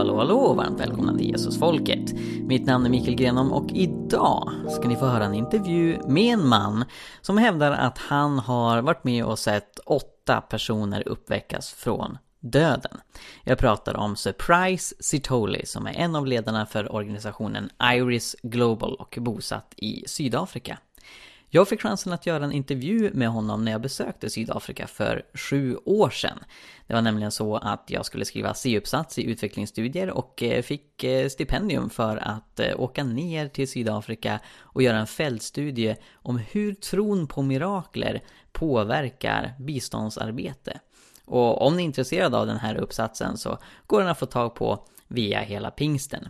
hallå, 0.00 0.16
hallå! 0.16 0.54
Varmt 0.54 0.80
välkomna 0.80 1.16
till 1.18 1.30
Jesusfolket. 1.30 2.12
Mitt 2.40 2.66
namn 2.66 2.86
är 2.86 2.90
Mikael 2.90 3.16
Grenholm 3.16 3.52
och 3.52 3.70
idag 3.72 4.52
ska 4.68 4.88
ni 4.88 4.96
få 4.96 5.06
höra 5.06 5.24
en 5.24 5.34
intervju 5.34 5.98
med 6.06 6.32
en 6.32 6.48
man 6.48 6.84
som 7.20 7.38
hävdar 7.38 7.72
att 7.72 7.98
han 7.98 8.38
har 8.38 8.82
varit 8.82 9.04
med 9.04 9.24
och 9.24 9.38
sett 9.38 9.78
åtta 9.78 10.40
personer 10.40 11.08
uppväckas 11.08 11.72
från 11.72 12.18
döden. 12.40 13.00
Jag 13.44 13.58
pratar 13.58 13.96
om 13.96 14.16
Surprise 14.16 14.94
Sitoli 15.00 15.66
som 15.66 15.86
är 15.86 15.92
en 15.92 16.16
av 16.16 16.26
ledarna 16.26 16.66
för 16.66 16.94
organisationen 16.94 17.70
Iris 17.94 18.36
Global 18.42 18.94
och 18.94 19.18
bosatt 19.20 19.74
i 19.76 20.04
Sydafrika. 20.06 20.78
Jag 21.52 21.68
fick 21.68 21.82
chansen 21.82 22.12
att 22.12 22.26
göra 22.26 22.44
en 22.44 22.52
intervju 22.52 23.10
med 23.14 23.28
honom 23.28 23.64
när 23.64 23.72
jag 23.72 23.80
besökte 23.80 24.30
Sydafrika 24.30 24.86
för 24.86 25.26
sju 25.34 25.76
år 25.84 26.10
sedan. 26.10 26.38
Det 26.86 26.94
var 26.94 27.02
nämligen 27.02 27.32
så 27.32 27.56
att 27.56 27.84
jag 27.86 28.06
skulle 28.06 28.24
skriva 28.24 28.54
C-uppsats 28.54 29.18
i 29.18 29.24
utvecklingsstudier 29.24 30.10
och 30.10 30.42
eh, 30.42 30.62
fick 30.62 31.04
eh, 31.04 31.28
stipendium 31.28 31.90
för 31.90 32.16
att 32.16 32.60
eh, 32.60 32.80
åka 32.80 33.04
ner 33.04 33.48
till 33.48 33.68
Sydafrika 33.68 34.40
och 34.58 34.82
göra 34.82 34.98
en 34.98 35.06
fältstudie 35.06 35.96
om 36.12 36.38
hur 36.38 36.74
tron 36.74 37.26
på 37.26 37.42
mirakler 37.42 38.22
påverkar 38.52 39.54
biståndsarbete. 39.58 40.80
Och 41.24 41.66
om 41.66 41.76
ni 41.76 41.82
är 41.82 41.86
intresserade 41.86 42.38
av 42.38 42.46
den 42.46 42.58
här 42.58 42.74
uppsatsen 42.74 43.38
så 43.38 43.58
går 43.86 44.00
den 44.00 44.08
att 44.08 44.18
få 44.18 44.26
tag 44.26 44.54
på 44.54 44.86
via 45.08 45.40
hela 45.40 45.70
pingsten. 45.70 46.28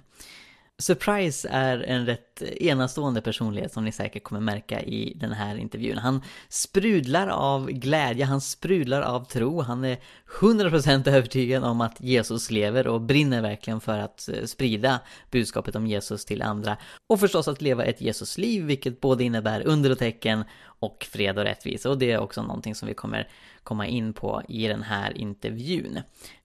Surprise 0.81 1.49
är 1.49 1.79
en 1.79 2.07
rätt 2.07 2.43
enastående 2.43 3.23
personlighet 3.23 3.73
som 3.73 3.85
ni 3.85 3.93
säkert 3.93 4.23
kommer 4.23 4.41
märka 4.41 4.83
i 4.83 5.13
den 5.17 5.33
här 5.33 5.57
intervjun. 5.57 5.99
Han 5.99 6.23
sprudlar 6.49 7.29
av 7.29 7.71
glädje, 7.71 8.25
han 8.25 8.41
sprudlar 8.41 9.03
av 9.03 9.25
tro, 9.25 9.61
han 9.61 9.85
är 9.85 9.99
100% 10.41 11.09
övertygad 11.09 11.65
om 11.65 11.81
att 11.81 12.01
Jesus 12.01 12.51
lever 12.51 12.87
och 12.87 13.01
brinner 13.01 13.43
verkligen 13.43 13.81
för 13.81 13.99
att 13.99 14.29
eh, 14.29 14.45
sprida 14.45 15.01
budskapet 15.31 15.77
om 15.77 15.87
Jesus 15.87 16.25
till 16.25 16.43
andra. 16.43 16.77
Och 17.07 17.21
förstås 17.21 17.49
att 17.49 17.63
leva 17.63 17.85
ett 17.85 18.01
Jesusliv, 18.01 18.65
vilket 18.65 19.01
både 19.01 19.25
innebär 19.25 19.67
under 19.67 19.91
och 19.91 19.99
tecken 19.99 20.45
och 20.81 21.07
fred 21.11 21.39
och 21.39 21.45
rättvisa. 21.45 21.91
Och 21.91 21.99
det 21.99 22.11
är 22.11 22.19
också 22.19 22.43
någonting 22.43 22.75
som 22.75 22.89
vi 22.89 22.95
kommer 22.95 23.29
komma 23.63 23.87
in 23.87 24.13
på 24.13 24.43
i 24.49 24.69
den 24.69 24.83
här 24.83 25.19
intervjun. 25.19 26.01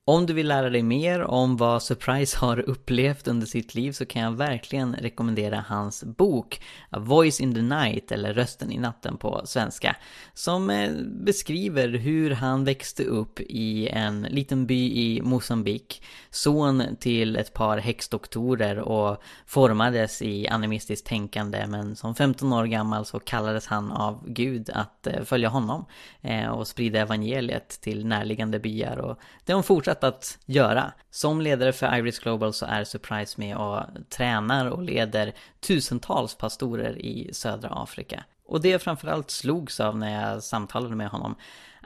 Om 0.08 0.26
du 0.26 0.32
vill 0.32 0.48
lära 0.48 0.70
dig 0.70 0.82
mer 0.82 1.22
om 1.22 1.56
vad 1.56 1.82
Surprise 1.82 2.38
har 2.38 2.58
upplevt 2.58 3.28
under 3.28 3.46
sitt 3.46 3.74
liv 3.74 3.92
så 3.92 4.06
kan 4.06 4.22
jag 4.22 4.32
verkligen 4.32 4.94
rekommendera 4.94 5.64
hans 5.68 6.04
bok 6.04 6.60
A 6.90 6.98
Voice 6.98 7.40
in 7.40 7.54
the 7.54 7.62
Night, 7.62 8.12
eller 8.12 8.34
Rösten 8.34 8.72
i 8.72 8.78
natten 8.78 9.16
på 9.16 9.42
svenska, 9.44 9.96
som 10.34 10.70
eh, 10.70 10.90
beskriver 11.04 11.88
hur 11.88 12.30
han 12.30 12.64
växte 12.64 13.04
upp 13.04 13.40
i 13.40 13.88
en 13.88 14.22
liten 14.22 14.66
by 14.66 14.92
i 14.92 15.22
Mosambik, 15.22 16.02
son 16.30 16.82
till 17.00 17.36
ett 17.36 17.52
par 17.52 17.78
häxdoktorer 17.78 18.78
och 18.78 19.22
formades 19.46 20.22
i 20.22 20.48
animistiskt 20.48 21.06
tänkande 21.06 21.66
men 21.66 21.96
som 21.96 22.14
15 22.14 22.52
år 22.52 22.64
gammal 22.64 23.04
så 23.04 23.18
kallades 23.18 23.66
han 23.66 23.92
av 23.92 24.25
Gud 24.26 24.70
att 24.70 25.06
eh, 25.06 25.22
följa 25.22 25.48
honom 25.48 25.86
eh, 26.22 26.48
och 26.48 26.68
sprida 26.68 27.00
evangeliet 27.00 27.68
till 27.80 28.06
närliggande 28.06 28.58
byar 28.58 28.96
och 28.96 29.18
det 29.44 29.52
har 29.52 29.56
hon 29.56 29.64
fortsatt 29.64 30.04
att 30.04 30.38
göra. 30.46 30.92
Som 31.10 31.40
ledare 31.40 31.72
för 31.72 31.98
Iris 31.98 32.18
Global 32.18 32.52
så 32.52 32.66
är 32.66 32.84
Surprise 32.84 33.40
med 33.40 33.56
och 33.56 33.80
tränar 34.08 34.66
och 34.66 34.82
leder 34.82 35.32
tusentals 35.60 36.34
pastorer 36.34 36.98
i 36.98 37.30
södra 37.32 37.68
Afrika. 37.68 38.24
Och 38.48 38.60
det 38.60 38.68
jag 38.68 38.82
framförallt 38.82 39.30
slogs 39.30 39.80
av 39.80 39.98
när 39.98 40.32
jag 40.32 40.42
samtalade 40.42 40.96
med 40.96 41.08
honom 41.08 41.34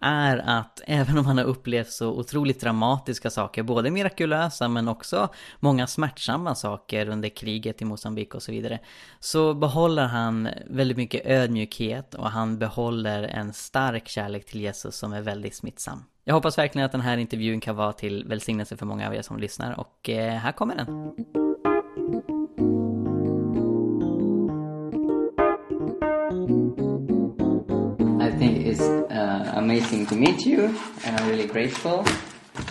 är 0.01 0.37
att 0.37 0.81
även 0.87 1.19
om 1.19 1.27
han 1.27 1.39
har 1.39 1.45
upplevt 1.45 1.91
så 1.91 2.09
otroligt 2.09 2.61
dramatiska 2.61 3.31
saker, 3.31 3.63
både 3.63 3.91
mirakulösa 3.91 4.69
men 4.69 4.89
också 4.89 5.29
många 5.61 5.87
smärtsamma 5.87 6.55
saker 6.55 7.09
under 7.09 7.29
kriget 7.29 7.83
i 7.83 7.85
Mosambik 7.85 8.35
och 8.35 8.43
så 8.43 8.53
vidare, 8.53 8.79
så 9.21 9.55
behåller 9.55 10.07
han 10.07 10.49
väldigt 10.67 10.97
mycket 10.97 11.27
ödmjukhet 11.27 12.15
och 12.15 12.31
han 12.31 12.59
behåller 12.59 13.23
en 13.23 13.53
stark 13.53 14.09
kärlek 14.09 14.47
till 14.47 14.61
Jesus 14.61 14.97
som 14.97 15.13
är 15.13 15.21
väldigt 15.21 15.55
smittsam. 15.55 16.05
Jag 16.25 16.35
hoppas 16.35 16.59
verkligen 16.59 16.87
att 16.87 16.93
den 16.93 17.01
här 17.01 17.17
intervjun 17.17 17.61
kan 17.61 17.77
vara 17.77 17.93
till 17.93 18.25
välsignelse 18.25 18.77
för 18.77 18.87
många 18.87 19.07
av 19.07 19.15
er 19.15 19.23
som 19.23 19.39
lyssnar 19.39 19.81
och 19.81 20.11
eh, 20.11 20.33
här 20.33 20.53
kommer 20.53 20.75
den. 20.77 21.50
I 28.81 28.83
think 28.83 29.05
it's 29.05 29.13
uh, 29.13 29.53
amazing 29.57 30.07
to 30.07 30.15
meet 30.15 30.47
you 30.47 30.75
and 31.05 31.17
I'm 31.17 31.29
really 31.29 31.47
grateful 31.47 32.03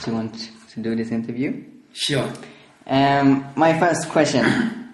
to 0.01 0.11
want 0.11 0.49
to 0.73 0.79
do 0.79 0.95
this 0.95 1.11
interview. 1.11 1.63
Sure. 1.93 2.33
Um, 2.87 3.45
my 3.55 3.77
first 3.77 4.09
question 4.09 4.89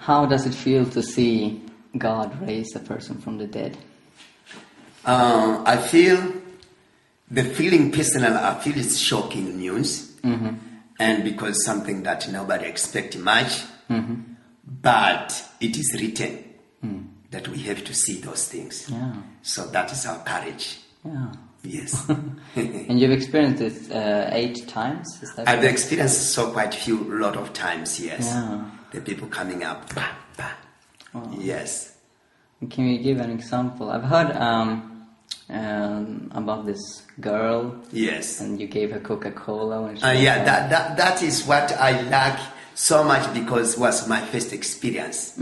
How 0.00 0.26
does 0.26 0.46
it 0.46 0.52
feel 0.52 0.84
to 0.90 1.02
see 1.02 1.62
God 1.96 2.38
raise 2.46 2.76
a 2.76 2.80
person 2.80 3.18
from 3.18 3.38
the 3.38 3.46
dead? 3.46 3.78
Uh, 5.06 5.62
I 5.64 5.78
feel 5.78 6.34
the 7.30 7.44
feeling 7.44 7.92
personal. 7.92 8.36
I 8.36 8.58
feel 8.60 8.76
it's 8.76 8.98
shocking 8.98 9.56
news, 9.56 10.12
and 10.98 11.24
because 11.24 11.64
something 11.64 12.02
that 12.02 12.30
nobody 12.30 12.66
expect 12.66 13.16
much, 13.16 13.62
but 14.66 15.48
it 15.60 15.78
is 15.78 15.96
written 15.98 17.11
that 17.32 17.48
we 17.48 17.58
have 17.62 17.82
to 17.84 17.92
see 17.94 18.20
those 18.20 18.46
things. 18.48 18.88
Yeah. 18.88 19.12
So 19.42 19.66
that 19.68 19.90
is 19.90 20.06
our 20.06 20.18
courage. 20.24 20.78
Yeah. 21.04 21.32
Yes, 21.64 22.08
And 22.56 22.98
you've 22.98 23.12
experienced 23.12 23.62
it 23.62 23.92
uh, 23.92 24.28
eight 24.32 24.66
times? 24.68 25.06
I've 25.46 25.62
experienced 25.62 26.32
so 26.32 26.50
quite 26.50 26.74
few 26.74 26.98
lot 27.20 27.36
of 27.36 27.52
times. 27.52 28.00
Yes, 28.00 28.26
Yeah. 28.26 28.64
the 28.92 29.00
people 29.00 29.28
coming 29.28 29.62
up. 29.62 29.94
Bah, 29.94 30.10
bah. 30.36 30.50
Yes. 31.38 31.94
Can 32.68 32.88
you 32.88 32.98
give 32.98 33.18
an 33.20 33.30
example? 33.30 33.90
I've 33.90 34.02
heard 34.02 34.34
um, 34.36 35.06
um, 35.50 36.32
about 36.34 36.66
this 36.66 37.02
girl, 37.20 37.76
Yes. 37.92 38.40
and 38.40 38.60
you 38.60 38.66
gave 38.66 38.90
her 38.90 39.00
Coca 39.00 39.30
Cola 39.30 39.82
Uh, 40.02 40.10
yeah, 40.10 40.36
there. 40.42 40.44
that, 40.44 40.70
that 40.70 40.96
that 40.96 41.22
is 41.22 41.44
what 41.46 41.70
I 41.78 42.00
like 42.10 42.40
so 42.74 43.04
much 43.04 43.32
because 43.34 43.74
it 43.74 43.78
was 43.80 44.08
my 44.08 44.20
first 44.20 44.52
experience, 44.52 45.38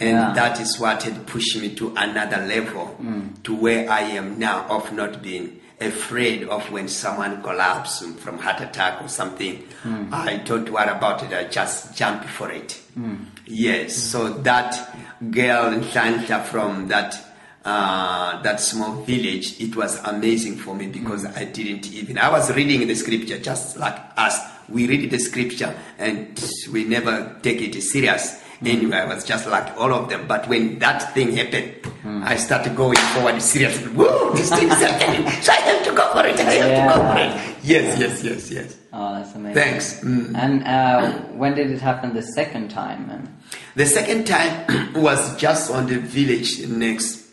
and 0.00 0.10
Yeah. 0.10 0.32
that 0.34 0.60
is 0.60 0.78
what 0.80 1.02
had 1.02 1.26
pushed 1.26 1.56
me 1.60 1.74
to 1.76 1.92
another 1.96 2.38
level, 2.46 2.96
mm. 3.00 3.42
to 3.44 3.54
where 3.54 3.90
I 3.90 4.02
am 4.02 4.38
now 4.38 4.66
of 4.68 4.92
not 4.92 5.22
being 5.22 5.60
afraid 5.80 6.44
of 6.48 6.70
when 6.70 6.88
someone 6.88 7.42
collapses 7.42 8.14
from 8.20 8.38
heart 8.38 8.60
attack 8.60 9.02
or 9.02 9.08
something. 9.08 9.62
Mm. 9.82 10.12
I 10.12 10.36
don't 10.38 10.70
worry 10.70 10.88
about 10.88 11.22
it. 11.22 11.32
I 11.32 11.44
just 11.44 11.96
jump 11.96 12.24
for 12.24 12.50
it. 12.50 12.80
Mm. 12.98 13.26
Yes. 13.46 13.94
So 13.96 14.30
that 14.42 14.96
girl 15.30 15.72
in 15.72 15.84
Shanta 15.84 16.42
from 16.44 16.88
that 16.88 17.20
uh, 17.64 18.42
that 18.42 18.60
small 18.60 19.02
village, 19.04 19.58
it 19.58 19.74
was 19.74 19.98
amazing 20.04 20.56
for 20.56 20.74
me 20.74 20.86
because 20.86 21.24
I 21.24 21.44
didn't 21.46 21.90
even. 21.92 22.18
I 22.18 22.30
was 22.30 22.54
reading 22.54 22.86
the 22.86 22.94
scripture 22.94 23.38
just 23.38 23.78
like 23.78 23.96
us. 24.18 24.38
We 24.68 24.86
read 24.86 25.10
the 25.10 25.18
scripture 25.18 25.74
and 25.98 26.38
we 26.72 26.84
never 26.84 27.38
take 27.42 27.62
it 27.62 27.80
serious. 27.82 28.42
Anyway, 28.66 28.96
I 28.96 29.04
was 29.06 29.24
just 29.24 29.46
like 29.46 29.76
all 29.78 29.92
of 29.92 30.08
them. 30.08 30.26
But 30.26 30.48
when 30.48 30.78
that 30.78 31.12
thing 31.14 31.32
happened, 31.36 31.74
I 32.04 32.36
started 32.36 32.74
going 32.76 32.96
forward 33.14 33.40
seriously. 33.42 33.88
Whoa, 33.92 34.32
this 34.34 34.50
thing 34.50 34.68
is 34.70 34.80
happening. 34.80 35.30
So 35.42 35.52
I 35.52 35.56
have 35.56 35.84
to 35.84 35.92
go 35.94 36.12
for 36.12 36.26
it. 36.26 36.38
I 36.40 36.42
have 36.42 36.92
to 36.92 36.98
go 36.98 37.12
for 37.12 37.18
it. 37.18 37.56
Yes, 37.64 37.98
yes, 37.98 38.22
yes, 38.24 38.50
yes. 38.50 38.76
Oh, 38.92 39.14
that's 39.14 39.34
amazing. 39.34 39.54
Thanks. 39.54 40.00
Mm. 40.00 40.36
And 40.36 40.64
uh, 40.64 41.12
when 41.32 41.54
did 41.54 41.70
it 41.70 41.80
happen 41.80 42.14
the 42.14 42.22
second 42.22 42.70
time? 42.70 43.28
The 43.74 43.86
second 43.86 44.26
time 44.26 44.92
was 44.94 45.36
just 45.36 45.70
on 45.70 45.86
the 45.86 45.98
village 45.98 46.66
next 46.68 47.26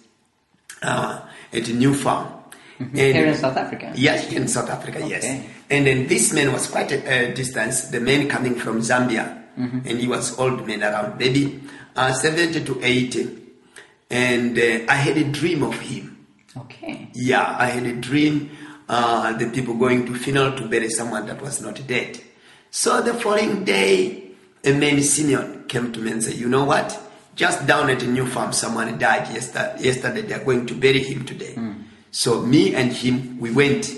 uh, 0.82 1.22
at 1.54 1.68
a 1.68 1.74
new 1.74 1.94
farm. 1.94 2.28
And- 2.80 2.98
here 2.98 3.28
in 3.28 3.36
South 3.36 3.58
Africa? 3.58 3.92
Yes, 3.96 4.32
in 4.32 4.48
South 4.48 4.70
Africa, 4.70 5.06
yes. 5.08 5.24
And 5.70 5.86
then 5.86 6.08
this 6.08 6.34
man 6.34 6.52
was 6.52 6.68
quite 6.68 6.92
a, 6.92 7.30
a 7.30 7.34
distance, 7.34 7.90
the 7.90 8.00
man 8.00 8.28
coming 8.28 8.56
from 8.56 8.80
Zambia. 8.80 9.41
And 9.62 10.00
he 10.00 10.08
was 10.08 10.38
old 10.40 10.66
man 10.66 10.84
around 10.84 11.18
maybe 11.18 11.62
uh, 11.96 12.14
70 12.14 12.64
to 12.66 12.84
80. 12.84 13.38
And 14.10 14.58
uh, 14.58 14.80
I 14.90 14.96
had 14.96 15.18
a 15.18 15.24
dream 15.26 15.64
of 15.64 15.80
him. 15.80 16.26
Okay. 16.58 17.10
Yeah, 17.14 17.56
I 17.58 17.68
had 17.68 17.86
a 17.86 17.94
dream. 17.94 18.50
Uh, 18.90 19.32
the 19.38 19.50
people 19.50 19.76
going 19.76 20.06
to 20.06 20.16
funeral 20.16 20.52
to 20.58 20.68
bury 20.68 20.90
someone 20.90 21.26
that 21.28 21.42
was 21.42 21.62
not 21.62 21.86
dead. 21.88 22.20
So 22.72 23.02
the 23.02 23.14
following 23.14 23.64
day, 23.64 24.32
a 24.64 24.74
man 24.74 25.02
Simeon 25.02 25.66
came 25.68 25.92
to 25.94 26.00
me 26.00 26.12
and 26.12 26.24
said, 26.24 26.34
"You 26.36 26.50
know 26.50 26.66
what? 26.66 27.00
Just 27.36 27.66
down 27.66 27.90
at 27.90 28.00
the 28.00 28.08
new 28.08 28.26
farm, 28.26 28.52
someone 28.52 28.98
died 29.00 29.30
yesterday. 29.34 29.76
Yesterday, 29.80 30.22
they 30.24 30.34
are 30.34 30.44
going 30.44 30.66
to 30.66 30.74
bury 30.76 31.00
him 31.04 31.26
today." 31.26 31.56
So 32.12 32.42
me 32.42 32.76
and 32.76 32.92
him, 32.92 33.40
we 33.40 33.52
went 33.52 33.90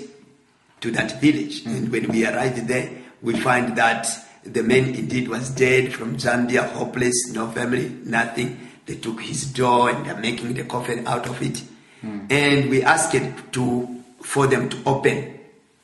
to 0.80 0.90
that 0.92 1.20
village, 1.20 1.66
and 1.66 1.90
when 1.90 2.08
we 2.08 2.24
arrived 2.24 2.68
there, 2.68 2.88
we 3.20 3.34
find 3.40 3.76
that 3.76 4.06
the 4.44 4.62
man 4.62 4.94
indeed 4.94 5.28
was 5.28 5.50
dead 5.50 5.92
from 5.92 6.16
Zambia, 6.16 6.68
hopeless, 6.70 7.32
no 7.32 7.50
family, 7.50 7.88
nothing. 8.04 8.60
They 8.86 8.96
took 8.96 9.22
his 9.22 9.52
door 9.52 9.90
and 9.90 10.04
they're 10.04 10.16
making 10.16 10.54
the 10.54 10.64
coffin 10.64 11.06
out 11.06 11.26
of 11.26 11.40
it. 11.42 11.62
Hmm. 12.00 12.26
And 12.28 12.70
we 12.70 12.82
asked 12.82 13.16
to 13.52 14.02
for 14.22 14.46
them 14.46 14.68
to 14.68 14.78
open 14.86 15.40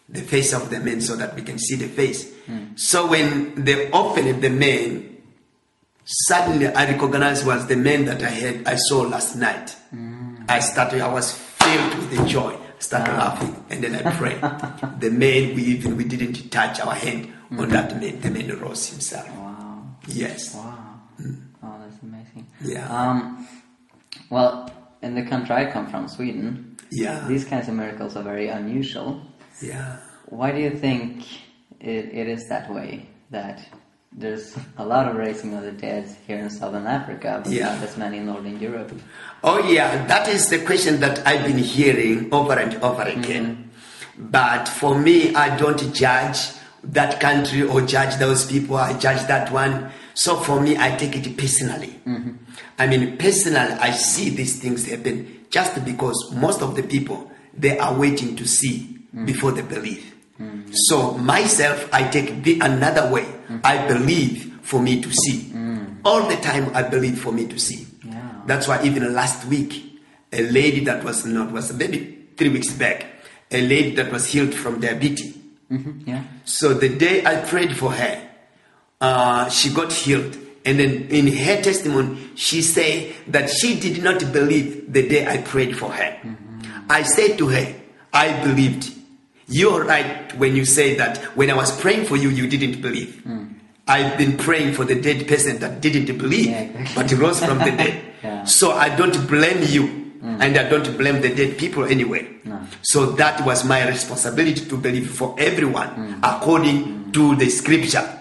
the 0.08 0.20
face 0.20 0.52
of 0.52 0.70
the 0.70 0.80
man 0.80 1.00
so 1.00 1.16
that 1.16 1.34
we 1.34 1.42
can 1.42 1.58
see 1.58 1.76
the 1.76 1.88
face. 1.88 2.34
Hmm. 2.46 2.76
So 2.76 3.06
when 3.08 3.64
they 3.64 3.90
opened 3.90 4.42
the 4.42 4.50
man, 4.50 5.16
suddenly 6.04 6.66
I 6.66 6.90
recognized 6.90 7.46
was 7.46 7.66
the 7.66 7.76
man 7.76 8.04
that 8.06 8.22
I 8.22 8.30
had 8.30 8.66
I 8.66 8.76
saw 8.76 9.02
last 9.02 9.36
night. 9.36 9.70
Hmm. 9.90 10.36
I 10.48 10.60
started 10.60 11.00
I 11.00 11.12
was 11.12 11.32
filled 11.32 11.94
with 11.94 12.18
the 12.18 12.24
joy. 12.26 12.59
Started 12.80 13.12
laughing 13.12 13.54
and 13.70 13.84
then 13.84 13.94
I 13.94 14.10
prayed. 14.16 14.40
the 15.00 15.10
man 15.10 15.54
we 15.54 15.62
even 15.64 15.96
we 15.96 16.04
didn't 16.04 16.50
touch 16.50 16.80
our 16.80 16.94
hand 16.94 17.32
on 17.50 17.68
that 17.68 18.00
man. 18.00 18.20
The 18.20 18.30
man 18.30 18.58
rose 18.58 18.88
himself. 18.88 19.28
Wow. 19.36 19.84
Yes. 20.08 20.54
Wow. 20.54 21.00
Oh, 21.62 21.78
that's 21.84 22.02
amazing. 22.02 22.46
Yeah. 22.64 22.88
Um, 22.88 23.46
well, 24.30 24.72
in 25.02 25.14
the 25.14 25.22
country 25.26 25.54
I 25.54 25.70
come 25.70 25.86
from, 25.88 26.08
Sweden, 26.08 26.76
Yeah. 26.90 27.26
these 27.28 27.44
kinds 27.44 27.68
of 27.68 27.74
miracles 27.74 28.16
are 28.16 28.22
very 28.22 28.48
unusual. 28.48 29.20
Yeah. 29.60 29.98
Why 30.26 30.50
do 30.52 30.58
you 30.60 30.70
think 30.70 31.24
it, 31.80 32.06
it 32.14 32.28
is 32.28 32.48
that 32.48 32.72
way? 32.72 33.08
That 33.30 33.60
there's 34.12 34.56
a 34.76 34.84
lot 34.84 35.08
of 35.08 35.16
raising 35.16 35.54
of 35.54 35.62
the 35.62 35.72
dead 35.72 36.04
here 36.26 36.38
in 36.38 36.50
southern 36.50 36.86
Africa, 36.86 37.40
but 37.44 37.52
Yeah. 37.52 37.74
not 37.74 37.82
as 37.82 37.96
many 37.96 38.18
in 38.18 38.26
northern 38.26 38.58
Europe. 38.58 38.92
Oh, 39.44 39.58
yeah, 39.68 40.04
that 40.06 40.28
is 40.28 40.48
the 40.48 40.58
question 40.58 41.00
that 41.00 41.26
I've 41.26 41.44
been 41.44 41.58
hearing 41.58 42.28
over 42.32 42.54
and 42.54 42.74
over 42.82 43.04
mm-hmm. 43.04 43.20
again. 43.20 43.70
But 44.18 44.68
for 44.68 44.98
me, 44.98 45.34
I 45.34 45.56
don't 45.56 45.94
judge 45.94 46.38
that 46.82 47.20
country 47.20 47.62
or 47.62 47.82
judge 47.82 48.16
those 48.16 48.46
people, 48.46 48.76
I 48.76 48.98
judge 48.98 49.26
that 49.28 49.52
one. 49.52 49.90
So 50.14 50.36
for 50.36 50.60
me, 50.60 50.76
I 50.76 50.96
take 50.96 51.16
it 51.16 51.36
personally. 51.36 52.00
Mm-hmm. 52.06 52.32
I 52.78 52.86
mean, 52.86 53.16
personally, 53.16 53.74
I 53.80 53.92
see 53.92 54.30
these 54.30 54.58
things 54.60 54.86
happen 54.86 55.46
just 55.50 55.84
because 55.84 56.32
most 56.34 56.62
of 56.62 56.74
the 56.74 56.82
people, 56.82 57.30
they 57.56 57.78
are 57.78 57.94
waiting 57.94 58.36
to 58.36 58.46
see 58.46 58.98
mm. 59.14 59.26
before 59.26 59.52
they 59.52 59.62
believe. 59.62 60.09
So 60.72 61.12
myself, 61.18 61.88
I 61.92 62.04
take 62.08 62.42
the 62.42 62.60
another 62.60 63.10
way. 63.10 63.26
I 63.64 63.86
believe 63.88 64.58
for 64.62 64.80
me 64.80 65.00
to 65.02 65.10
see. 65.12 65.52
All 66.04 66.26
the 66.28 66.36
time, 66.36 66.70
I 66.74 66.82
believe 66.82 67.18
for 67.20 67.32
me 67.32 67.46
to 67.46 67.58
see. 67.58 67.86
Yeah. 68.04 68.42
That's 68.46 68.66
why 68.68 68.82
even 68.84 69.12
last 69.14 69.44
week, 69.46 70.00
a 70.32 70.42
lady 70.50 70.80
that 70.84 71.04
was 71.04 71.26
not 71.26 71.50
was 71.52 71.72
maybe 71.74 72.28
three 72.36 72.48
weeks 72.48 72.72
back, 72.72 73.04
a 73.50 73.60
lady 73.60 73.94
that 73.96 74.10
was 74.12 74.26
healed 74.26 74.54
from 74.54 74.80
diabetes. 74.80 75.36
hmm 75.68 76.00
Yeah. 76.06 76.22
So 76.44 76.72
the 76.74 76.88
day 76.88 77.24
I 77.26 77.36
prayed 77.44 77.76
for 77.76 77.92
her, 77.92 78.28
uh, 79.00 79.48
she 79.50 79.70
got 79.74 79.92
healed. 79.92 80.36
And 80.64 80.78
then 80.78 81.08
in 81.10 81.26
her 81.26 81.60
testimony, 81.62 82.18
she 82.36 82.62
said 82.62 83.12
that 83.28 83.50
she 83.50 83.78
did 83.80 84.02
not 84.02 84.20
believe 84.32 84.92
the 84.92 85.08
day 85.08 85.26
I 85.26 85.38
prayed 85.38 85.76
for 85.76 85.90
her. 85.90 86.16
I 86.88 87.02
said 87.02 87.36
to 87.38 87.48
her, 87.48 87.74
I 88.12 88.42
believed. 88.44 88.92
You're 89.50 89.84
right 89.84 90.32
when 90.38 90.54
you 90.54 90.64
say 90.64 90.94
that 90.94 91.18
when 91.36 91.50
I 91.50 91.54
was 91.54 91.74
praying 91.80 92.06
for 92.06 92.16
you, 92.16 92.30
you 92.30 92.46
didn't 92.46 92.80
believe. 92.80 93.20
Hmm. 93.24 93.44
I've 93.88 94.16
been 94.16 94.38
praying 94.38 94.74
for 94.74 94.84
the 94.84 94.94
dead 94.94 95.26
person 95.26 95.58
that 95.58 95.80
didn't 95.80 96.16
believe, 96.16 96.46
Yeah, 96.46 96.60
exactly. 96.60 96.94
but 96.94 97.10
he 97.10 97.16
rose 97.16 97.44
from 97.44 97.58
the 97.58 97.72
dead. 97.72 98.04
Yeah. 98.22 98.44
So 98.44 98.72
I 98.72 98.94
don't 98.94 99.16
blame 99.26 99.64
you, 99.64 99.86
hmm. 100.20 100.42
and 100.42 100.54
I 100.58 100.68
don't 100.68 100.94
blame 100.98 101.22
the 101.22 101.34
dead 101.34 101.56
people 101.56 101.84
anyway. 101.86 102.28
No. 102.44 102.60
So 102.82 103.06
that 103.16 103.46
was 103.46 103.64
my 103.64 103.88
responsibility 103.88 104.66
to 104.66 104.76
believe 104.76 105.08
for 105.10 105.34
everyone 105.38 105.88
hmm. 105.88 106.20
according 106.22 107.12
to 107.12 107.34
the 107.36 107.48
scripture. 107.48 108.19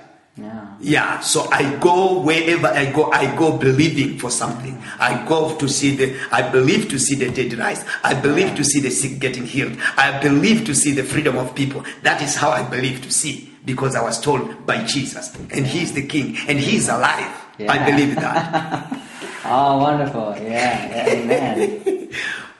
Yeah. 0.80 0.92
Yeah, 0.92 1.20
so 1.20 1.48
I 1.52 1.76
go 1.80 2.22
wherever 2.22 2.68
I 2.68 2.92
go, 2.92 3.12
I 3.12 3.36
go 3.36 3.58
believing 3.58 4.18
for 4.18 4.31
something. 4.31 4.81
I 5.00 5.26
go 5.28 5.58
to 5.58 5.68
see 5.68 5.96
the, 5.96 6.18
I 6.31 6.42
believe 6.50 6.90
to 6.90 7.00
see 7.00 7.16
the 7.16 7.30
dead 7.31 7.54
rise. 7.58 7.84
I 8.04 8.14
believe 8.14 8.56
to 8.56 8.64
see 8.64 8.80
the 8.80 8.90
sick 8.90 9.20
getting 9.20 9.46
healed. 9.46 9.78
I 9.98 10.20
believe 10.22 10.66
to 10.66 10.76
see 10.76 10.94
the 10.94 11.04
freedom 11.04 11.38
of 11.38 11.54
people. 11.56 11.84
That 12.04 12.22
is 12.22 12.36
how 12.36 12.52
I 12.52 12.64
believe 12.64 13.02
to 13.04 13.12
see 13.12 13.54
because 13.66 13.96
I 13.96 14.02
was 14.02 14.20
told 14.20 14.66
by 14.66 14.84
Jesus 14.86 15.36
and 15.52 15.68
He's 15.68 15.94
the 15.94 16.06
King 16.06 16.38
and 16.48 16.60
He's 16.60 16.88
alive. 16.90 17.36
I 17.60 17.90
believe 17.90 18.16
that. 18.16 18.96
Oh, 19.52 19.80
wonderful. 19.80 20.36
Yeah. 20.44 20.90
yeah 20.90 21.10
amen. 21.10 22.10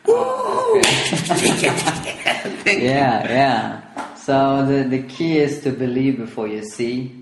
yeah, 2.66 3.30
yeah. 3.30 4.16
So 4.16 4.66
the, 4.66 4.88
the 4.90 5.04
key 5.04 5.38
is 5.38 5.62
to 5.62 5.72
believe 5.72 6.18
before 6.18 6.48
you 6.48 6.64
see. 6.64 7.19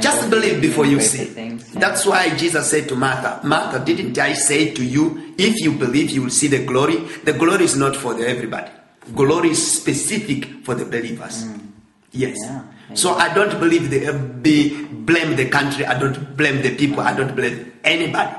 Just 0.00 0.30
believe 0.30 0.60
before 0.60 0.86
you 0.86 1.00
see. 1.00 1.24
Things. 1.24 1.72
Yeah. 1.72 1.80
That's 1.80 2.06
why 2.06 2.34
Jesus 2.36 2.70
said 2.70 2.88
to 2.88 2.96
Martha, 2.96 3.40
Martha, 3.46 3.84
didn't 3.84 4.18
I 4.18 4.32
say 4.32 4.72
to 4.74 4.84
you, 4.84 5.34
if 5.38 5.60
you 5.60 5.72
believe, 5.72 6.10
you 6.10 6.22
will 6.22 6.30
see 6.30 6.48
the 6.48 6.64
glory? 6.64 6.96
The 7.24 7.32
glory 7.32 7.64
is 7.64 7.76
not 7.76 7.96
for 7.96 8.14
the 8.14 8.28
everybody. 8.28 8.70
Glory 9.14 9.50
is 9.50 9.80
specific 9.80 10.64
for 10.64 10.74
the 10.74 10.84
believers. 10.84 11.46
Yes. 12.12 12.36
Yeah. 12.42 12.62
So 12.94 13.14
I 13.14 13.32
don't 13.34 13.58
believe 13.60 13.90
the 13.90 14.08
uh, 14.08 14.18
be 14.18 14.84
blame 14.84 15.36
the 15.36 15.48
country. 15.48 15.84
I 15.84 15.98
don't 15.98 16.36
blame 16.36 16.62
the 16.62 16.74
people. 16.76 17.00
I 17.00 17.14
don't 17.14 17.34
blame 17.34 17.72
anybody. 17.84 18.34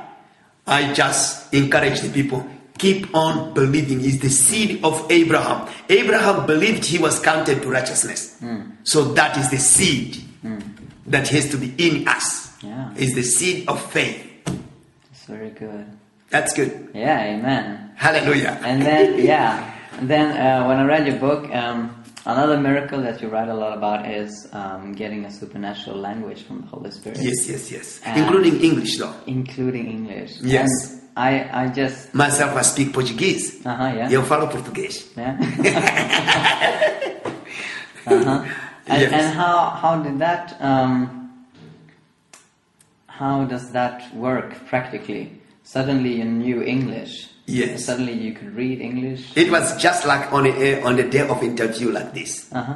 I 0.66 0.94
just 0.94 1.54
encourage 1.54 2.02
the 2.02 2.10
people. 2.10 2.46
Keep 2.78 3.16
on 3.16 3.54
believing. 3.54 4.02
Is 4.02 4.20
the 4.20 4.30
seed 4.30 4.84
of 4.84 5.06
Abraham. 5.12 5.68
Abraham 5.90 6.46
believed 6.46 6.86
he 6.86 6.98
was 6.98 7.20
counted 7.20 7.62
to 7.62 7.70
righteousness. 7.70 8.38
So 8.84 9.14
that 9.14 9.38
is 9.38 9.50
the 9.52 9.58
seed 9.58 10.27
that 11.08 11.28
has 11.30 11.50
to 11.52 11.58
be 11.58 11.74
in 11.78 12.08
us. 12.08 12.52
Yeah. 12.64 12.94
Is 12.96 13.14
the 13.16 13.24
seed 13.24 13.68
of 13.68 13.80
faith. 13.92 14.24
It's 15.12 15.26
very 15.26 15.52
good. 15.52 15.86
That's 16.30 16.54
good. 16.54 16.90
Yeah, 16.94 17.24
amen. 17.38 17.92
Hallelujah. 17.96 18.60
And 18.64 18.82
then, 18.82 19.18
yeah, 19.24 19.74
and 19.98 20.10
then 20.10 20.36
uh, 20.36 20.68
when 20.68 20.78
I 20.78 20.84
read 20.86 21.08
your 21.08 21.16
book, 21.18 21.50
um, 21.56 22.04
another 22.26 22.60
miracle 22.60 23.00
that 23.02 23.22
you 23.22 23.30
write 23.30 23.48
a 23.48 23.54
lot 23.54 23.78
about 23.78 24.06
is 24.10 24.48
um, 24.52 24.92
getting 24.94 25.24
a 25.26 25.32
supernatural 25.32 25.96
language 25.98 26.44
from 26.44 26.62
the 26.62 26.68
Holy 26.68 26.92
Spirit, 26.92 27.20
yes, 27.22 27.48
yes, 27.48 27.72
yes. 27.72 28.02
And- 28.04 28.20
Including 28.22 28.60
English 28.62 28.98
though. 28.98 29.14
including 29.28 29.88
English. 29.90 30.42
Yes. 30.42 30.68
And 30.92 31.02
I, 31.16 31.64
I 31.66 31.70
just, 31.70 32.14
Myself, 32.14 32.56
I 32.58 32.62
speak 32.64 32.92
Portuguese. 32.94 33.66
uh 33.66 33.74
huh, 33.76 33.94
yeah. 33.96 34.10
Eu 34.12 34.24
falo 34.24 34.48
português. 34.50 35.06
Yeah. 35.16 35.38
uh-huh. 38.08 38.46
And, 38.88 39.02
Yes. 39.02 39.12
and 39.14 39.36
how 39.36 39.70
how 39.82 40.02
did 40.02 40.20
that 40.20 40.56
um, 40.62 41.32
how 43.08 43.46
does 43.46 43.72
that 43.72 44.14
work 44.16 44.66
practically? 44.68 45.42
Suddenly 45.64 46.14
you 46.20 46.26
knew 46.26 46.62
English. 46.64 47.30
Yes. 47.46 47.86
Suddenly 47.86 48.14
you 48.14 48.34
could 48.34 48.56
read 48.56 48.80
English. 48.82 49.32
It 49.36 49.52
was 49.52 49.76
just 49.82 50.06
like 50.06 50.32
on 50.32 50.46
a, 50.46 50.82
on 50.82 50.96
the 50.96 51.04
day 51.04 51.28
of 51.28 51.42
interview 51.44 51.92
like 51.92 52.14
this. 52.14 52.48
Uh 52.54 52.64
huh. 52.64 52.74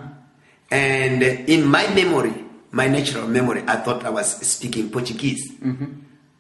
And 0.72 1.22
in 1.24 1.66
my 1.66 1.88
memory, 1.94 2.34
my 2.72 2.88
natural 2.88 3.28
memory, 3.28 3.64
I 3.68 3.76
thought 3.78 4.06
I 4.06 4.10
was 4.10 4.28
speaking 4.48 4.90
Portuguese. 4.90 5.52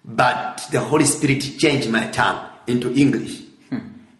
But 0.03 0.65
the 0.71 0.79
Holy 0.79 1.05
Spirit 1.05 1.41
changed 1.59 1.89
my 1.89 2.07
tongue 2.07 2.47
into 2.67 2.93
English. 2.93 3.41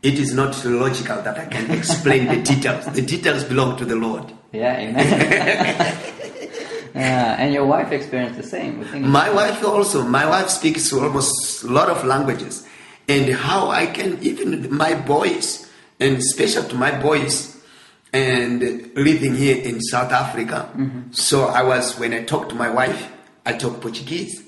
It 0.03 0.17
is 0.19 0.33
not 0.33 0.63
logical 0.65 1.21
that 1.21 1.37
I 1.37 1.45
can 1.45 1.69
explain 1.71 2.27
the 2.27 2.41
details. 2.41 2.85
The 2.87 3.01
details 3.03 3.43
belong 3.45 3.77
to 3.77 3.85
the 3.85 3.95
Lord. 3.95 4.33
Yeah, 4.51 4.77
amen. 4.77 5.07
yeah, 6.95 7.35
and 7.39 7.53
your 7.53 7.65
wife 7.65 7.91
experienced 7.91 8.37
the 8.37 8.47
same. 8.47 8.85
My 9.09 9.29
wife 9.31 9.63
also, 9.63 10.03
my 10.03 10.27
wife 10.27 10.49
speaks 10.49 10.91
almost 10.91 11.63
a 11.63 11.67
lot 11.67 11.89
of 11.89 12.03
languages. 12.03 12.67
And 13.07 13.33
how 13.33 13.69
I 13.69 13.87
can, 13.87 14.21
even 14.21 14.73
my 14.75 14.95
boys, 14.95 15.69
and 15.99 16.23
special 16.23 16.63
to 16.63 16.75
my 16.75 16.91
boys, 16.91 17.61
and 18.13 18.91
living 18.95 19.35
here 19.35 19.61
in 19.63 19.81
South 19.81 20.11
Africa. 20.11 20.69
Mm-hmm. 20.75 21.11
So 21.11 21.45
I 21.45 21.63
was, 21.63 21.97
when 21.97 22.13
I 22.13 22.23
talked 22.23 22.49
to 22.49 22.55
my 22.55 22.69
wife, 22.69 23.09
I 23.45 23.53
talk 23.53 23.81
Portuguese 23.81 24.43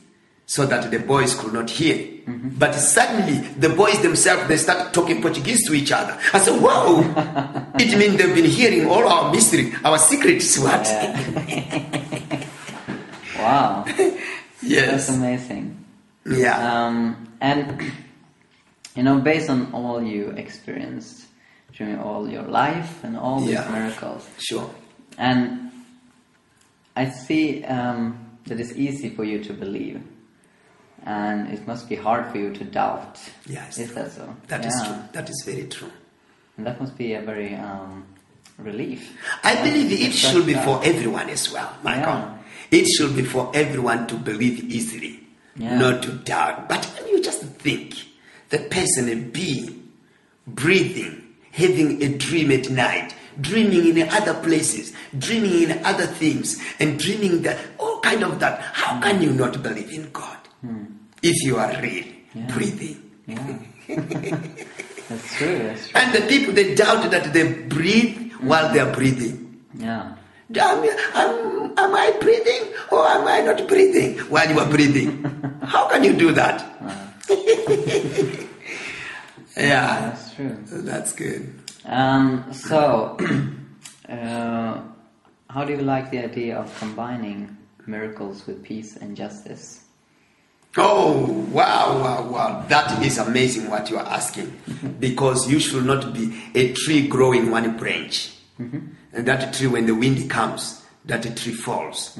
so 0.46 0.66
that 0.66 0.92
the 0.92 1.00
boys 1.00 1.34
could 1.36 1.54
not 1.54 1.70
hear. 1.70 2.13
But 2.26 2.74
suddenly, 2.76 3.40
the 3.60 3.70
boys 3.70 4.02
themselves, 4.02 4.48
they 4.48 4.58
start 4.58 4.94
talking 4.94 5.22
Portuguese 5.22 5.68
to 5.68 5.74
each 5.74 5.92
other. 5.92 6.18
I 6.34 6.40
said, 6.40 6.62
wow, 6.62 7.02
it 7.80 7.98
means 7.98 8.16
they've 8.18 8.34
been 8.36 8.46
hearing 8.50 8.88
all 8.90 9.08
our 9.08 9.32
mystery, 9.32 9.74
our 9.84 9.98
secrets, 9.98 10.58
what? 10.58 10.88
Wow, 13.38 13.84
yes. 14.62 15.08
that's 15.08 15.10
amazing. 15.10 15.84
Yeah. 16.26 16.86
Um, 16.86 17.28
and 17.42 17.92
you 18.96 19.04
know, 19.04 19.20
based 19.20 19.50
on 19.50 19.74
all 19.74 20.02
you 20.02 20.30
experienced 20.30 21.26
during 21.76 21.98
all 22.00 22.30
your 22.30 22.44
life 22.44 23.04
and 23.04 23.18
all 23.18 23.42
these 23.42 23.50
Yeah. 23.54 23.70
miracles, 23.70 24.30
Sure. 24.38 24.70
and 25.18 25.72
I 26.96 27.10
see 27.10 27.64
um, 27.66 28.18
that 28.46 28.60
it's 28.60 28.72
easy 28.74 29.10
for 29.10 29.24
you 29.26 29.44
to 29.44 29.54
believe, 29.54 30.02
and 31.06 31.52
it 31.54 31.66
must 31.68 31.90
be 31.90 31.96
hard 31.96 32.32
for 32.32 32.38
you 32.38 32.54
to 32.54 32.64
doubt. 32.64 33.20
Yes. 33.46 33.78
Is 33.78 33.94
that 33.96 34.12
so? 34.12 34.36
That 34.48 34.66
is 34.66 34.74
Yeah. 34.80 34.86
true. 34.88 35.04
That 35.14 35.30
is 35.30 35.44
very 35.46 35.68
true. 35.68 35.92
And 36.58 36.66
that 36.68 36.80
must 36.80 36.98
be 36.98 37.14
a 37.14 37.22
very 37.22 37.56
um, 37.56 38.06
relief. 38.58 39.12
I 39.44 39.56
believe 39.56 39.92
it 39.92 40.14
should 40.14 40.46
be 40.46 40.54
for 40.54 40.82
everyone 40.84 41.30
as 41.30 41.52
well, 41.52 41.72
Michael. 41.84 42.14
Yeah. 42.14 42.38
It 42.72 42.86
should 42.88 43.16
be 43.16 43.24
for 43.24 43.52
everyone 43.54 44.08
to 44.08 44.16
believe 44.16 44.64
easily, 44.72 45.20
Yeah. 45.58 45.78
not 45.78 46.04
to 46.04 46.12
doubt. 46.12 46.70
But 46.70 46.86
when 46.96 47.08
you 47.10 47.22
just 47.24 47.42
think 47.44 47.96
the 48.50 48.60
person, 48.60 49.10
a 49.10 49.16
being, 49.16 49.92
breathing, 50.48 51.24
having 51.52 52.02
a 52.04 52.10
dream 52.18 52.52
at 52.52 52.70
night, 52.70 53.16
dreaming 53.42 53.98
in 53.98 54.10
other 54.10 54.34
places, 54.36 54.94
dreaming 55.18 55.64
in 55.72 55.86
other 55.86 56.06
things, 56.06 56.60
and 56.80 57.00
dreaming 57.00 57.42
that 57.44 57.58
all 57.80 58.00
kind 58.02 58.24
of 58.24 58.40
that. 58.40 58.60
How 58.62 59.00
can 59.02 59.22
you 59.22 59.32
not 59.32 59.62
believe 59.64 59.90
in 59.92 60.10
God 60.12 60.38
if 61.22 61.36
you 61.44 61.58
are 61.58 61.72
real, 61.82 62.06
Yeah. 62.34 62.48
breathing? 62.54 62.98
Yeah. 63.28 63.58
that's 65.10 65.36
true. 65.38 65.58
That's 65.60 65.88
true. 65.90 66.00
And 66.02 66.14
the 66.14 66.22
people 66.28 66.54
they 66.54 66.76
doubt 66.76 67.10
that 67.12 67.34
they 67.34 67.54
breathe 67.68 68.32
while 68.42 68.72
they 68.74 68.80
are 68.80 68.92
breathing. 68.94 69.62
Yeah. 69.78 70.16
Am, 70.56 70.84
am, 71.16 71.74
am 71.78 71.96
I 71.96 72.12
breathing 72.22 72.74
or 72.92 73.08
am 73.08 73.26
I 73.28 73.42
not 73.42 73.68
breathing 73.68 74.20
while 74.30 74.48
you 74.50 74.60
are 74.60 74.70
breathing? 74.70 75.24
How 75.64 75.88
can 75.90 76.04
you 76.04 76.14
do 76.14 76.32
that? 76.34 76.62
yeah, 79.58 80.10
That's 80.12 80.34
true. 80.36 80.58
that's 80.68 81.14
good. 81.14 81.54
Um, 81.86 82.46
so, 82.54 83.18
uh, 84.10 84.82
how 85.50 85.64
do 85.66 85.74
you 85.74 85.82
like 85.82 86.12
the 86.12 86.20
idea 86.20 86.58
of 86.58 86.74
combining 86.80 87.58
miracles 87.88 88.46
with 88.48 88.64
peace 88.64 88.98
and 88.98 89.16
justice? 89.18 89.83
Oh, 90.76 91.48
wow, 91.52 92.00
wow, 92.00 92.30
wow. 92.30 92.66
That 92.68 93.04
is 93.04 93.18
amazing 93.18 93.70
what 93.70 93.90
you 93.90 93.98
are 93.98 94.06
asking. 94.06 94.52
Because 95.00 95.50
you 95.50 95.60
should 95.60 95.86
not 95.86 96.14
be 96.14 96.42
a 96.56 96.74
tree 96.74 97.08
growing 97.08 97.52
one 97.52 97.78
branch. 97.78 98.34
And 98.58 99.28
that 99.28 99.54
tree, 99.54 99.68
when 99.68 99.86
the 99.86 99.96
wind 99.96 100.30
comes, 100.30 100.84
that 101.06 101.24
tree 101.38 101.54
falls. 101.54 102.18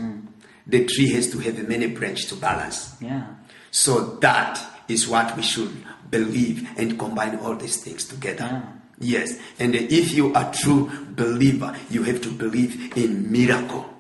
The 0.68 0.86
tree 0.86 1.12
has 1.14 1.32
to 1.32 1.40
have 1.40 1.68
many 1.68 1.88
branches 1.88 2.28
to 2.30 2.36
balance. 2.36 2.96
Yeah. 3.02 3.26
So 3.72 4.18
that 4.18 4.60
is 4.88 5.08
what 5.08 5.36
we 5.36 5.42
should 5.44 5.72
believe 6.10 6.70
and 6.78 6.98
combine 7.00 7.38
all 7.40 7.56
these 7.56 7.78
things 7.84 8.06
together. 8.06 8.48
Ah. 8.50 8.80
Yes, 9.00 9.40
and 9.60 9.76
if 9.76 10.14
you 10.14 10.34
are 10.34 10.54
true 10.54 10.90
believer, 11.16 11.76
you 11.90 12.04
have 12.04 12.22
to 12.22 12.30
believe 12.30 12.96
in 12.96 13.30
miracle. 13.32 13.92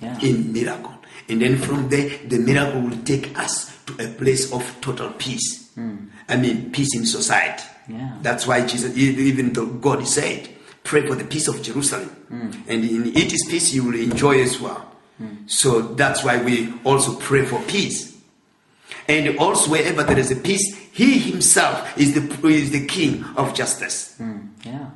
Yeah. 0.00 0.18
In 0.20 0.52
miracle, 0.52 0.94
and 1.28 1.42
then 1.42 1.58
from 1.58 1.88
there, 1.88 2.08
the 2.24 2.38
miracle 2.38 2.82
will 2.82 2.96
take 3.02 3.36
us 3.38 3.76
a 3.98 4.08
place 4.08 4.52
of 4.52 4.62
total 4.80 5.10
peace. 5.10 5.70
Hmm. 5.74 6.08
I 6.28 6.36
mean, 6.36 6.70
peace 6.70 6.94
in 6.96 7.06
society. 7.06 7.64
Yeah. 7.88 8.16
That's 8.22 8.46
why 8.46 8.66
Jesus, 8.66 8.96
even 8.96 9.52
though 9.52 9.66
God 9.66 10.06
said, 10.06 10.48
"Pray 10.84 11.06
for 11.06 11.14
the 11.14 11.24
peace 11.24 11.48
of 11.48 11.62
Jerusalem," 11.62 12.08
hmm. 12.28 12.50
and 12.68 12.84
in 12.84 13.16
it 13.16 13.32
is 13.32 13.46
peace 13.48 13.72
you 13.72 13.84
will 13.84 13.98
enjoy 13.98 14.42
as 14.42 14.60
well. 14.60 14.92
Hmm. 15.18 15.46
So 15.46 15.80
that's 15.80 16.22
why 16.22 16.42
we 16.42 16.72
also 16.84 17.16
pray 17.16 17.44
for 17.44 17.60
peace. 17.62 18.08
And 19.08 19.38
also, 19.38 19.70
wherever 19.70 20.02
there 20.02 20.18
is 20.18 20.30
a 20.30 20.36
peace, 20.36 20.76
He 20.92 21.18
Himself 21.18 21.96
is 21.96 22.14
the, 22.14 22.48
is 22.48 22.70
the 22.72 22.84
King 22.86 23.24
of 23.36 23.54
justice. 23.54 24.16
Mm, 24.20 24.48
yeah. 24.64 24.90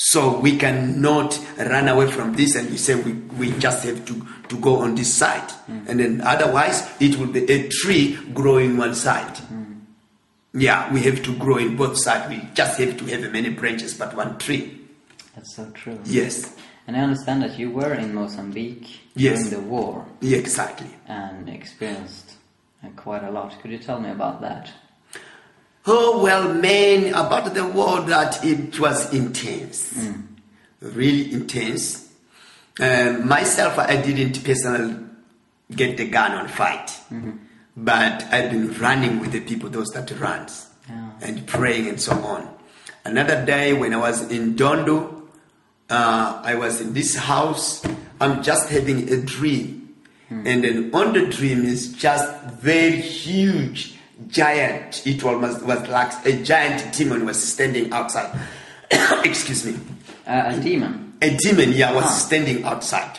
So 0.00 0.38
we 0.38 0.56
cannot 0.56 1.38
run 1.58 1.88
away 1.88 2.08
from 2.10 2.32
this 2.34 2.54
and 2.54 2.70
we 2.70 2.76
say 2.76 2.94
we, 2.94 3.12
we 3.36 3.50
just 3.58 3.84
have 3.84 4.04
to, 4.06 4.26
to 4.48 4.56
go 4.60 4.76
on 4.76 4.94
this 4.94 5.12
side. 5.12 5.50
And 5.66 5.98
then 5.98 6.20
otherwise, 6.20 6.88
it 7.00 7.16
will 7.18 7.26
be 7.26 7.44
a 7.50 7.68
tree 7.68 8.16
growing 8.32 8.76
one 8.76 8.94
side. 8.94 9.36
Yeah, 10.54 10.92
we 10.92 11.02
have 11.02 11.22
to 11.24 11.36
grow 11.36 11.56
in 11.58 11.76
both 11.76 11.98
sides. 11.98 12.28
We 12.30 12.48
just 12.54 12.78
have 12.78 12.96
to 12.96 13.04
have 13.06 13.32
many 13.32 13.50
branches, 13.50 13.94
but 13.94 14.14
one 14.16 14.38
tree. 14.38 14.80
That's 15.34 15.54
so 15.56 15.68
true. 15.70 15.98
Yes, 16.04 16.54
And 16.86 16.96
I 16.96 17.00
understand 17.00 17.42
that 17.42 17.58
you 17.58 17.70
were 17.70 17.92
in 17.94 18.14
Mozambique 18.14 19.00
Yes. 19.14 19.48
during 19.50 19.62
the 19.64 19.68
war 19.68 20.06
yeah, 20.20 20.38
exactly. 20.38 20.88
and 21.06 21.48
experienced 21.48 22.32
uh, 22.84 22.88
quite 22.96 23.24
a 23.24 23.30
lot. 23.30 23.60
Could 23.60 23.72
you 23.72 23.78
tell 23.78 24.00
me 24.00 24.10
about 24.10 24.40
that? 24.42 24.70
Oh 25.90 26.22
well, 26.22 26.52
man, 26.52 27.14
about 27.14 27.54
the 27.54 27.64
war 27.66 28.00
that 28.02 28.44
it 28.44 28.78
was 28.78 29.12
intense, 29.14 29.94
really 30.82 31.32
intense. 31.32 32.12
Uh, 32.78 33.18
myself, 33.24 33.78
I 33.78 33.96
didn't 34.00 34.44
personally 34.44 34.96
get 35.74 35.96
the 35.96 36.06
gun 36.08 36.32
and 36.32 36.50
fight, 36.50 36.92
but 37.76 38.22
I've 38.30 38.50
been 38.50 38.74
running 38.78 39.18
with 39.20 39.32
the 39.32 39.40
people, 39.40 39.70
those 39.70 39.88
that 39.90 40.10
runs, 40.20 40.66
Yeah. 40.88 41.10
and 41.22 41.46
praying 41.46 41.88
and 41.88 41.98
so 42.00 42.12
on. 42.12 42.46
Another 43.06 43.44
day 43.46 43.72
when 43.72 43.94
I 43.94 43.96
was 43.96 44.30
in 44.30 44.56
Dondo, 44.56 45.22
uh, 45.88 46.40
I 46.44 46.54
was 46.54 46.80
in 46.82 46.92
this 46.92 47.16
house. 47.16 47.82
I'm 48.20 48.42
just 48.42 48.68
having 48.68 49.10
a 49.10 49.16
dream, 49.22 49.94
and 50.30 50.62
then 50.64 50.90
on 50.92 51.14
the 51.14 51.26
dream 51.26 51.64
is 51.64 51.94
just 51.94 52.28
very 52.60 53.00
huge, 53.00 53.97
giant. 54.26 55.06
It 55.06 55.22
almost 55.24 55.62
was 55.64 55.86
like 55.88 56.12
a 56.26 56.32
giant 56.42 56.92
demon 56.94 57.24
was 57.24 57.42
standing 57.42 57.92
outside. 57.92 58.30
Excuse 59.24 59.64
me, 59.64 59.78
Uh, 60.26 60.54
a 60.56 60.60
demon. 60.60 61.12
a 61.22 61.30
demon, 61.36 61.72
yeah, 61.72 61.92
was 61.92 62.04
Ah. 62.04 62.08
standing 62.08 62.64
outside, 62.64 63.18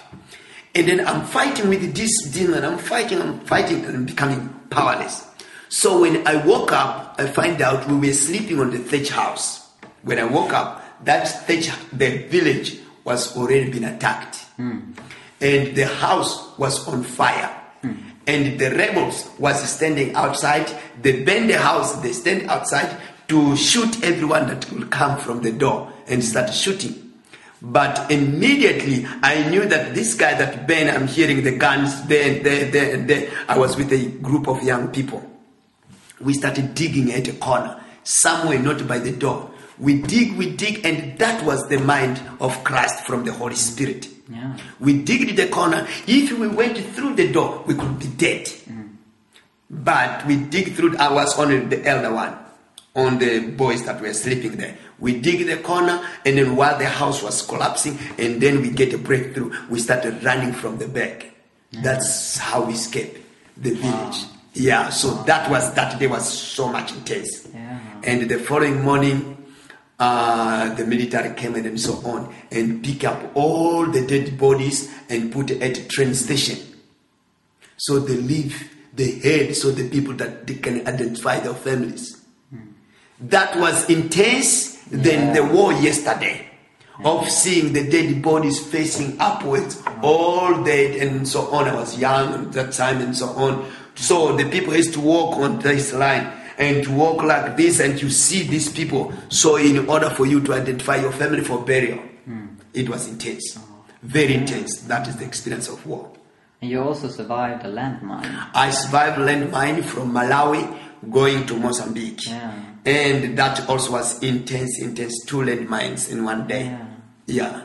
and 0.75 0.87
then 0.87 1.05
I'm 1.07 1.25
fighting 1.25 1.69
with 1.69 1.95
this 1.95 2.11
demon. 2.29 2.63
I'm 2.65 2.77
fighting, 2.77 3.21
I'm 3.21 3.39
fighting, 3.41 3.85
and 3.85 3.95
I'm 3.95 4.05
becoming 4.05 4.49
powerless. 4.69 5.23
So 5.69 6.01
when 6.01 6.27
I 6.27 6.35
woke 6.45 6.71
up, 6.71 7.15
I 7.19 7.27
find 7.27 7.61
out 7.61 7.87
we 7.87 8.07
were 8.07 8.13
sleeping 8.13 8.59
on 8.59 8.71
the 8.71 8.79
thatch 8.79 9.09
house. 9.09 9.67
When 10.03 10.17
I 10.17 10.23
woke 10.23 10.53
up, 10.53 10.81
that 11.05 11.27
thatch, 11.47 11.69
the 11.93 12.25
village 12.29 12.79
was 13.03 13.35
already 13.37 13.69
been 13.69 13.83
attacked, 13.85 14.37
and 14.57 15.75
the 15.75 15.85
house 15.85 16.57
was 16.57 16.87
on 16.87 17.03
fire. 17.03 17.49
And 18.29 18.59
the 18.59 18.69
rebels 18.69 19.27
was 19.39 19.57
standing 19.67 20.13
outside. 20.13 20.71
They 21.01 21.23
burned 21.23 21.49
the 21.49 21.57
house. 21.57 21.93
They 21.95 22.13
stand 22.13 22.47
outside 22.47 22.95
to 23.27 23.55
shoot 23.55 24.03
everyone 24.03 24.45
that 24.49 24.71
will 24.71 24.85
come 24.85 25.17
from 25.17 25.41
the 25.41 25.51
door 25.51 25.91
and 26.07 26.23
start 26.23 26.53
shooting. 26.53 27.11
But 27.59 28.11
immediately 28.11 29.07
I 29.23 29.49
knew 29.49 29.65
that 29.65 29.95
this 29.95 30.13
guy 30.13 30.35
that 30.35 30.67
Ben, 30.67 30.95
I'm 30.95 31.07
hearing 31.07 31.43
the 31.43 31.57
guns 31.57 32.05
there, 32.05 32.43
there, 32.43 32.69
there, 32.69 32.93
and 32.93 33.09
there. 33.09 33.31
I 33.47 33.57
was 33.57 33.75
with 33.75 33.91
a 33.91 34.05
group 34.21 34.47
of 34.47 34.61
young 34.61 34.89
people. 34.89 35.27
We 36.21 36.33
started 36.35 36.75
digging 36.75 37.11
at 37.11 37.27
a 37.27 37.33
corner, 37.33 37.81
somewhere 38.03 38.59
not 38.59 38.87
by 38.87 38.99
the 38.99 39.11
door. 39.11 39.49
We 39.79 40.03
dig, 40.03 40.37
we 40.37 40.55
dig, 40.55 40.85
and 40.85 41.17
that 41.17 41.43
was 41.43 41.67
the 41.67 41.79
mind 41.79 42.21
of 42.39 42.63
Christ 42.63 43.07
from 43.07 43.23
the 43.23 43.33
Holy 43.33 43.55
Spirit. 43.55 44.07
Yeah. 44.29 44.57
We 44.79 45.01
digged 45.01 45.35
the 45.35 45.47
corner. 45.47 45.87
If 46.07 46.37
we 46.37 46.47
went 46.47 46.77
through 46.77 47.15
the 47.15 47.31
door, 47.31 47.63
we 47.65 47.73
could 47.73 47.97
be 47.99 48.07
dead. 48.07 48.45
Mm. 48.45 48.95
But 49.69 50.25
we 50.27 50.37
dig 50.37 50.73
through, 50.73 50.95
was 50.97 51.37
only 51.39 51.59
the 51.59 51.85
elder 51.85 52.13
one, 52.13 52.37
on 52.95 53.17
the 53.17 53.39
boys 53.51 53.85
that 53.85 53.99
were 54.01 54.13
sleeping 54.13 54.57
there. 54.57 54.77
We 54.99 55.19
dig 55.19 55.47
the 55.47 55.57
corner, 55.57 56.05
and 56.25 56.37
then 56.37 56.55
while 56.55 56.77
the 56.77 56.87
house 56.87 57.23
was 57.23 57.41
collapsing, 57.41 57.97
and 58.17 58.41
then 58.41 58.61
we 58.61 58.69
get 58.69 58.93
a 58.93 58.97
breakthrough, 58.97 59.51
we 59.69 59.79
started 59.79 60.23
running 60.23 60.53
from 60.53 60.77
the 60.77 60.87
back. 60.87 61.33
That's 61.71 62.37
how 62.37 62.65
we 62.65 62.73
escaped 62.73 63.19
the 63.57 63.71
village. 63.71 64.25
Yeah, 64.53 64.89
so 64.89 65.23
that 65.23 65.49
was, 65.49 65.73
that 65.75 65.99
day 65.99 66.07
was 66.07 66.27
so 66.27 66.67
much 66.67 66.91
intense. 66.91 67.47
Yeah. 67.53 67.79
And 68.03 68.29
the 68.29 68.39
following 68.39 68.81
morning, 68.81 69.37
uh, 69.99 70.73
the 70.75 70.85
military 70.85 71.35
came 71.35 71.55
in 71.55 71.65
and 71.65 71.79
so 71.79 71.93
on 72.05 72.33
and 72.51 72.83
pick 72.83 73.03
up 73.03 73.31
all 73.35 73.85
the 73.85 74.05
dead 74.07 74.37
bodies 74.37 74.89
and 75.09 75.31
put 75.31 75.51
at 75.51 75.89
train 75.89 76.13
station. 76.13 76.57
So 77.75 77.99
they 77.99 78.15
leave 78.15 78.71
the 78.93 79.19
head 79.19 79.55
so 79.55 79.71
the 79.71 79.89
people 79.89 80.13
that 80.15 80.47
they 80.47 80.55
can 80.55 80.87
identify 80.87 81.39
their 81.39 81.53
families. 81.53 82.23
Hmm. 82.49 82.71
That 83.19 83.57
was 83.57 83.89
intense 83.89 84.77
than 84.85 85.33
the 85.33 85.43
war 85.43 85.73
yesterday 85.73 86.47
of 87.03 87.23
hmm. 87.23 87.29
seeing 87.29 87.73
the 87.73 87.89
dead 87.89 88.21
bodies 88.21 88.65
facing 88.65 89.19
upwards, 89.19 89.81
hmm. 89.81 89.99
all 90.03 90.63
dead 90.63 90.95
and 90.95 91.27
so 91.27 91.47
on. 91.51 91.67
I 91.67 91.75
was 91.75 91.99
young 91.99 92.33
at 92.33 92.51
that 92.53 92.71
time 92.71 93.01
and 93.01 93.15
so 93.15 93.27
on. 93.27 93.69
So 93.95 94.35
the 94.37 94.49
people 94.49 94.73
used 94.75 94.93
to 94.93 95.01
walk 95.01 95.37
on 95.37 95.59
this 95.59 95.93
line 95.93 96.38
and 96.59 96.83
to 96.83 96.91
walk 96.91 97.23
like 97.23 97.57
this 97.57 97.79
and 97.79 97.99
you 97.99 98.09
see 98.09 98.43
these 98.43 98.69
people. 98.71 99.13
So 99.29 99.55
in 99.55 99.89
order 99.89 100.09
for 100.09 100.25
you 100.27 100.41
to 100.41 100.53
identify 100.53 100.97
your 100.97 101.13
family 101.13 101.41
for 101.41 101.63
burial, 101.63 101.99
it 102.73 102.87
was 102.87 103.07
intense. 103.07 103.57
Very 104.03 104.35
intense. 104.35 104.81
That 104.81 105.07
is 105.07 105.15
the 105.15 105.25
experience 105.25 105.67
of 105.69 105.85
war. 105.85 106.11
And 106.61 106.69
you 106.69 106.83
also 106.83 107.07
survived 107.07 107.65
a 107.65 107.69
landmine. 107.69 108.49
I 108.53 108.69
survived 108.69 109.17
landmine 109.17 109.83
from 109.83 110.11
Malawi 110.13 110.77
going 111.09 111.45
to 111.47 111.55
Mozambique. 111.55 112.27
Yeah. 112.27 112.65
And 112.85 113.37
that 113.37 113.67
also 113.69 113.93
was 113.93 114.21
intense, 114.21 114.81
intense. 114.81 115.25
Two 115.25 115.37
landmines 115.37 116.11
in 116.11 116.25
one 116.25 116.47
day. 116.47 116.65
Yeah. 116.65 116.87
Yeah. 117.25 117.61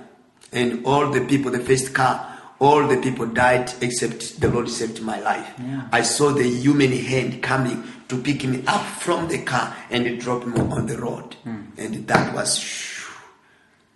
And 0.52 0.86
all 0.86 1.10
the 1.10 1.26
people, 1.26 1.50
the 1.50 1.60
first 1.60 1.92
car, 1.92 2.30
all 2.60 2.86
the 2.86 3.00
people 3.00 3.26
died 3.26 3.72
except 3.80 4.40
the 4.40 4.48
Lord 4.48 4.68
saved 4.68 5.02
my 5.02 5.18
life. 5.20 5.52
Yeah. 5.58 5.88
I 5.92 6.02
saw 6.02 6.30
the 6.30 6.48
human 6.48 6.92
hand 6.92 7.42
coming 7.42 7.82
to 8.08 8.20
pick 8.20 8.44
me 8.44 8.62
up 8.66 8.84
from 8.84 9.28
the 9.28 9.42
car 9.42 9.74
and 9.90 10.20
drop 10.20 10.46
me 10.46 10.60
on 10.60 10.86
the 10.86 10.98
road. 10.98 11.34
Hmm. 11.44 11.62
And 11.76 12.06
that 12.06 12.34
was 12.34 12.62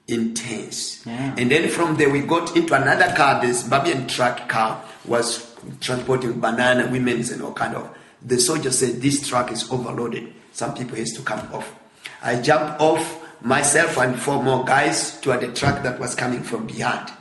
intense. 0.07 1.05
Yeah. 1.07 1.35
And 1.37 1.51
then 1.51 1.69
from 1.69 1.97
there 1.97 2.11
we 2.11 2.21
got 2.21 2.57
into 2.57 2.75
another 2.75 3.15
car. 3.15 3.41
This 3.41 3.63
Babian 3.63 4.09
truck 4.09 4.49
car 4.49 4.83
was 5.05 5.55
transporting 5.81 6.41
banana, 6.41 6.89
women's 6.91 7.31
and 7.31 7.43
all 7.43 7.53
kind 7.53 7.75
of. 7.77 7.97
The 8.23 8.41
soldier 8.41 8.71
said 8.71 9.01
this 9.03 9.29
truck 9.29 9.53
is 9.53 9.71
overloaded. 9.71 10.33
Some 10.53 10.75
people 10.75 10.97
has 10.97 11.13
to 11.13 11.23
come 11.23 11.53
off. 11.53 11.75
I 12.23 12.41
jumped 12.41 12.81
off 12.81 13.25
myself 13.43 13.97
and 13.99 14.19
four 14.19 14.43
more 14.43 14.65
guys 14.65 15.21
toward 15.21 15.43
a 15.45 15.53
truck 15.53 15.83
that 15.85 16.01
was 16.01 16.15
coming 16.15 16.43
from 16.43 16.67
behind. 16.67 17.13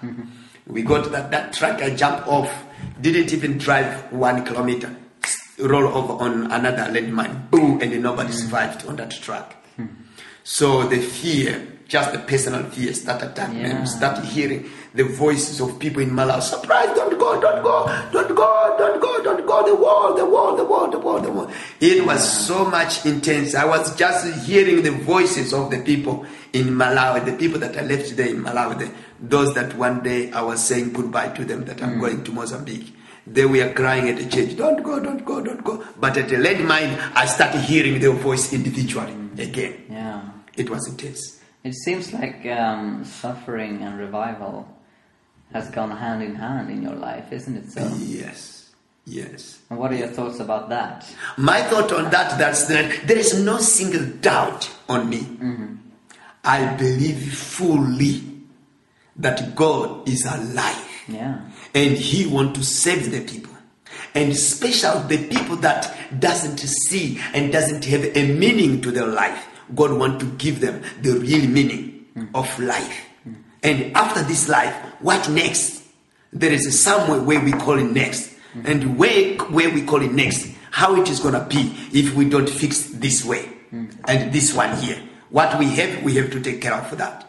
We 0.65 0.81
got 0.81 1.11
that, 1.11 1.31
that 1.31 1.53
truck, 1.53 1.81
I 1.81 1.95
jumped 1.95 2.27
off, 2.27 2.51
didn't 2.99 3.31
even 3.31 3.57
drive 3.57 4.11
one 4.11 4.43
kilometer, 4.43 4.95
roll 5.59 5.87
over 5.87 6.13
on 6.23 6.51
another 6.51 6.91
landmine, 6.91 7.49
boom, 7.49 7.81
and 7.81 8.01
nobody 8.01 8.31
survived 8.31 8.85
on 8.85 8.95
that 8.97 9.11
truck. 9.11 9.55
So 10.43 10.87
the 10.87 11.01
fear, 11.01 11.79
just 11.89 12.13
the 12.13 12.19
personal 12.19 12.63
fear, 12.69 12.93
started 12.93 13.31
attacking. 13.31 13.59
Yeah. 13.59 13.81
We 13.81 13.85
started 13.85 14.23
hearing 14.23 14.69
the 14.93 15.03
voices 15.03 15.59
of 15.59 15.77
people 15.77 16.01
in 16.01 16.11
Malawi. 16.11 16.41
Surprise! 16.41 16.95
Don't 16.95 17.19
go! 17.19 17.41
Don't 17.41 17.61
go! 17.61 17.85
Don't 18.13 18.33
go! 18.33 18.75
Don't 18.77 19.01
go! 19.01 19.23
Don't 19.23 19.45
go! 19.45 19.65
The 19.67 19.75
wall! 19.75 20.15
The 20.15 20.25
wall! 20.25 20.55
The 20.55 20.63
wall! 20.63 20.89
The 20.89 20.99
wall! 20.99 21.19
The 21.19 21.31
wall! 21.31 21.51
It 21.81 22.05
was 22.05 22.47
so 22.47 22.63
much 22.63 23.05
intense. 23.05 23.55
I 23.55 23.65
was 23.65 23.93
just 23.97 24.45
hearing 24.45 24.83
the 24.83 24.91
voices 24.91 25.53
of 25.53 25.69
the 25.69 25.79
people 25.79 26.25
in 26.53 26.67
Malawi, 26.67 27.25
the 27.25 27.33
people 27.33 27.59
that 27.59 27.77
I 27.77 27.81
left 27.81 28.15
there 28.15 28.29
in 28.29 28.41
Malawi, 28.41 28.79
the, 28.79 28.91
those 29.19 29.53
that 29.55 29.75
one 29.75 30.01
day 30.01 30.31
I 30.31 30.43
was 30.43 30.65
saying 30.65 30.93
goodbye 30.93 31.29
to 31.29 31.43
them, 31.43 31.65
that 31.65 31.83
I'm 31.83 31.97
mm. 31.97 31.99
going 31.99 32.23
to 32.23 32.31
Mozambique. 32.31 32.93
They 33.29 33.45
were 33.45 33.73
crying 33.73 34.09
at 34.09 34.17
the 34.17 34.25
church, 34.29 34.55
don't 34.57 34.81
go, 34.81 34.99
don't 34.99 35.23
go, 35.25 35.41
don't 35.43 35.63
go. 35.63 35.83
But 35.99 36.17
at 36.17 36.29
the 36.29 36.35
landmine, 36.35 36.97
I 37.13 37.25
started 37.25 37.61
hearing 37.61 37.99
their 37.99 38.11
voice 38.11 38.53
individually 38.53 39.13
again. 39.37 39.85
Yeah. 39.89 40.21
It 40.55 40.69
was 40.69 40.87
intense. 40.87 41.39
It 41.63 41.73
seems 41.73 42.13
like 42.13 42.45
um, 42.45 43.03
suffering 43.03 43.81
and 43.81 43.99
revival 43.99 44.67
has 45.51 45.69
gone 45.69 45.91
hand 45.91 46.23
in 46.23 46.35
hand 46.35 46.69
in 46.69 46.81
your 46.81 46.95
life, 46.95 47.31
isn't 47.31 47.55
it 47.57 47.69
so? 47.71 47.81
Yes, 47.97 48.71
yes. 49.05 49.59
And 49.69 49.77
what 49.77 49.91
are 49.91 49.95
your 49.95 50.07
thoughts 50.07 50.39
about 50.39 50.69
that? 50.69 51.05
My 51.37 51.61
thought 51.63 51.91
on 51.91 52.09
that, 52.11 52.37
that's 52.39 52.65
that 52.67 53.07
there 53.07 53.17
is 53.17 53.43
no 53.43 53.57
single 53.57 54.05
doubt 54.21 54.69
on 54.87 55.09
me. 55.09 55.27
I 56.43 56.75
believe 56.75 57.33
fully 57.33 58.23
that 59.17 59.55
God 59.55 60.07
is 60.07 60.25
alive 60.25 60.87
Yeah. 61.07 61.41
And 61.73 61.97
He 61.97 62.25
want 62.25 62.55
to 62.55 62.63
save 62.63 63.11
the 63.11 63.21
people. 63.21 63.53
And 64.13 64.35
special 64.35 64.99
the 65.01 65.27
people 65.27 65.57
that 65.57 65.95
doesn't 66.19 66.57
see 66.59 67.19
and 67.33 67.51
doesn't 67.51 67.85
have 67.85 68.03
a 68.17 68.33
meaning 68.33 68.81
to 68.81 68.91
their 68.91 69.05
life. 69.07 69.45
God 69.75 69.91
want 69.91 70.19
to 70.21 70.25
give 70.37 70.59
them 70.61 70.81
the 71.01 71.13
real 71.19 71.47
meaning 71.47 72.05
of 72.33 72.59
life. 72.59 73.05
And 73.63 73.95
after 73.95 74.23
this 74.23 74.47
life, 74.49 74.73
what 75.01 75.29
next? 75.29 75.83
There 76.33 76.51
is 76.51 76.79
somewhere 76.79 77.21
where 77.21 77.39
we 77.39 77.51
call 77.51 77.77
it 77.77 77.91
next. 77.91 78.33
And 78.63 78.97
where, 78.97 79.35
where 79.49 79.69
we 79.69 79.83
call 79.83 80.01
it 80.01 80.11
next, 80.11 80.47
how 80.71 80.95
it 80.99 81.09
is 81.09 81.19
gonna 81.19 81.45
be 81.45 81.75
if 81.93 82.15
we 82.15 82.27
don't 82.29 82.49
fix 82.49 82.87
this 82.89 83.23
way 83.23 83.49
and 83.71 84.31
this 84.33 84.53
one 84.53 84.75
here. 84.77 84.99
What 85.29 85.59
we 85.59 85.65
have, 85.75 86.01
we 86.03 86.15
have 86.15 86.31
to 86.31 86.39
take 86.41 86.61
care 86.61 86.73
of 86.73 86.97
that. 86.97 87.26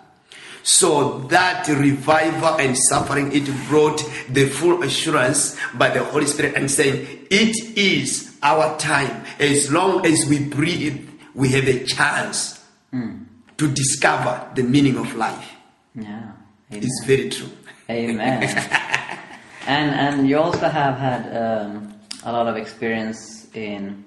So 0.68 1.20
that 1.30 1.66
revival 1.66 2.60
and 2.60 2.76
suffering, 2.76 3.32
it 3.32 3.48
brought 3.68 4.04
the 4.28 4.50
full 4.50 4.82
assurance 4.82 5.56
by 5.72 5.88
the 5.88 6.04
Holy 6.04 6.26
Spirit 6.26 6.56
and 6.56 6.70
saying, 6.70 7.26
it 7.30 7.56
is 7.75 8.37
our 8.42 8.78
time. 8.78 9.25
As 9.40 9.72
long 9.72 10.04
as 10.04 10.26
we 10.28 10.44
breathe, 10.44 11.08
we 11.34 11.48
have 11.52 11.66
a 11.66 11.84
chance 11.84 12.62
to 12.92 13.68
discover 13.72 14.46
the 14.56 14.62
meaning 14.62 14.98
of 14.98 15.14
life. 15.14 15.52
Yeah. 15.94 16.32
Amen. 16.70 16.84
It's 16.84 17.02
very 17.06 17.30
true. 17.30 17.48
Amen. 17.88 18.42
and 19.66 19.90
and 19.90 20.28
you 20.28 20.38
also 20.38 20.68
have 20.68 20.98
had 20.98 21.34
um, 21.34 21.94
a 22.25 22.30
lot 22.30 22.46
of 22.46 22.58
experience 22.58 23.48
in 23.54 24.04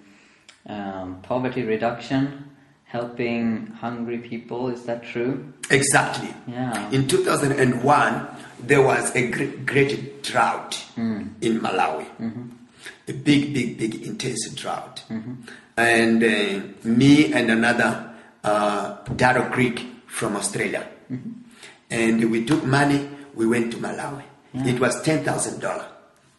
um, 0.67 1.21
poverty 1.23 1.63
reduction, 1.63 2.50
helping 2.91 3.67
hungry 3.79 4.17
people. 4.17 4.67
Is 4.67 4.83
that 4.83 5.03
true? 5.03 5.53
Exactly. 5.69 6.33
Yeah. 6.45 6.91
In 6.91 7.07
2001, 7.07 8.27
there 8.59 8.81
was 8.81 9.15
a 9.15 9.31
great, 9.31 9.65
great 9.65 10.23
drought 10.23 10.75
hmm. 10.95 11.27
in 11.39 11.61
Malawi. 11.61 12.05
Mm-hmm. 12.19 12.49
A 13.07 13.13
big, 13.13 13.53
big, 13.53 13.77
big, 13.77 14.03
intense 14.03 14.49
drought. 14.53 15.03
Mm-hmm. 15.09 15.33
And 15.77 16.23
uh, 16.23 16.87
me 16.87 17.31
and 17.33 17.49
another 17.49 18.13
uh, 18.43 18.97
Darrow 19.15 19.49
Creek 19.49 19.87
from 20.07 20.35
Australia. 20.35 20.85
Mm-hmm. 21.09 21.31
And 21.91 22.29
we 22.29 22.45
took 22.45 22.65
money, 22.65 23.09
we 23.35 23.47
went 23.47 23.71
to 23.71 23.77
Malawi. 23.77 24.23
It 24.53 24.81
was 24.81 25.01
$10,000 25.01 25.85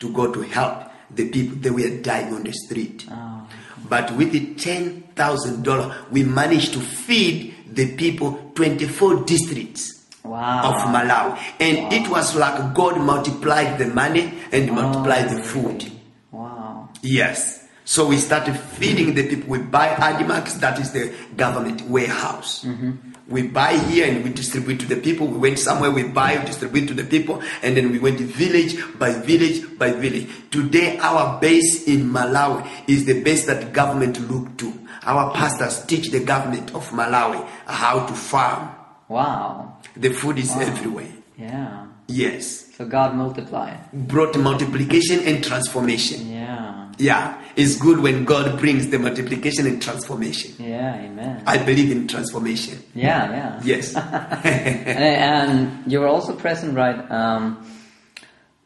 to 0.01 0.13
go 0.13 0.31
to 0.31 0.43
help 0.43 0.91
the 1.11 1.31
people. 1.31 1.57
They 1.57 1.71
were 1.71 2.03
dying 2.03 2.35
on 2.35 2.43
the 2.43 2.53
street. 2.53 3.07
Oh. 3.11 3.49
But 3.93 4.11
with 4.13 4.33
the 4.33 4.55
$10,000, 4.55 6.11
we 6.11 6.25
managed 6.25 6.73
to 6.73 6.81
feed 6.81 7.55
the 7.71 7.95
people 7.95 8.51
24 8.55 9.25
districts 9.25 10.07
Wow. 10.25 10.71
of 10.71 10.77
Malawi. 10.95 11.39
And 11.61 11.93
it 11.93 12.09
was 12.09 12.35
like 12.35 12.73
God 12.73 12.99
multiplied 12.99 13.77
the 13.77 13.89
money 13.89 14.33
and 14.51 14.73
multiplied 14.73 15.29
the 15.29 15.43
food. 15.43 15.93
Wow. 16.31 16.89
Yes. 17.03 17.62
So 17.85 18.07
we 18.07 18.17
started 18.19 18.57
feeding 18.57 19.15
the 19.15 19.29
people. 19.29 19.51
We 19.51 19.59
buy 19.59 19.89
ADMARC, 19.89 20.61
that 20.61 20.79
is 20.79 20.93
the 20.93 21.13
government 21.37 21.83
warehouse. 21.83 22.65
Mm-hmm. 22.65 23.13
We 23.29 23.49
buy 23.49 23.77
here 23.77 24.07
and 24.07 24.23
we 24.25 24.31
distribute 24.31 24.79
to 24.81 24.87
the 24.87 24.97
people. 24.97 25.27
We 25.27 25.39
went 25.39 25.59
somewhere, 25.59 25.91
we 25.91 26.05
buy, 26.05 26.45
distribute 26.45 26.87
to 26.89 26.95
the 26.95 27.05
people, 27.05 27.43
and 27.63 27.77
then 27.77 27.91
we 27.91 27.99
went 27.99 28.21
village 28.21 28.77
by 28.99 29.13
village 29.13 29.79
by 29.79 29.93
village. 29.93 30.29
Today, 30.51 30.99
our 30.99 31.41
base 31.41 31.87
in 31.89 32.11
Malawi 32.11 32.69
is 32.89 33.05
the 33.07 33.23
base 33.23 33.47
that 33.47 33.73
government 33.73 34.21
look 34.31 34.57
to. 34.59 34.73
Our 35.05 35.33
pastors 35.33 35.85
teach 35.87 36.11
the 36.11 36.21
government 36.21 36.75
of 36.75 36.89
Malawi 36.91 37.47
how 37.67 38.07
to 38.07 38.13
farm. 38.13 38.71
Wow. 39.09 39.79
The 39.97 40.11
food 40.11 40.39
is 40.39 40.53
everywhere. 40.53 41.13
Yeah. 41.37 41.87
Yes. 42.09 42.69
So 42.83 42.89
God 42.89 43.15
multiplied. 43.15 43.79
Brought 43.93 44.37
multiplication 44.37 45.21
and 45.21 45.45
transformation. 45.45 46.33
Yeah. 46.33 46.91
Yeah, 46.99 47.41
it's 47.55 47.77
good 47.77 48.01
when 48.01 48.25
God 48.25 48.59
brings 48.59 48.89
the 48.89 48.99
multiplication 48.99 49.69
and 49.69 49.81
transformation. 49.81 50.57
Yeah. 50.59 50.97
Amen. 50.97 51.45
I 51.47 51.59
believe 51.59 51.93
in 51.93 52.09
transformation. 52.09 52.83
Yeah. 52.93 53.31
Yeah. 53.31 53.61
Yes. 53.63 53.95
and, 54.45 54.99
and 54.99 55.93
you 55.93 56.01
were 56.01 56.09
also 56.09 56.35
present, 56.35 56.75
right, 56.75 57.09
um, 57.09 57.65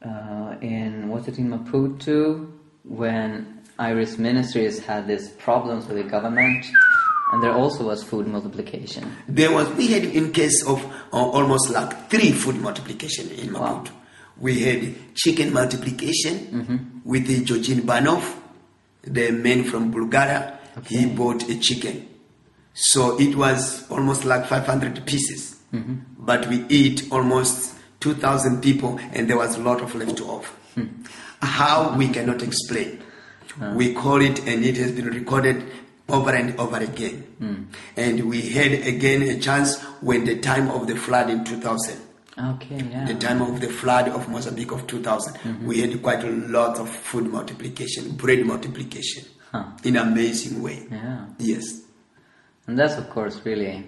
uh, 0.03 0.55
in, 0.63 1.11
was 1.11 1.29
it 1.29 1.37
in 1.39 1.51
Maputo, 1.51 2.51
when 2.85 3.61
Iris 3.79 4.17
Ministries 4.17 4.79
had 4.79 5.07
these 5.09 5.29
problems 5.33 5.89
with 5.89 5.99
the 5.99 6.05
government, 6.05 6.65
and 7.33 7.43
there 7.43 7.53
also 7.53 7.85
was 7.85 8.03
food 8.03 8.27
multiplication. 8.27 9.15
there 9.29 9.53
was, 9.53 9.69
we 9.75 9.89
had 9.89 10.05
in 10.05 10.33
case 10.33 10.65
of 10.67 10.83
uh, 11.13 11.17
almost 11.17 11.69
like 11.69 12.09
three 12.09 12.33
food 12.33 12.57
multiplication 12.57 13.29
in 13.29 13.49
Maputo. 13.51 13.91
Wow. 13.91 13.93
We 14.41 14.61
had 14.63 15.15
chicken 15.15 15.53
multiplication 15.53 16.37
Mm-hmm. 16.53 16.77
with 17.05 17.27
the 17.27 17.45
Georgian 17.45 17.81
Banov, 17.83 18.25
the 19.03 19.31
man 19.31 19.65
from 19.65 19.91
Bulgaria. 19.91 20.59
He 20.87 21.07
bought 21.07 21.49
a 21.49 21.59
chicken. 21.59 22.09
So 22.75 23.19
it 23.19 23.35
was 23.35 23.89
almost 23.91 24.25
like 24.25 24.47
500 24.47 25.07
pieces. 25.07 25.57
Mm-hmm. 25.73 25.95
But 26.19 26.47
we 26.49 26.65
eat 26.69 27.09
almost 27.11 27.75
2,000 28.01 28.61
people 28.63 28.99
and 29.13 29.29
there 29.31 29.39
was 29.39 29.57
a 29.57 29.61
lot 29.61 29.81
of 29.81 29.95
leftover. 29.95 30.47
Hmm. 30.75 30.87
How 31.41 31.97
we 31.97 32.09
cannot 32.09 32.43
explain. 32.43 33.03
We 33.75 33.95
call 33.95 34.21
it 34.21 34.47
and 34.47 34.65
it 34.65 34.77
has 34.77 34.93
been 34.93 35.07
recorded 35.07 35.65
over 36.09 36.31
and 36.31 36.59
over 36.61 36.77
again. 36.77 37.23
Hmm. 37.39 37.63
And 37.97 38.29
we 38.29 38.43
had 38.51 38.73
again 38.73 39.23
a 39.23 39.39
chance 39.41 39.81
when 40.03 40.25
the 40.27 40.39
time 40.39 40.69
of 40.71 40.87
the 40.87 40.95
flood 40.97 41.31
in 41.31 41.45
2000 41.45 41.99
Okay, 42.39 42.83
yeah. 42.91 43.07
the 43.07 43.15
time 43.15 43.41
of 43.41 43.61
the 43.61 43.69
flood 43.69 44.09
of 44.09 44.29
Mozambique 44.29 44.71
of 44.73 44.87
2000, 44.87 45.35
mm-hmm. 45.35 45.67
we 45.67 45.81
had 45.81 46.03
quite 46.03 46.23
a 46.23 46.31
lot 46.31 46.79
of 46.79 46.89
food 46.89 47.33
multiplication, 47.33 48.11
bread 48.17 48.45
multiplication, 48.45 49.25
Huh. 49.53 49.65
in 49.85 49.97
amazing 49.97 50.61
way. 50.63 50.87
Yeah. 50.91 51.27
Yes, 51.39 51.65
And 52.67 52.79
that's, 52.79 52.97
of 52.99 53.09
course, 53.11 53.41
really 53.45 53.87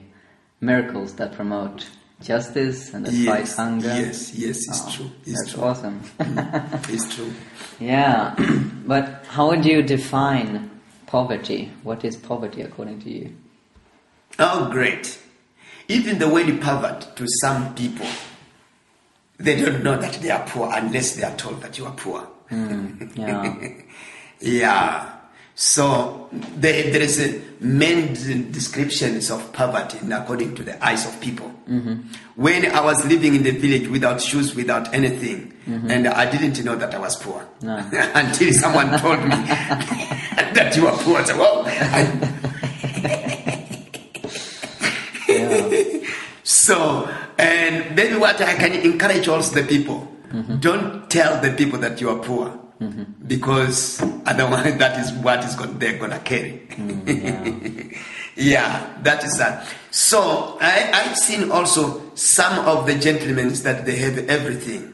miracles 0.61 1.15
that 1.15 1.33
promote 1.35 1.87
justice 2.23 2.95
and 2.95 3.05
that 3.05 3.13
yes, 3.13 3.55
fight 3.57 3.65
hunger. 3.65 3.89
yes, 3.89 4.35
yes, 4.35 4.57
it's 4.69 4.83
Oh, 4.87 4.91
true. 4.93 5.11
It's 5.27 5.41
That's 5.43 5.53
true. 5.53 5.63
awesome. 5.65 6.01
Mm, 6.19 6.89
it's 6.95 7.15
true. 7.15 7.33
yeah. 7.81 8.35
but 8.87 9.25
how 9.29 9.49
would 9.49 9.65
you 9.67 9.83
define 9.83 10.71
poverty? 11.07 11.71
What 11.83 12.05
is 12.05 12.17
poverty 12.17 12.63
according 12.63 13.01
to 13.03 13.11
you? 13.11 13.35
Oh, 14.39 14.69
great! 14.71 15.19
Even 15.89 16.19
the 16.19 16.29
word 16.29 16.61
poverty 16.61 17.09
to 17.17 17.27
some 17.43 17.75
people, 17.75 18.07
they 19.39 19.61
don't 19.61 19.83
know 19.83 19.97
that 19.97 20.15
they 20.15 20.31
are 20.31 20.45
poor 20.47 20.71
unless 20.73 21.17
they 21.17 21.23
are 21.23 21.37
told 21.37 21.61
that 21.63 21.79
you 21.79 21.87
are 21.87 21.95
poor. 21.95 22.21
Hmm, 22.49 23.09
yeah. 23.15 23.57
Yeah. 24.41 25.19
So 25.57 26.29
there, 26.31 26.93
there 26.93 27.03
is 27.03 27.19
a 27.19 27.43
many 27.59 28.15
descriptions 28.53 29.29
of 29.29 29.53
poverty 29.53 29.99
according 30.13 30.55
to 30.55 30.63
the 30.63 30.85
eyes 30.85 31.05
of 31.05 31.21
people. 31.21 31.53
Mm-hmm. 31.69 31.97
When 32.37 32.71
I 32.71 32.81
was 32.81 33.05
living 33.05 33.35
in 33.35 33.43
the 33.43 33.51
village 33.51 33.89
without 33.89 34.21
shoes, 34.23 34.55
without 34.55 34.95
anything, 34.95 35.53
mm-hmm. 35.67 35.91
and 35.91 36.07
I 36.07 36.31
didn't 36.31 36.65
know 36.65 36.77
that 36.77 36.95
I 36.95 36.99
was 37.01 37.17
poor 37.17 37.45
No. 37.61 37.77
until 38.15 38.53
someone 38.53 38.97
told 39.01 39.19
me 39.25 39.31
that 40.55 40.77
you 40.77 40.87
are 40.87 40.97
poor. 40.99 41.19
I 41.19 41.25
said, 41.25 41.37
well, 41.37 41.65
I, 41.67 42.29
yeah. 45.29 45.99
Maybe 46.69 48.17
what 48.17 48.41
I 48.41 48.55
can 48.55 48.73
encourage 48.75 49.29
also 49.29 49.61
the 49.61 49.67
people 49.67 50.07
Mm-hmm. 50.29 50.57
don't 50.59 51.09
tell 51.11 51.41
the 51.41 51.53
people 51.53 51.79
that 51.79 52.03
you 52.03 52.11
are 52.11 52.19
poor 52.19 52.53
because 53.27 53.99
otherwise 54.27 54.77
that 54.77 55.01
is 55.01 55.11
what 55.25 55.43
is 55.43 55.55
going, 55.55 55.79
they're 55.79 55.97
going 55.99 56.11
to 56.11 56.19
carry. 56.19 56.61
Mm, 56.69 57.97
yeah, 58.37 58.95
that 59.03 59.25
is 59.25 59.39
that. 59.39 59.67
So 59.91 60.59
I, 60.61 60.91
I've 60.93 61.17
seen 61.17 61.51
also 61.51 62.15
some 62.15 62.59
of 62.67 62.87
the 62.87 62.97
gentlemen 62.99 63.49
that 63.63 63.87
they 63.87 63.97
have 63.97 64.19
everything 64.29 64.93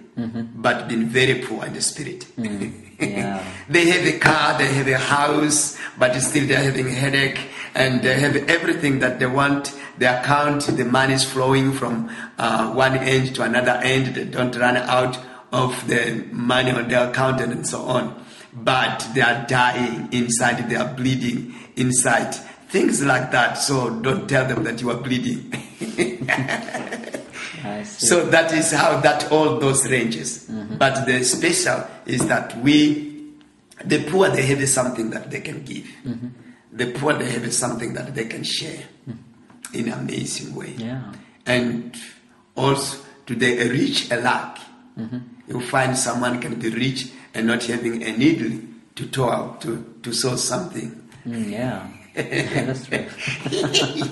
but 0.55 0.87
been 0.89 1.09
very 1.09 1.41
poor 1.43 1.67
in 1.67 1.73
the 1.73 1.83
spirit. 1.83 2.27
yeah. 2.39 3.43
they 3.69 3.87
have 3.87 4.07
a 4.07 4.19
car, 4.21 4.57
they 4.57 4.73
have 4.73 4.87
a 4.87 4.97
house, 4.99 5.77
but 5.99 6.15
still 6.21 6.47
they're 6.47 6.63
having 6.63 6.87
a 6.87 6.91
headache, 6.93 7.41
and 7.75 8.03
they 8.03 8.19
have 8.19 8.37
everything 8.49 9.01
that 9.01 9.19
they 9.19 9.27
want. 9.27 9.75
The 9.99 10.21
account, 10.21 10.67
the 10.67 10.85
money 10.85 11.15
is 11.15 11.25
flowing 11.25 11.73
from 11.73 12.11
uh, 12.39 12.73
one 12.73 12.97
end 12.97 13.35
to 13.37 13.43
another 13.43 13.73
end. 13.83 14.15
They 14.15 14.25
don't 14.25 14.55
run 14.57 14.77
out 14.77 15.19
of 15.53 15.87
the 15.87 16.27
money 16.33 16.71
on 16.73 16.89
their 16.89 17.11
account 17.11 17.41
and 17.41 17.67
so 17.67 17.83
on. 17.83 18.25
But 18.53 19.07
they 19.15 19.21
are 19.21 19.45
dying 19.47 20.09
inside, 20.13 20.69
they 20.69 20.77
are 20.77 20.93
bleeding 20.93 21.55
inside. 21.77 22.35
Things 22.69 23.05
like 23.05 23.31
that. 23.33 23.55
So 23.55 23.91
don't 24.01 24.29
tell 24.29 24.47
them 24.47 24.65
that 24.65 24.81
you 24.81 24.91
are 24.91 24.97
bleeding. 24.97 25.53
So 27.85 28.27
that 28.27 28.53
is 28.53 28.73
how 28.73 29.01
that 29.01 29.31
all 29.33 29.59
those 29.59 29.89
ranges. 29.91 30.51
But 30.79 31.07
the 31.07 31.25
special 31.25 31.85
is 32.07 32.27
that 32.29 32.57
we, 32.59 33.33
the 33.85 34.05
poor, 34.05 34.29
they 34.29 34.43
have 34.43 34.69
something 34.69 35.11
that 35.11 35.31
they 35.31 35.41
can 35.41 35.65
give. 35.65 35.87
The 36.75 36.93
poor, 36.93 37.15
they 37.15 37.31
have 37.31 37.53
something 37.55 37.95
that 37.95 38.15
they 38.15 38.27
can 38.27 38.43
share 38.43 38.83
in 39.73 39.89
an 39.89 39.93
amazing 39.93 40.55
way. 40.55 40.75
Yeah. 40.77 41.13
And 41.47 41.97
also, 42.57 42.99
to 43.27 43.35
the 43.35 43.69
rich 43.71 44.11
alike, 44.11 44.59
you 45.49 45.61
find 45.61 45.97
someone 45.97 46.41
can 46.41 46.59
be 46.59 46.71
rich 46.71 47.11
and 47.33 47.47
not 47.47 47.65
having 47.65 48.03
a 48.03 48.17
needle 48.17 48.61
to 48.97 49.07
to, 49.07 49.95
to 50.03 50.13
sew 50.13 50.37
something. 50.37 51.09
Mm, 51.27 51.51
yeah. 51.51 51.87
Yeah. 52.17 52.65
That's 52.67 52.87
true. 52.87 53.05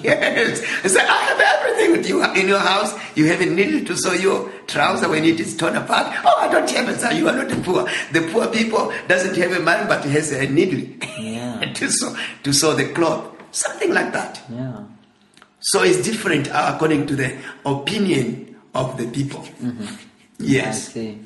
yes. 0.02 0.60
So 0.92 0.98
I 1.00 1.02
have 1.28 1.40
everything 1.40 1.92
with 1.92 2.08
you 2.08 2.24
in 2.34 2.48
your 2.48 2.58
house. 2.58 2.94
You 3.16 3.26
have 3.26 3.40
a 3.40 3.46
needle 3.46 3.84
to 3.86 3.96
sew 3.96 4.12
your 4.12 4.50
trouser 4.66 5.08
when 5.08 5.24
it 5.24 5.38
is 5.40 5.56
torn 5.56 5.76
apart. 5.76 6.14
Oh, 6.24 6.36
I 6.40 6.50
don't 6.52 6.68
have 6.70 6.88
it, 6.88 7.00
sir. 7.00 7.12
You 7.12 7.28
are 7.28 7.36
not 7.36 7.48
the 7.48 7.56
poor. 7.56 7.88
The 8.12 8.28
poor 8.32 8.46
people 8.48 8.92
doesn't 9.08 9.36
have 9.36 9.52
a 9.52 9.60
man, 9.60 9.86
but 9.88 10.04
has 10.04 10.32
a 10.32 10.46
needle 10.48 10.80
Yeah. 11.18 11.72
to 11.74 11.90
sew 11.90 12.16
to 12.42 12.52
sew 12.52 12.74
the 12.74 12.88
cloth. 12.92 13.28
Something 13.52 13.92
like 13.92 14.12
that. 14.12 14.40
Yeah. 14.50 14.84
So 15.60 15.82
it's 15.84 16.02
different 16.02 16.48
uh, 16.50 16.72
according 16.74 17.06
to 17.06 17.14
the 17.16 17.36
opinion 17.64 18.56
of 18.74 18.96
the 18.98 19.06
people. 19.08 19.44
I 19.62 19.86
Yes. 20.38 20.92
see. 20.92 21.18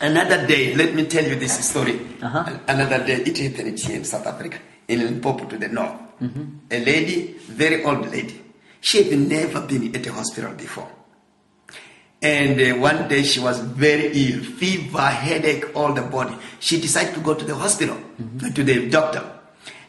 Another 0.00 0.46
day, 0.46 0.74
let 0.76 0.94
me 0.94 1.06
tell 1.06 1.24
you 1.24 1.34
this 1.36 1.58
story. 1.68 1.98
Uh-huh. 2.22 2.44
Another 2.68 2.98
day, 3.04 3.22
it 3.24 3.38
happened 3.38 3.78
here 3.78 3.96
in 3.96 4.04
South 4.04 4.26
Africa, 4.26 4.58
in 4.86 5.00
Limpopo 5.00 5.46
to 5.46 5.56
the 5.56 5.68
north. 5.68 5.94
A 6.20 6.84
lady, 6.84 7.34
very 7.48 7.84
old 7.84 8.10
lady, 8.10 8.40
she 8.80 9.02
had 9.02 9.18
never 9.18 9.60
been 9.62 9.94
at 9.94 10.06
a 10.06 10.12
hospital 10.12 10.52
before. 10.54 10.90
And 12.22 12.58
uh, 12.58 12.80
one 12.80 13.08
day 13.08 13.22
she 13.22 13.38
was 13.40 13.58
very 13.58 14.06
ill, 14.14 14.42
fever, 14.42 14.98
headache, 14.98 15.76
all 15.76 15.92
the 15.92 16.02
body. 16.02 16.34
She 16.58 16.80
decided 16.80 17.14
to 17.14 17.20
go 17.20 17.34
to 17.34 17.44
the 17.44 17.54
hospital, 17.54 17.96
mm-hmm. 17.96 18.52
to 18.52 18.64
the 18.64 18.88
doctor. 18.88 19.22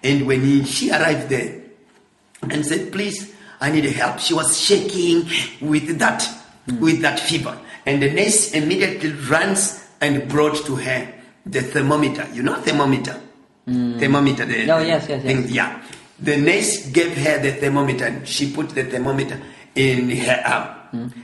And 0.04 0.28
when 0.28 0.42
he, 0.42 0.66
she 0.66 0.92
arrived 0.92 1.30
there 1.30 1.62
and 2.42 2.66
said, 2.66 2.92
please, 2.92 3.34
I 3.62 3.72
need 3.72 3.86
help. 3.86 4.20
She 4.20 4.34
was 4.34 4.60
shaking 4.60 5.30
with 5.62 5.98
that, 6.00 6.28
mm. 6.68 6.80
with 6.80 7.02
that 7.02 7.20
fever. 7.20 7.58
And 7.86 8.02
the 8.02 8.12
nurse 8.12 8.52
immediately 8.54 9.12
runs 9.14 9.88
and 10.02 10.28
brought 10.28 10.58
to 10.66 10.76
her 10.76 11.14
the 11.46 11.62
thermometer. 11.62 12.28
You 12.34 12.44
know 12.44 12.56
thermometer? 12.56 13.20
Mm. 13.68 14.00
Thermometer. 14.00 14.46
The, 14.46 14.70
Oh, 14.72 14.80
yes, 14.80 15.08
yes, 15.08 15.22
thing- 15.24 15.44
yes. 15.44 15.52
Yeah. 15.52 15.82
The 16.20 16.38
nurse 16.38 16.88
gave 16.92 17.18
her 17.18 17.40
the 17.40 17.54
thermometer 17.54 18.06
and 18.06 18.28
she 18.28 18.52
put 18.52 18.70
the 18.70 18.86
thermometer 18.86 19.40
in 19.76 20.10
her 20.10 20.42
arm. 20.46 20.76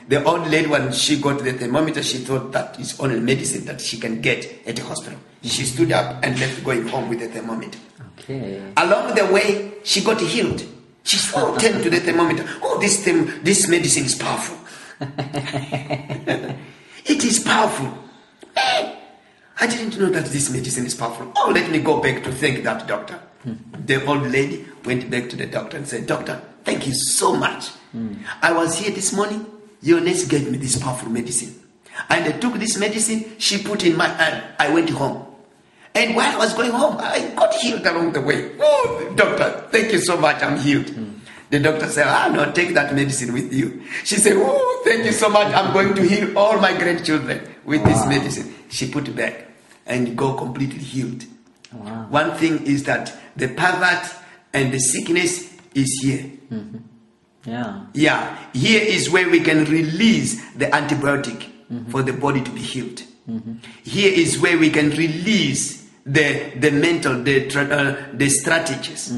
The 0.08 0.24
old 0.24 0.48
lady, 0.48 0.68
when 0.68 0.92
she 0.92 1.20
got 1.20 1.40
the 1.40 1.54
thermometer, 1.54 2.04
she 2.04 2.18
thought 2.20 2.52
that 2.52 2.80
is 2.80 3.00
only 3.00 3.20
medicine 3.20 3.66
that 3.66 3.80
she 3.80 3.98
can 3.98 4.22
get 4.22 4.68
at 4.68 4.76
the 4.76 4.84
hospital. 4.84 5.18
She 5.44 5.64
stood 5.64 5.92
up 5.92 6.24
and 6.24 6.40
left 6.40 6.64
going 6.64 6.88
home 6.88 7.10
with 7.10 7.20
the 7.20 7.28
thermometer. 7.28 7.80
Okay. 8.20 8.62
Along 8.78 9.16
the 9.16 9.26
way, 9.28 9.74
she 9.84 10.04
got 10.04 10.20
healed. 10.20 10.64
She 11.04 11.18
oh, 11.36 11.58
turned 11.60 11.84
to 11.84 11.90
the 11.90 12.00
thermometer. 12.00 12.46
Oh, 12.62 12.80
this 12.80 13.06
therm- 13.06 13.44
this 13.44 13.68
medicine 13.68 14.06
is 14.06 14.16
powerful. 14.16 14.58
it 17.06 17.24
is 17.24 17.40
powerful. 17.40 17.98
Eh, 18.56 18.96
I 19.60 19.68
didn't 19.68 19.98
know 19.98 20.10
that 20.10 20.26
this 20.26 20.52
medicine 20.52 20.86
is 20.86 20.94
powerful. 20.94 21.32
Oh, 21.36 21.52
let 21.54 21.72
me 21.72 21.80
go 21.80 22.00
back 22.02 22.24
to 22.24 22.32
thank 22.32 22.64
that 22.64 22.88
doctor. 22.88 23.20
The 23.44 24.06
old 24.06 24.28
lady 24.28 24.66
went 24.86 25.10
back 25.10 25.30
to 25.30 25.36
the 25.36 25.46
doctor 25.48 25.78
and 25.78 25.88
said, 25.88 26.06
Doctor, 26.08 26.42
thank 26.64 26.86
you 26.88 26.94
so 26.94 27.36
much. 27.36 27.70
I 28.42 28.52
was 28.54 28.78
here 28.80 28.92
this 28.92 29.14
morning. 29.14 29.46
Your 29.82 30.00
nurse 30.00 30.26
gave 30.26 30.50
me 30.50 30.58
this 30.58 30.78
powerful 30.78 31.10
medicine. 31.10 31.56
And 32.10 32.26
I 32.26 32.38
took 32.38 32.54
this 32.56 32.78
medicine, 32.78 33.36
she 33.38 33.62
put 33.64 33.84
in 33.84 33.98
my 33.98 34.08
hand. 34.08 34.44
I 34.60 34.72
went 34.74 34.90
home. 34.92 35.26
And 35.94 36.16
while 36.16 36.36
I 36.36 36.38
was 36.38 36.54
going 36.54 36.72
home, 36.72 36.98
I 37.00 37.34
got 37.36 37.54
healed 37.56 37.86
along 37.86 38.14
the 38.14 38.22
way. 38.22 38.52
Oh, 38.60 39.12
doctor, 39.16 39.68
thank 39.72 39.92
you 39.92 40.00
so 40.00 40.18
much. 40.18 40.42
I'm 40.42 40.58
healed. 40.58 40.94
The 41.50 41.60
doctor 41.60 41.88
said, 41.90 42.06
Ah, 42.08 42.30
no, 42.34 42.50
take 42.54 42.74
that 42.76 42.96
medicine 42.96 43.34
with 43.34 43.52
you. 43.52 43.84
She 44.06 44.16
said, 44.16 44.34
Oh, 44.38 44.82
thank 44.86 45.04
you 45.04 45.12
so 45.12 45.28
much. 45.30 45.54
I'm 45.54 45.74
going 45.74 45.94
to 45.96 46.02
heal 46.02 46.38
all 46.38 46.58
my 46.62 46.78
grandchildren 46.78 47.42
with 47.66 47.84
this 47.84 48.06
medicine. 48.08 48.54
She 48.70 48.90
put 48.90 49.10
it 49.10 49.16
back 49.18 49.48
and 49.86 50.16
go 50.16 50.34
completely 50.36 50.80
healed. 50.80 51.26
Wow. 51.74 52.08
One 52.10 52.38
thing 52.38 52.66
is 52.66 52.84
that 52.86 53.14
the 53.36 53.48
pervert 53.48 54.14
and 54.54 54.72
the 54.74 54.80
sickness 54.80 55.54
is 55.74 56.00
here. 56.02 56.32
Mm-hmm. 56.52 56.78
Yeah. 57.46 57.86
Yeah, 57.94 58.38
here 58.54 58.82
is 58.82 59.10
where 59.10 59.30
we 59.30 59.40
can 59.40 59.66
release 59.66 60.54
the 60.54 60.66
antibiotic 60.68 61.50
mm-hmm. 61.72 61.90
for 61.90 62.04
the 62.04 62.14
body 62.14 62.42
to 62.42 62.52
be 62.52 62.62
healed. 62.62 63.02
Mm-hmm. 63.30 63.54
Here 63.84 64.12
is 64.14 64.40
where 64.40 64.58
we 64.58 64.70
can 64.70 64.90
release 64.92 65.90
the 66.06 66.52
the 66.56 66.72
mental, 66.72 67.22
the 67.24 67.48
uh, 67.58 68.18
the 68.18 68.30
strategies 68.30 69.14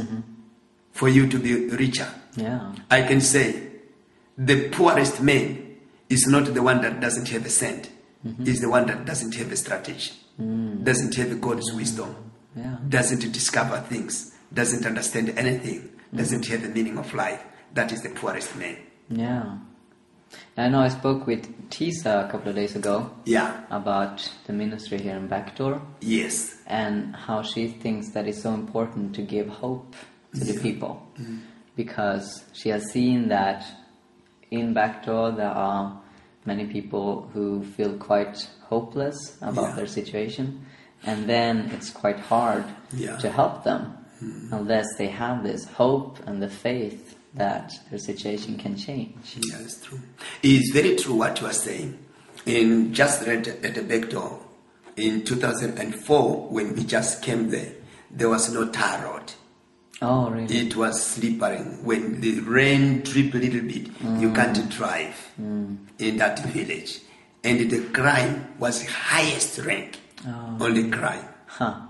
for 0.92 1.10
you 1.10 1.28
to 1.28 1.40
be 1.40 1.68
richer. 1.70 2.08
Yeah. 2.36 2.74
I 2.90 3.04
can 3.04 3.22
say 3.22 3.70
the 4.38 4.70
poorest 4.70 5.22
man 5.22 5.78
is 6.10 6.28
not 6.28 6.54
the 6.54 6.62
one 6.62 6.82
that 6.82 7.00
doesn't 7.00 7.30
have 7.30 7.46
a 7.46 7.50
cent. 7.50 7.90
Is 8.46 8.62
the 8.62 8.70
one 8.70 8.88
that 8.88 9.04
doesn't 9.04 9.36
have 9.36 9.52
a 9.52 9.58
strategy, 9.58 10.14
mm. 10.40 10.82
doesn't 10.82 11.14
have 11.16 11.42
God's 11.42 11.74
wisdom, 11.74 12.32
Yeah. 12.56 12.78
doesn't 12.88 13.32
discover 13.32 13.80
things, 13.82 14.34
doesn't 14.54 14.86
understand 14.86 15.30
anything, 15.38 15.80
mm-hmm. 15.82 16.18
doesn't 16.18 16.46
hear 16.46 16.58
the 16.58 16.70
meaning 16.70 16.98
of 16.98 17.14
life. 17.14 17.44
That 17.74 17.92
is 17.92 18.02
the 18.04 18.10
poorest 18.10 18.56
man. 18.56 18.78
Yeah. 19.10 19.58
I 20.58 20.68
know 20.70 20.80
I 20.82 20.90
spoke 20.90 21.26
with 21.28 21.70
Tisa 21.70 22.28
a 22.28 22.32
couple 22.32 22.50
of 22.50 22.56
days 22.56 22.76
ago 22.76 23.12
Yeah. 23.26 23.62
about 23.70 24.32
the 24.46 24.54
ministry 24.54 25.00
here 25.00 25.16
in 25.16 25.28
Backdoor 25.28 25.82
Yes. 26.02 26.56
and 26.68 27.16
how 27.16 27.42
she 27.44 27.68
thinks 27.68 28.10
that 28.10 28.28
it's 28.28 28.42
so 28.42 28.54
important 28.54 29.16
to 29.16 29.22
give 29.22 29.48
hope 29.48 29.96
to 30.36 30.44
the 30.44 30.60
people 30.60 31.06
mm-hmm. 31.20 31.38
because 31.76 32.44
she 32.54 32.70
has 32.70 32.84
seen 32.92 33.28
that 33.30 33.64
in 34.52 34.74
Backdoor 34.74 35.32
there 35.32 35.52
are 35.52 36.00
many 36.46 36.66
people 36.66 37.30
who 37.34 37.64
feel 37.64 37.96
quite 37.98 38.38
hopeless 38.70 39.38
about 39.42 39.70
Yeah. 39.70 39.76
their 39.76 39.88
situation 39.88 40.66
and 41.06 41.28
then 41.28 41.70
it's 41.74 41.90
quite 41.90 42.20
hard 42.20 42.66
Yeah. 42.92 43.18
to 43.18 43.30
help 43.30 43.64
them 43.64 43.98
hmm. 44.20 44.54
unless 44.54 44.88
they 44.98 45.08
have 45.08 45.44
this 45.44 45.66
hope 45.66 46.20
and 46.26 46.42
the 46.42 46.50
faith 46.50 47.16
that 47.34 47.74
their 47.90 48.00
situation 48.00 48.58
can 48.58 48.78
change. 48.78 49.38
Yeah, 49.38 49.60
it's 49.60 49.82
true. 49.82 50.00
It's 50.44 50.72
very 50.72 50.96
true 50.96 51.16
what 51.16 51.42
you 51.42 51.48
are 51.48 51.54
saying. 51.54 51.98
In 52.46 52.94
just 52.94 53.26
read 53.26 53.48
at 53.48 53.76
the 53.76 53.82
back 53.82 54.10
door 54.10 54.40
in 54.96 55.24
2004, 55.24 56.50
when 56.50 56.76
we 56.76 56.84
just 56.84 57.24
came 57.24 57.50
there, 57.50 57.74
there 58.12 58.30
was 58.30 58.54
no 58.54 58.70
tar 58.70 59.04
road. 59.04 59.32
Oh, 60.02 60.30
really? 60.30 60.56
It 60.56 60.76
was 60.76 61.02
slippery. 61.02 61.60
When 61.82 62.20
the 62.20 62.42
rain 62.42 63.02
drip 63.02 63.34
a 63.34 63.38
little 63.38 63.62
bit, 63.62 63.88
you 63.88 64.30
mm. 64.30 64.36
can't 64.36 64.70
drive 64.70 65.32
mm. 65.40 65.78
in 66.00 66.18
that 66.18 66.40
village. 66.40 67.00
And 67.44 67.70
the 67.72 67.82
crime 67.90 68.54
was 68.60 68.86
highest 68.86 69.60
rank 69.60 69.98
Oh. 70.28 70.58
on 70.66 70.74
the 70.74 70.90
crime. 70.90 71.26
Huh. 71.48 71.82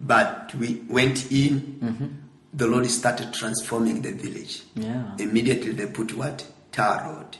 But 0.00 0.54
we 0.54 0.82
went 0.88 1.30
in, 1.30 2.22
the 2.52 2.66
Lord 2.66 2.86
started 2.86 3.32
transforming 3.32 4.02
the 4.02 4.12
village. 4.12 4.62
Yeah. 4.74 5.14
Immediately 5.18 5.72
they 5.72 5.86
put 5.86 6.14
what? 6.16 6.46
Tar 6.72 7.04
road. 7.12 7.36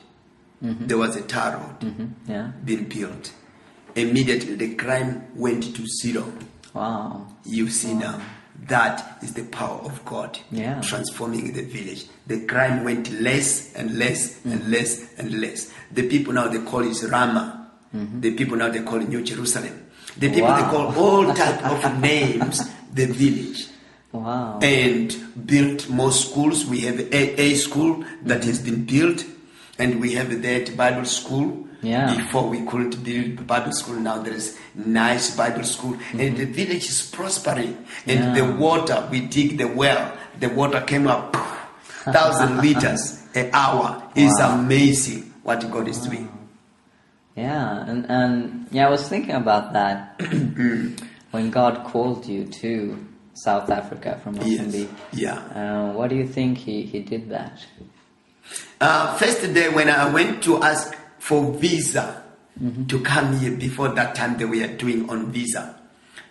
There 0.87 0.97
was 0.99 1.17
a 1.17 1.23
tar 1.23 1.57
road 1.57 1.91
hmm 1.93 2.07
Yeah. 2.31 2.53
being 2.65 2.85
built. 2.85 3.33
Immediately 3.97 4.55
the 4.55 4.75
crime 4.77 5.27
went 5.35 5.75
to 5.75 5.87
zero. 6.01 6.33
Wow. 6.73 7.27
You 7.45 7.69
see 7.69 7.95
now, 7.95 8.21
That 8.69 9.19
is 9.23 9.33
the 9.35 9.43
power 9.45 9.81
of 9.83 10.05
God 10.05 10.39
Yeah. 10.53 10.81
transforming 10.83 11.53
the 11.53 11.63
village. 11.65 12.07
The 12.29 12.45
crime 12.47 12.85
went 12.85 13.11
less 13.21 13.73
and 13.75 13.99
less 13.99 14.39
Mm. 14.45 14.53
and 14.53 14.71
less 14.71 15.01
and 15.19 15.41
less. 15.41 15.73
The 15.91 16.07
people 16.09 16.33
now 16.35 16.47
they 16.47 16.61
call 16.61 16.83
it 16.89 17.03
Rama. 17.11 17.71
The 17.93 18.31
people 18.37 18.57
now 18.59 18.69
they 18.69 18.83
call 18.83 19.01
it 19.01 19.09
New 19.09 19.23
Jerusalem. 19.23 19.82
The 20.17 20.29
people 20.29 20.49
they 20.49 20.63
Mm-hmm. 20.63 20.71
Call 20.71 21.05
all 21.05 21.35
type 21.35 21.65
of 21.65 22.01
names 22.01 22.61
the 22.93 23.07
village 23.07 23.67
Wow. 24.13 24.59
and 24.63 25.15
built 25.47 25.89
more 25.89 26.13
schools. 26.13 26.67
We 26.67 26.81
have 26.81 27.01
a, 27.01 27.41
a 27.41 27.55
school 27.55 28.05
that 28.25 28.45
has 28.45 28.59
been 28.61 28.85
built, 28.85 29.25
and 29.79 30.01
we 30.01 30.13
have 30.15 30.43
that 30.43 30.77
Bible 30.77 31.07
school. 31.07 31.67
Yeah. 31.85 32.15
Before 32.15 32.49
we 32.49 32.61
couldn't 32.67 33.03
build 33.03 33.45
Bible 33.47 33.73
school, 33.73 33.97
now 33.97 34.19
there 34.23 34.35
is 34.35 34.57
nice 34.77 35.35
Bible 35.37 35.65
school, 35.65 35.97
and 36.13 36.37
the 36.37 36.45
village 36.45 36.89
is 36.89 37.11
prospering. 37.11 37.75
And 38.07 38.21
Mm-hmm. 38.21 38.37
Yeah. 38.37 38.47
the 38.47 38.53
water, 38.55 39.09
we 39.11 39.21
dig 39.23 39.59
the 39.59 39.67
well, 39.67 40.17
the 40.39 40.49
water 40.51 40.81
came 40.83 41.07
up, 41.09 41.35
thousand 42.05 42.59
liters 42.65 43.23
an 43.35 43.51
hour. 43.53 44.03
It's 44.15 44.39
amazing 44.39 45.33
what 45.43 45.69
God 45.73 45.89
is 45.89 45.99
doing. 46.07 46.29
Yeah, 47.37 47.85
and, 47.87 48.07
and 48.11 48.69
yeah, 48.71 48.87
I 48.87 48.91
was 48.91 49.09
thinking 49.09 49.35
about 49.35 49.73
that 49.73 50.21
when 51.31 51.51
God 51.51 51.85
called 51.87 52.27
you 52.27 52.45
to 52.45 53.07
South 53.35 53.71
Africa 53.71 54.21
from 54.23 54.37
Yes. 54.37 54.87
Yeah. 55.13 55.37
Uh, 55.37 55.93
what 55.93 56.11
do 56.11 56.17
you 56.17 56.27
think 56.27 56.59
he, 56.59 56.83
he 56.83 57.01
did 57.01 57.31
that? 57.31 57.65
Uh, 58.81 59.17
first 59.17 59.41
day 59.55 59.69
when 59.71 59.89
I 59.89 60.13
went 60.13 60.43
to 60.45 60.63
ask 60.63 60.95
for 61.19 61.53
visa 61.55 62.23
to 62.89 63.01
come 63.01 63.39
here, 63.39 63.57
before 63.57 63.89
that 63.89 64.15
time 64.15 64.37
they 64.37 64.45
were 64.45 64.67
doing 64.67 65.09
on 65.09 65.33
visa, 65.33 65.81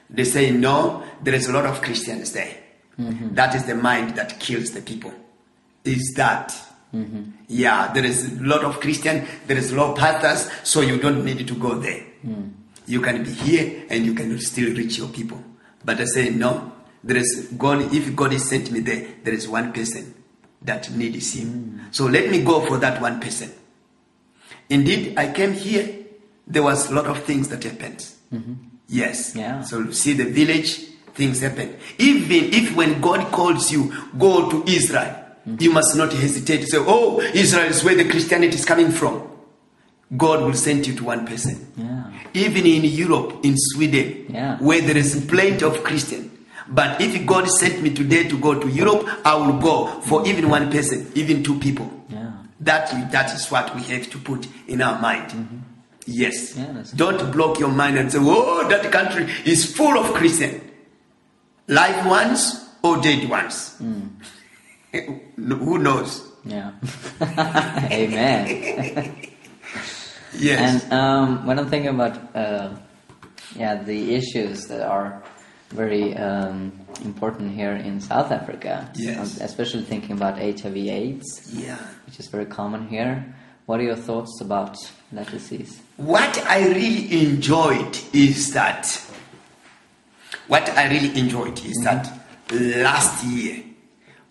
they 0.10 0.24
say 0.24 0.52
no. 0.52 1.04
There 1.24 1.34
is 1.34 1.48
a 1.48 1.54
lot 1.54 1.66
of 1.66 1.82
Christians 1.82 2.32
there. 2.34 2.58
That 2.98 3.56
is 3.56 3.66
the 3.66 3.76
mind 3.76 4.16
that 4.16 4.40
kills 4.40 4.72
the 4.72 4.82
people. 4.82 5.14
Is 5.84 6.14
that? 6.18 6.56
Mm-hmm. 6.94 7.22
Yeah, 7.48 7.92
there 7.94 8.06
is 8.06 8.40
a 8.40 8.44
lot 8.44 8.64
of 8.64 8.80
Christian. 8.80 9.26
There 9.48 9.58
is 9.58 9.72
a 9.72 9.76
lot 9.76 9.92
of 9.92 9.98
pastors, 9.98 10.52
so 10.64 10.82
you 10.82 10.98
don't 11.00 11.24
need 11.24 11.48
to 11.48 11.56
go 11.56 11.76
there. 11.76 12.04
Mm. 12.26 12.52
You 12.86 13.02
can 13.02 13.24
be 13.24 13.32
here 13.32 13.86
and 13.90 14.06
you 14.06 14.14
can 14.14 14.38
still 14.40 14.76
reach 14.76 14.98
your 14.98 15.08
people. 15.08 15.42
But 15.86 16.00
I 16.00 16.06
say 16.06 16.30
no. 16.30 16.74
There 17.04 17.18
is 17.18 17.54
God. 17.58 17.94
If 17.94 18.16
God 18.16 18.34
is 18.34 18.48
sent 18.48 18.72
me 18.72 18.82
there, 18.82 19.08
there 19.24 19.34
is 19.34 19.48
one 19.48 19.72
person 19.72 20.14
that 20.62 20.92
needs 20.92 21.34
Him. 21.34 21.48
Mm. 21.48 21.96
So 21.96 22.06
let 22.06 22.30
me 22.30 22.44
go 22.44 22.66
for 22.66 22.78
that 22.78 23.02
one 23.02 23.20
person. 23.20 23.52
Indeed, 24.70 25.18
I 25.18 25.32
came 25.32 25.54
here. 25.54 25.98
There 26.48 26.64
was 26.64 26.90
a 26.92 26.94
lot 26.96 27.06
of 27.06 27.24
things 27.24 27.48
that 27.50 27.64
happened. 27.64 28.06
Mm-hmm. 28.34 28.54
Yes. 28.88 29.36
Yeah. 29.36 29.62
So 29.62 29.92
see 29.92 30.14
the 30.14 30.26
village, 30.26 30.78
things 31.14 31.40
happen. 31.40 31.78
Even 31.98 32.54
if 32.54 32.76
when 32.76 33.00
God 33.00 33.32
calls 33.32 33.72
you, 33.72 33.94
go 34.18 34.50
to 34.50 34.70
Israel, 34.70 35.21
you 35.46 35.72
must 35.72 35.96
not 35.96 36.14
hesitate 36.14 36.62
to 36.62 36.68
say, 36.68 36.78
"Oh, 36.80 37.20
Israel 37.34 37.66
is 37.70 37.84
where 37.84 37.96
the 37.96 38.06
Christianity 38.10 38.56
is 38.56 38.66
coming 38.66 38.92
from." 38.92 39.22
God 40.16 40.42
will 40.44 40.54
send 40.54 40.86
you 40.88 40.94
to 40.96 41.04
one 41.06 41.26
person. 41.26 41.68
Yeah. 41.78 42.04
Even 42.34 42.66
in 42.66 42.84
Europe, 42.84 43.40
in 43.44 43.56
Sweden, 43.58 44.26
Yeah. 44.30 44.58
where 44.60 44.82
there 44.82 44.98
is 44.98 45.16
plenty 45.28 45.64
of 45.64 45.84
Christian. 45.84 46.30
But 46.68 47.02
if 47.02 47.26
God 47.26 47.50
sent 47.50 47.82
me 47.82 47.90
today 47.92 48.28
to 48.28 48.38
go 48.38 48.54
to 48.60 48.68
Europe, 48.68 49.08
I 49.26 49.36
will 49.36 49.58
go 49.60 49.88
for 50.02 50.26
even 50.28 50.50
one 50.50 50.70
person, 50.72 51.12
even 51.16 51.44
two 51.44 51.60
people. 51.60 51.90
Yeah. 52.10 52.32
That, 52.60 53.12
that 53.12 53.34
is 53.34 53.50
what 53.50 53.74
we 53.76 53.82
have 53.84 54.10
to 54.12 54.18
put 54.18 54.48
in 54.68 54.82
our 54.82 55.02
mind. 55.02 55.34
Yes. 56.06 56.54
Mm-hmm. 56.54 56.76
Yeah, 56.78 56.84
Don't 56.96 57.32
block 57.32 57.60
your 57.60 57.70
mind 57.72 57.98
and 57.98 58.12
say, 58.12 58.20
oh, 58.22 58.68
that 58.70 58.92
country 58.92 59.28
is 59.46 59.66
full 59.76 59.98
of 59.98 60.14
Christian. 60.14 60.62
Live 61.68 62.06
ones 62.06 62.66
or 62.84 62.98
dead 62.98 63.30
ones. 63.30 63.76
Mm. 63.82 64.10
Who 65.38 65.78
knows? 65.78 66.28
Yeah. 66.46 66.72
Amen. 67.92 69.28
Yes. 70.34 70.84
And 70.86 70.94
um, 70.94 71.46
when 71.46 71.60
I'm 71.60 71.70
thinking 71.70 71.90
about 71.90 72.18
uh, 72.34 72.70
yeah 73.54 73.84
the 73.84 74.16
issues 74.16 74.64
that 74.68 74.82
are 74.82 75.22
very 75.72 76.16
um, 76.16 76.72
important 77.04 77.52
here 77.54 77.74
in 77.74 78.00
South 78.00 78.32
Africa, 78.32 78.90
Yes. 78.96 79.42
especially 79.42 79.84
thinking 79.84 80.14
about 80.16 80.38
HIV/AIDS, 80.40 81.52
yeah. 81.54 81.76
which 82.06 82.18
is 82.20 82.28
very 82.28 82.46
common 82.46 82.88
here. 82.88 83.26
What 83.66 83.82
are 83.82 83.84
your 83.84 83.96
thoughts 83.98 84.40
about 84.42 84.78
that 85.12 85.30
disease? 85.30 85.82
What 85.98 86.38
I 86.48 86.66
really 86.68 87.12
enjoyed 87.28 87.98
is 88.14 88.54
that, 88.54 88.88
what 90.48 90.68
I 90.78 90.88
really 90.90 91.18
enjoyed 91.20 91.60
is 91.66 91.78
that 91.84 92.08
last 92.52 93.24
year 93.26 93.64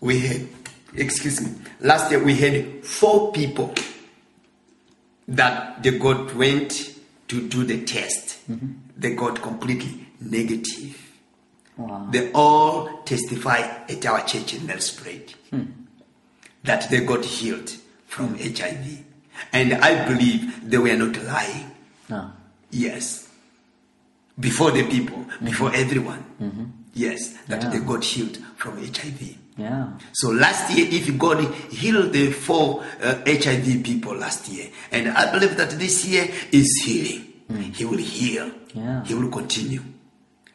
we 0.01 0.19
had, 0.19 0.47
excuse 0.95 1.39
me, 1.39 1.51
last 1.79 2.11
year 2.11 2.21
we 2.21 2.35
had 2.35 2.83
four 2.83 3.31
people 3.31 3.73
that 5.27 5.81
they 5.81 5.97
got 5.97 6.35
went 6.35 6.95
to 7.29 7.47
do 7.47 7.63
the 7.63 7.85
test. 7.85 8.39
Mm-hmm. 8.51 8.71
They 8.97 9.15
got 9.15 9.41
completely 9.41 10.07
negative. 10.19 10.97
Wow. 11.77 12.07
They 12.11 12.31
all 12.33 13.01
testify 13.03 13.59
at 13.59 14.05
our 14.05 14.25
church 14.25 14.53
in 14.53 14.61
Nelspruit 14.61 15.31
hmm. 15.49 15.63
that 16.63 16.89
they 16.89 17.03
got 17.05 17.23
healed 17.23 17.69
from 18.05 18.35
hmm. 18.35 18.53
HIV. 18.53 19.03
And 19.53 19.73
I 19.75 20.07
believe 20.07 20.69
they 20.69 20.77
were 20.77 20.95
not 20.95 21.17
lying. 21.23 21.71
No. 22.09 22.31
Yes. 22.69 23.29
Before 24.39 24.71
the 24.71 24.83
people, 24.83 25.17
mm-hmm. 25.17 25.45
before 25.45 25.73
everyone. 25.73 26.23
Mm-hmm. 26.41 26.65
Yes, 26.93 27.33
that 27.47 27.63
Yeah. 27.63 27.69
they 27.69 27.79
got 27.79 28.03
healed 28.03 28.37
from 28.57 28.77
HIV. 28.77 29.37
Yeah. 29.57 29.89
So 30.13 30.29
last 30.29 30.71
year, 30.75 30.87
if 30.89 31.17
God 31.17 31.43
healed 31.71 32.13
the 32.13 32.31
four 32.31 32.83
uh, 33.03 33.15
HIV 33.25 33.83
people 33.83 34.15
last 34.15 34.47
year, 34.49 34.69
and 34.91 35.09
I 35.09 35.31
believe 35.31 35.57
that 35.57 35.71
this 35.71 36.05
year 36.05 36.27
is 36.51 36.81
healing. 36.83 37.27
He 37.73 37.83
will 37.83 37.97
heal. 37.97 38.49
Yeah. 38.73 39.03
He 39.03 39.13
will 39.13 39.29
continue. 39.29 39.81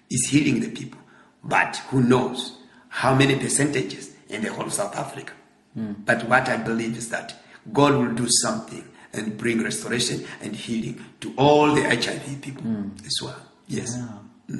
He's 0.08 0.28
healing 0.30 0.60
the 0.60 0.70
people. 0.70 0.98
But 1.44 1.76
who 1.88 2.02
knows 2.02 2.56
how 2.88 3.14
many 3.14 3.38
percentages 3.38 4.14
in 4.28 4.42
the 4.42 4.52
whole 4.52 4.70
South 4.70 4.96
Africa? 4.96 5.32
But 5.76 6.26
what 6.26 6.48
I 6.48 6.56
believe 6.56 6.96
is 6.96 7.10
that 7.10 7.34
God 7.72 7.94
will 7.94 8.14
do 8.14 8.26
something 8.28 8.82
and 9.12 9.36
bring 9.36 9.62
restoration 9.62 10.24
and 10.40 10.56
healing 10.56 11.04
to 11.20 11.34
all 11.36 11.74
the 11.74 11.82
HIV 11.82 12.40
people 12.40 12.64
as 13.04 13.18
well. 13.22 13.40
Yes. 13.66 13.94
Yeah. 14.48 14.56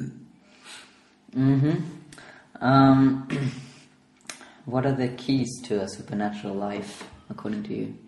Mm-hmm. 1.35 1.75
Um, 2.61 3.29
what 4.67 4.85
are 4.85 4.93
the 4.93 5.09
keys 5.09 5.61
to 5.63 5.81
a 5.81 5.89
supernatural 5.89 6.55
life, 6.55 7.09
according 7.31 7.63
to 7.65 7.75
you? 7.75 7.99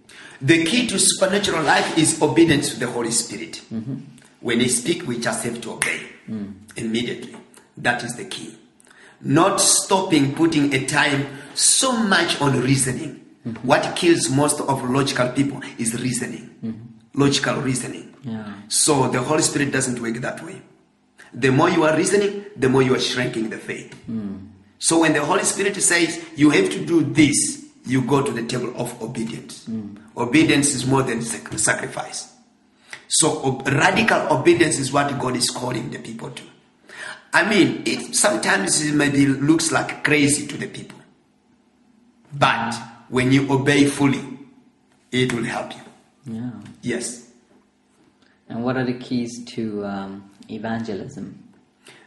The 0.42 0.64
key 0.64 0.86
to 0.88 0.98
supernatural 0.98 1.62
life 1.62 1.96
is 1.96 2.20
obedience 2.20 2.70
to 2.70 2.80
the 2.80 2.88
Holy 2.88 3.12
Spirit. 3.12 3.62
Mm-hmm. 3.72 3.96
When 4.40 4.60
He 4.60 4.68
speaks, 4.68 5.06
we 5.06 5.18
just 5.18 5.44
have 5.44 5.60
to 5.62 5.72
obey 5.72 6.02
mm. 6.28 6.52
immediately. 6.76 7.36
That 7.76 8.04
is 8.04 8.16
the 8.16 8.24
key. 8.24 8.56
Not 9.20 9.60
stopping, 9.60 10.34
putting 10.34 10.74
a 10.74 10.84
time 10.86 11.26
so 11.54 11.92
much 11.92 12.40
on 12.40 12.60
reasoning. 12.60 13.24
Mm-hmm. 13.46 13.66
What 13.66 13.96
kills 13.96 14.28
most 14.28 14.60
of 14.60 14.90
logical 14.90 15.28
people 15.30 15.60
is 15.78 16.00
reasoning, 16.00 16.56
mm-hmm. 16.62 17.20
logical 17.20 17.56
reasoning. 17.56 18.14
Yeah. 18.22 18.52
So 18.68 19.08
the 19.08 19.22
Holy 19.22 19.42
Spirit 19.42 19.72
doesn't 19.72 20.00
work 20.00 20.16
that 20.16 20.44
way. 20.44 20.60
The 21.32 21.50
more 21.50 21.70
you 21.70 21.84
are 21.84 21.96
reasoning, 21.96 22.46
the 22.56 22.68
more 22.68 22.82
you 22.82 22.94
are 22.94 23.00
shrinking 23.00 23.50
the 23.50 23.58
faith. 23.58 23.94
Mm. 24.10 24.47
So 24.78 25.00
when 25.00 25.12
the 25.12 25.24
Holy 25.24 25.42
Spirit 25.44 25.74
says 25.76 26.24
you 26.36 26.50
have 26.50 26.70
to 26.70 26.84
do 26.84 27.02
this, 27.02 27.66
you 27.86 28.02
go 28.02 28.22
to 28.22 28.30
the 28.32 28.44
table 28.46 28.72
of 28.76 29.00
obedience. 29.02 29.68
Obedience 30.16 30.74
is 30.74 30.86
more 30.86 31.02
than 31.02 31.22
sac- 31.22 31.58
sacrifice. 31.58 32.32
So 33.08 33.42
ob- 33.44 33.66
radical 33.66 34.36
obedience 34.36 34.78
is 34.78 34.92
what 34.92 35.18
God 35.18 35.34
is 35.36 35.50
calling 35.50 35.90
the 35.90 35.98
people 35.98 36.30
to. 36.30 36.42
I 37.32 37.48
mean, 37.48 37.82
it 37.86 38.14
sometimes 38.14 38.82
it 38.84 38.94
maybe 38.94 39.26
looks 39.26 39.70
like 39.72 40.02
crazy 40.04 40.46
to 40.46 40.56
the 40.56 40.66
people, 40.66 40.98
but 42.32 42.74
when 43.08 43.32
you 43.32 43.50
obey 43.52 43.84
fully, 43.86 44.22
it 45.12 45.32
will 45.32 45.44
help 45.44 45.72
you. 45.74 45.82
Yeah. 46.34 46.50
Yes. 46.82 47.30
And 48.48 48.64
what 48.64 48.76
are 48.76 48.84
the 48.84 48.94
keys 48.98 49.44
to 49.54 49.84
um, 49.84 50.30
evangelism? 50.50 51.42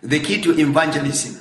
The 0.02 0.20
key 0.20 0.42
to 0.42 0.58
evangelism. 0.60 1.38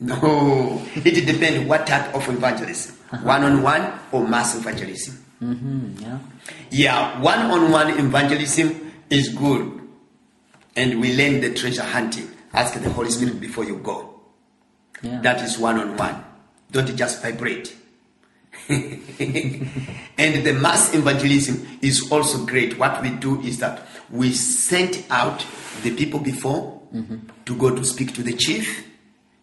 No, 0.00 0.82
it 0.94 1.26
depends 1.26 1.68
what 1.68 1.86
type 1.86 2.14
of 2.14 2.28
evangelism. 2.28 2.96
One 3.22 3.44
on 3.44 3.62
one 3.62 3.92
or 4.12 4.26
mass 4.26 4.56
evangelism. 4.56 5.24
Mm-hmm. 5.42 6.02
Yeah. 6.02 6.18
Yeah, 6.70 7.20
one 7.20 7.38
on 7.38 7.70
one 7.70 7.98
evangelism 7.98 8.92
is 9.10 9.28
good. 9.28 9.80
And 10.74 11.00
we 11.00 11.16
learn 11.16 11.40
the 11.40 11.54
treasure 11.54 11.82
hunting. 11.82 12.30
Ask 12.52 12.80
the 12.80 12.90
Holy 12.90 13.10
Spirit 13.10 13.40
before 13.40 13.64
you 13.64 13.76
go. 13.76 14.20
Yeah. 15.02 15.20
That 15.20 15.42
is 15.42 15.58
one 15.58 15.78
on 15.78 15.96
one. 15.96 16.24
Don't 16.70 16.94
just 16.96 17.22
vibrate. 17.22 17.74
and 18.68 18.90
the 20.18 20.58
mass 20.60 20.94
evangelism 20.94 21.78
is 21.80 22.10
also 22.10 22.44
great. 22.44 22.78
What 22.78 23.00
we 23.02 23.10
do 23.10 23.40
is 23.42 23.58
that 23.60 23.86
we 24.10 24.32
sent 24.32 25.06
out 25.10 25.44
the 25.82 25.94
people 25.94 26.20
before 26.20 26.80
to 27.44 27.56
go 27.56 27.74
to 27.74 27.84
speak 27.84 28.14
to 28.14 28.22
the 28.22 28.32
chief, 28.32 28.86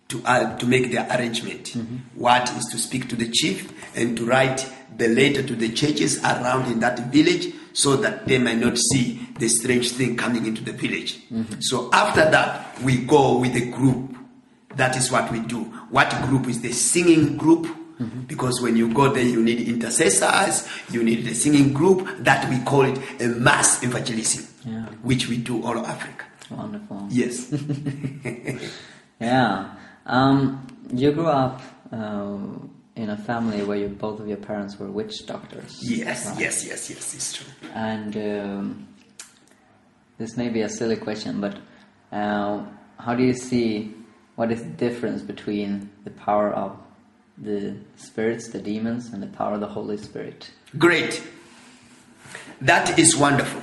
to, 0.10 0.22
uh, 0.26 0.58
to 0.58 0.66
make 0.66 0.92
the 0.92 1.16
arrangement. 1.18 1.76
What 2.16 2.50
is 2.58 2.66
to 2.68 2.78
speak 2.78 3.10
to 3.10 3.16
the 3.16 3.30
chief 3.30 3.72
and 3.98 4.16
to 4.18 4.26
write 4.26 4.70
the 4.98 5.08
letter 5.08 5.42
to 5.44 5.56
the 5.56 5.70
churches 5.70 6.22
around 6.24 6.72
in 6.72 6.80
that 6.82 7.00
village 7.12 7.54
so 7.74 7.96
that 7.98 8.28
they 8.28 8.38
may 8.38 8.56
not 8.56 8.78
see 8.78 9.28
the 9.39 9.48
strange 9.48 9.92
thing 9.92 10.16
coming 10.16 10.46
into 10.46 10.63
the 10.63 10.74
village. 10.74 11.20
So 11.62 11.89
after 11.92 12.30
that, 12.30 12.80
we 12.82 12.98
go 13.06 13.39
with 13.39 13.56
a 13.56 13.66
group. 13.72 14.16
That 14.76 14.96
is 14.96 15.12
what 15.12 15.32
we 15.32 15.39
do. 15.39 15.63
What 15.89 16.10
group 16.28 16.48
is 16.48 16.62
the 16.62 16.72
singing 16.72 17.38
group? 17.38 17.68
Because 18.28 18.62
when 18.62 18.76
you 18.76 18.94
go 18.94 19.12
there, 19.13 19.24
you 19.24 19.42
need 19.42 19.66
intercessors, 19.68 20.68
you 20.92 21.04
need 21.04 21.24
the 21.26 21.34
singing 21.34 21.72
group. 21.74 22.08
That 22.20 22.50
we 22.50 22.60
call 22.66 22.82
it 22.84 23.00
a 23.22 23.28
mass 23.30 23.82
evangelism, 23.82 24.46
Yeah. 24.66 24.86
which 25.04 25.28
we 25.30 25.38
do 25.38 25.63
all 25.63 25.78
over 25.78 25.88
Africa. 25.88 26.26
Wonderful. 26.52 27.08
Yes. 27.10 27.52
Yeah. 29.20 29.76
Um, 30.06 30.68
you 30.92 31.12
grew 31.12 31.28
up 31.28 31.62
uh, 31.92 32.38
in 32.96 33.10
a 33.10 33.18
family 33.18 33.63
where 33.63 33.78
you, 33.78 33.88
both 33.88 34.20
of 34.20 34.28
your 34.28 34.38
parents 34.38 34.78
were 34.78 34.89
witch 34.89 35.26
doctors. 35.26 35.80
yes, 35.82 36.28
right? 36.28 36.39
yes, 36.39 36.66
yes, 36.66 36.89
yes, 36.89 37.13
it's 37.13 37.34
true. 37.34 37.48
And 37.74 38.16
um, 38.18 38.88
this 40.18 40.38
may 40.38 40.50
be 40.50 40.62
a 40.62 40.70
silly 40.70 40.98
question, 40.98 41.42
but 41.42 41.58
uh, 42.12 42.66
how 43.00 43.16
do 43.16 43.24
you 43.24 43.34
see 43.34 43.94
what 44.36 44.52
is 44.52 44.63
the 44.63 44.70
difference 44.70 45.22
between 45.22 45.89
the 46.04 46.12
power 46.12 46.52
of 46.52 46.78
the 47.38 47.76
spirits, 47.98 48.50
the 48.50 48.60
demons, 48.60 49.12
and 49.13 49.24
the 49.24 49.28
power 49.28 49.54
of 49.54 49.60
the 49.60 49.68
Holy 49.68 49.98
Spirit? 49.98 50.52
Great. 50.78 51.24
That 52.62 52.98
is 53.00 53.16
wonderful. 53.16 53.62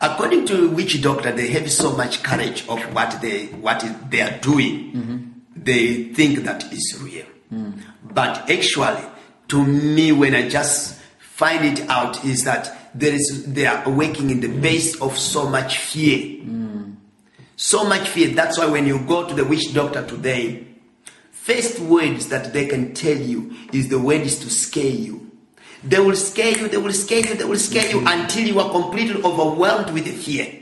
According 0.00 0.46
to 0.46 0.70
witch 0.70 1.02
doctor, 1.02 1.30
they 1.30 1.48
have 1.48 1.70
so 1.70 1.94
much 1.94 2.22
courage 2.22 2.66
of 2.68 2.80
what 2.94 3.20
they 3.20 3.46
what 3.46 3.84
they 4.08 4.22
are 4.22 4.38
doing. 4.38 4.92
Mm-hmm. 4.92 5.16
They 5.56 6.04
think 6.04 6.44
that 6.44 6.72
is 6.72 6.98
real. 7.02 7.26
Mm. 7.52 7.82
But 8.02 8.50
actually, 8.50 9.04
to 9.48 9.62
me, 9.62 10.12
when 10.12 10.34
I 10.34 10.48
just 10.48 10.98
find 11.18 11.64
it 11.66 11.86
out, 11.90 12.24
is 12.24 12.44
that 12.44 12.90
there 12.94 13.12
is 13.12 13.52
they 13.52 13.66
are 13.66 13.88
working 13.90 14.30
in 14.30 14.40
the 14.40 14.48
mm. 14.48 14.62
base 14.62 14.98
of 15.02 15.18
so 15.18 15.48
much 15.48 15.78
fear. 15.78 16.18
Mm. 16.18 16.96
So 17.56 17.84
much 17.84 18.08
fear. 18.08 18.28
That's 18.28 18.58
why 18.58 18.66
when 18.66 18.86
you 18.86 19.00
go 19.00 19.28
to 19.28 19.34
the 19.34 19.44
witch 19.44 19.74
doctor 19.74 20.06
today, 20.06 20.66
first 21.30 21.78
words 21.78 22.28
that 22.28 22.54
they 22.54 22.66
can 22.66 22.94
tell 22.94 23.18
you 23.18 23.54
is 23.70 23.88
the 23.88 23.98
word 23.98 24.22
is 24.22 24.38
to 24.38 24.48
scare 24.48 24.86
you. 24.86 25.29
They 25.82 25.98
will 25.98 26.16
scare 26.16 26.58
you, 26.58 26.68
they 26.68 26.76
will 26.76 26.92
scare 26.92 27.20
you, 27.20 27.34
they 27.34 27.44
will 27.44 27.58
scare 27.58 27.90
you 27.90 28.02
until 28.06 28.46
you 28.46 28.60
are 28.60 28.70
completely 28.70 29.22
overwhelmed 29.22 29.90
with 29.92 30.06
fear. 30.22 30.54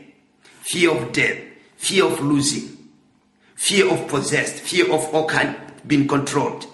Fear 0.62 0.90
of 0.96 1.12
death, 1.12 1.38
fear 1.76 2.04
of 2.04 2.20
losing, 2.20 2.76
fear 3.54 3.90
of 3.90 4.06
possessed, 4.08 4.60
fear 4.60 4.92
of 4.92 5.12
all 5.14 5.26
kind 5.26 5.56
being 5.86 6.06
controlled, 6.06 6.66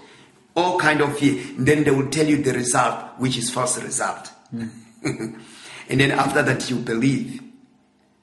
all 0.57 0.78
kind 0.78 1.00
of 1.00 1.16
fear. 1.18 1.42
Then 1.57 1.85
they 1.85 1.90
will 1.90 2.11
tell 2.11 2.26
you 2.26 2.42
the 2.42 2.52
result, 2.52 3.18
which 3.18 3.38
is 3.38 3.50
false 3.50 3.80
result. 3.83 4.30
and 4.52 5.40
then 5.88 6.11
after 6.11 6.42
that 6.42 6.68
you 6.70 6.76
believe. 6.76 7.40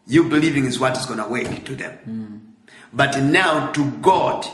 You 0.08 0.26
believing 0.26 0.66
is 0.66 0.80
what 0.80 0.98
is 0.98 1.06
going 1.06 1.20
to 1.20 1.28
work 1.28 1.64
to 1.66 1.76
them. 1.76 1.98
Mm. 2.08 2.40
But 2.92 3.22
now 3.22 3.72
to 3.72 3.92
God, 4.02 4.46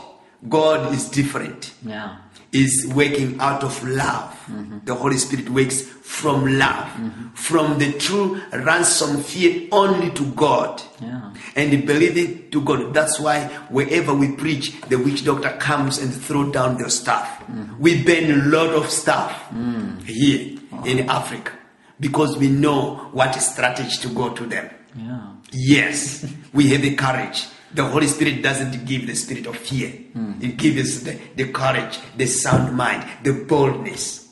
God 0.48 0.94
is 0.94 1.08
different 1.08 1.72
Yeah. 1.84 2.18
Is 2.52 2.90
working 2.94 3.38
out 3.40 3.62
of 3.62 3.82
love. 3.86 4.32
Mm-hmm. 4.46 4.78
The 4.84 4.94
Holy 4.94 5.18
Spirit 5.18 5.50
works 5.50 5.82
from 5.82 6.58
love, 6.58 6.86
mm-hmm. 6.86 7.28
from 7.34 7.78
the 7.78 7.92
true 7.92 8.40
ransom 8.52 9.22
fear 9.22 9.68
only 9.70 10.10
to 10.12 10.24
God. 10.32 10.82
Yeah. 11.00 11.34
And 11.54 11.86
believing 11.86 12.50
to 12.50 12.62
God. 12.62 12.94
That's 12.94 13.20
why 13.20 13.44
wherever 13.68 14.14
we 14.14 14.32
preach, 14.32 14.80
the 14.82 14.96
witch 14.96 15.24
doctor 15.24 15.50
comes 15.58 15.98
and 15.98 16.14
throw 16.14 16.50
down 16.50 16.78
their 16.78 16.88
stuff. 16.88 17.40
Mm-hmm. 17.40 17.78
We 17.78 18.02
burn 18.02 18.30
a 18.30 18.44
lot 18.44 18.70
of 18.70 18.88
stuff 18.88 19.50
mm. 19.50 20.02
here 20.04 20.58
in 20.84 21.08
Africa 21.10 21.52
because 22.00 22.38
we 22.38 22.48
know 22.48 23.08
what 23.12 23.34
strategy 23.34 23.96
to 24.02 24.08
go 24.14 24.30
to 24.30 24.46
them. 24.46 24.70
Yeah. 24.96 25.32
Yes, 25.52 26.26
we 26.52 26.68
have 26.68 26.82
the 26.82 26.94
courage. 26.94 27.46
The 27.74 27.84
Holy 27.84 28.06
Spirit 28.06 28.42
doesn't 28.42 28.86
give 28.86 29.06
the 29.06 29.14
spirit 29.14 29.46
of 29.46 29.56
fear. 29.56 29.92
It 30.40 30.56
gives 30.56 31.04
the, 31.04 31.18
the 31.36 31.48
courage, 31.52 31.98
the 32.16 32.26
sound 32.26 32.76
mind, 32.76 33.06
the 33.22 33.32
boldness. 33.32 34.28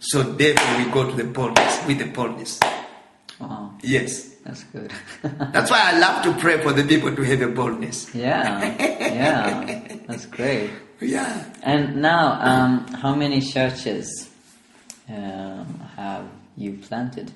So 0.00 0.22
therefore 0.22 0.78
we 0.84 0.90
go 0.90 1.08
to 1.08 1.16
the 1.16 1.24
boldness, 1.24 1.86
with 1.86 1.98
the 1.98 2.06
boldness. 2.06 2.58
Wow. 3.38 3.74
Yes. 3.82 4.30
That's 4.44 4.64
good. 4.64 4.92
That's 5.22 5.70
why 5.70 5.80
I 5.92 5.98
love 5.98 6.24
to 6.24 6.32
pray 6.40 6.60
for 6.60 6.72
the 6.72 6.82
people 6.82 7.14
to 7.14 7.22
have 7.22 7.40
a 7.42 7.48
boldness. 7.48 8.12
yeah. 8.14 8.74
Yeah. 8.80 9.96
That's 10.08 10.26
great. 10.26 10.70
Yeah. 11.00 11.44
And 11.62 12.02
now, 12.02 12.40
um, 12.42 12.86
how 12.94 13.14
many 13.14 13.40
churches 13.40 14.28
um, 15.08 15.80
have 15.96 16.26
you 16.56 16.78
planted? 16.82 17.30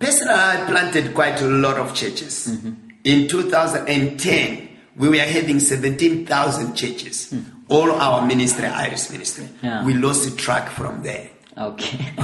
Personally, 0.00 0.34
I 0.34 0.64
planted 0.66 1.14
quite 1.14 1.40
a 1.40 1.46
lot 1.46 1.76
of 1.76 1.94
churches. 1.94 2.56
In 3.04 3.28
2010, 3.28 4.68
we 4.96 5.08
were 5.08 5.16
having 5.16 5.60
17,000 5.60 6.74
churches. 6.74 7.30
Hmm. 7.30 7.40
All 7.68 7.90
our 7.92 8.26
ministry, 8.26 8.66
Iris 8.66 9.10
ministry. 9.10 9.48
Yeah. 9.62 9.84
We 9.84 9.94
lost 9.94 10.36
track 10.38 10.68
from 10.70 11.02
there. 11.02 11.30
Okay. 11.56 12.12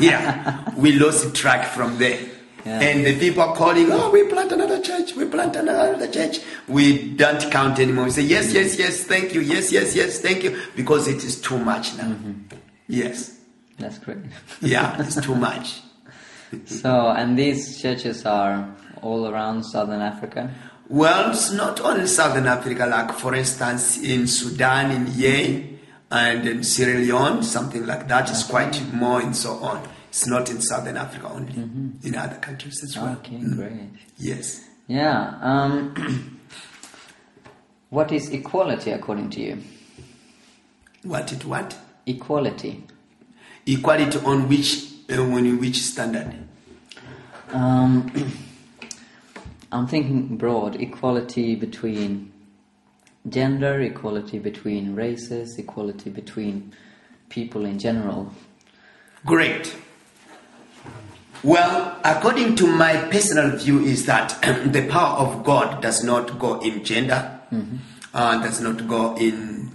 yeah, 0.00 0.70
we 0.76 0.92
lost 0.92 1.34
track 1.34 1.68
from 1.68 1.98
there. 1.98 2.20
Yeah. 2.66 2.80
And 2.80 3.06
the 3.06 3.18
people 3.18 3.42
are 3.42 3.54
calling, 3.54 3.90
oh, 3.90 4.10
we 4.10 4.24
plant 4.28 4.52
another 4.52 4.80
church, 4.82 5.14
we 5.14 5.24
plant 5.24 5.56
another 5.56 6.06
church. 6.08 6.40
We 6.68 7.14
don't 7.14 7.50
count 7.50 7.78
anymore. 7.78 8.04
We 8.04 8.10
say, 8.10 8.22
yes, 8.22 8.52
yes, 8.52 8.78
yes, 8.78 9.04
thank 9.04 9.34
you, 9.34 9.40
yes, 9.40 9.72
yes, 9.72 9.96
yes, 9.96 10.20
thank 10.20 10.44
you, 10.44 10.60
because 10.76 11.08
it 11.08 11.24
is 11.24 11.40
too 11.40 11.56
much 11.58 11.96
now. 11.96 12.04
Mm-hmm. 12.04 12.56
Yes, 12.88 13.38
That's 13.78 13.98
great. 13.98 14.18
yeah, 14.60 15.00
it's 15.00 15.18
too 15.20 15.34
much. 15.48 15.80
So, 16.66 17.08
and 17.08 17.38
these 17.38 17.80
churches 17.80 18.26
are 18.26 18.68
all 19.02 19.28
around 19.28 19.64
Southern 19.64 20.00
Africa? 20.00 20.50
Well, 20.88 21.30
it's 21.30 21.52
not 21.52 21.80
only 21.80 22.06
Southern 22.06 22.46
Africa, 22.46 22.86
like 22.86 23.12
for 23.12 23.34
instance 23.34 23.96
in 24.02 24.26
Sudan, 24.26 24.90
in 24.90 25.06
Yemen, 25.14 25.78
and 26.10 26.46
in 26.48 26.64
Sierra 26.64 26.98
Leone, 26.98 27.42
something 27.42 27.86
like 27.86 28.08
that. 28.08 28.28
It's 28.28 28.42
quite 28.42 28.80
more 28.92 29.20
and 29.20 29.36
so 29.36 29.52
on. 29.54 29.86
It's 30.08 30.26
not 30.26 30.50
in 30.50 30.60
Southern 30.60 30.96
Africa 30.96 31.28
only, 31.32 31.54
in 32.02 32.16
other 32.16 32.36
countries 32.36 32.82
as 32.82 32.96
well. 32.96 33.12
Okay, 33.18 33.38
great. 33.54 33.90
Yes. 34.18 34.64
Yeah. 34.88 35.38
Um, 35.40 36.40
what 37.90 38.10
is 38.10 38.28
equality 38.30 38.90
according 38.90 39.30
to 39.30 39.40
you? 39.40 39.62
What 41.04 41.32
it 41.32 41.44
what? 41.44 41.76
Equality. 42.06 42.82
Equality 43.66 44.18
on 44.24 44.48
which 44.48 44.86
uh, 45.08 45.22
on 45.22 45.60
which 45.60 45.76
standard? 45.76 46.34
Um, 47.52 48.10
I'm 49.72 49.86
thinking 49.86 50.36
broad 50.36 50.76
equality 50.80 51.54
between 51.54 52.32
gender, 53.28 53.80
equality 53.80 54.38
between 54.38 54.94
races, 54.96 55.58
equality 55.58 56.10
between 56.10 56.72
people 57.28 57.64
in 57.64 57.78
general. 57.78 58.32
Great. 59.24 59.76
Well, 61.42 61.98
according 62.04 62.56
to 62.56 62.66
my 62.66 62.96
personal 63.10 63.56
view, 63.56 63.80
is 63.80 64.06
that 64.06 64.40
the 64.72 64.86
power 64.88 65.18
of 65.18 65.44
God 65.44 65.80
does 65.80 66.02
not 66.02 66.38
go 66.38 66.58
in 66.60 66.84
gender, 66.84 67.40
uh, 68.12 68.42
does 68.42 68.60
not 68.60 68.86
go 68.88 69.16
in 69.16 69.70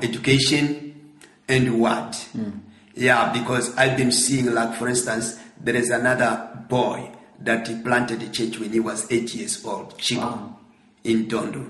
education, 0.00 1.14
and 1.48 1.80
what? 1.80 2.28
Yeah, 2.94 3.32
because 3.32 3.76
I've 3.76 3.96
been 3.96 4.12
seeing, 4.12 4.54
like 4.54 4.74
for 4.76 4.88
instance, 4.88 5.38
there 5.60 5.76
is 5.76 5.90
another 5.90 6.64
boy 6.68 7.10
that 7.40 7.66
he 7.68 7.80
planted 7.82 8.22
a 8.22 8.28
church 8.28 8.58
when 8.58 8.70
he 8.72 8.80
was 8.80 9.10
eight 9.10 9.34
years 9.34 9.64
old, 9.64 9.96
Chico, 9.98 10.20
Wow. 10.20 10.56
in 11.04 11.26
Dondo. 11.28 11.68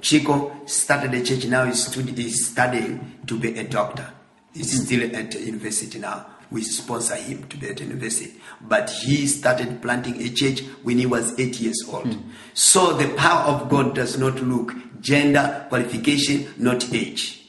Chico 0.00 0.54
started 0.66 1.14
a 1.14 1.22
church 1.22 1.46
now. 1.46 1.64
He's, 1.64 1.86
stud- 1.86 2.16
he's 2.16 2.46
studying 2.48 3.18
to 3.26 3.38
be 3.38 3.58
a 3.58 3.64
doctor. 3.64 4.06
He's 4.52 4.76
hmm. 4.78 4.84
still 4.84 5.16
at 5.16 5.30
the 5.30 5.40
university 5.40 5.98
now. 5.98 6.26
We 6.50 6.62
sponsor 6.62 7.16
him 7.16 7.48
to 7.48 7.56
be 7.56 7.68
at 7.68 7.80
university. 7.80 8.34
But 8.60 8.90
he 8.90 9.26
started 9.26 9.80
planting 9.80 10.20
a 10.20 10.28
church 10.28 10.60
when 10.82 10.98
he 10.98 11.06
was 11.06 11.38
eight 11.40 11.60
years 11.60 11.82
old. 11.88 12.12
Hmm. 12.12 12.30
So 12.52 12.92
the 12.92 13.08
power 13.14 13.42
of 13.44 13.68
God 13.68 13.94
does 13.94 14.18
not 14.18 14.40
look 14.42 14.74
gender, 15.00 15.66
qualification, 15.68 16.52
not 16.58 16.92
age. 16.92 17.40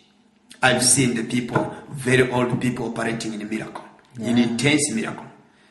I've 0.61 0.83
seen 0.83 1.15
the 1.15 1.23
people, 1.23 1.75
very 1.89 2.31
old 2.31 2.59
people 2.61 2.87
operating 2.87 3.33
in 3.33 3.41
a 3.41 3.45
miracle, 3.45 3.83
in 4.19 4.37
intense 4.37 4.91
miracle. 4.93 5.25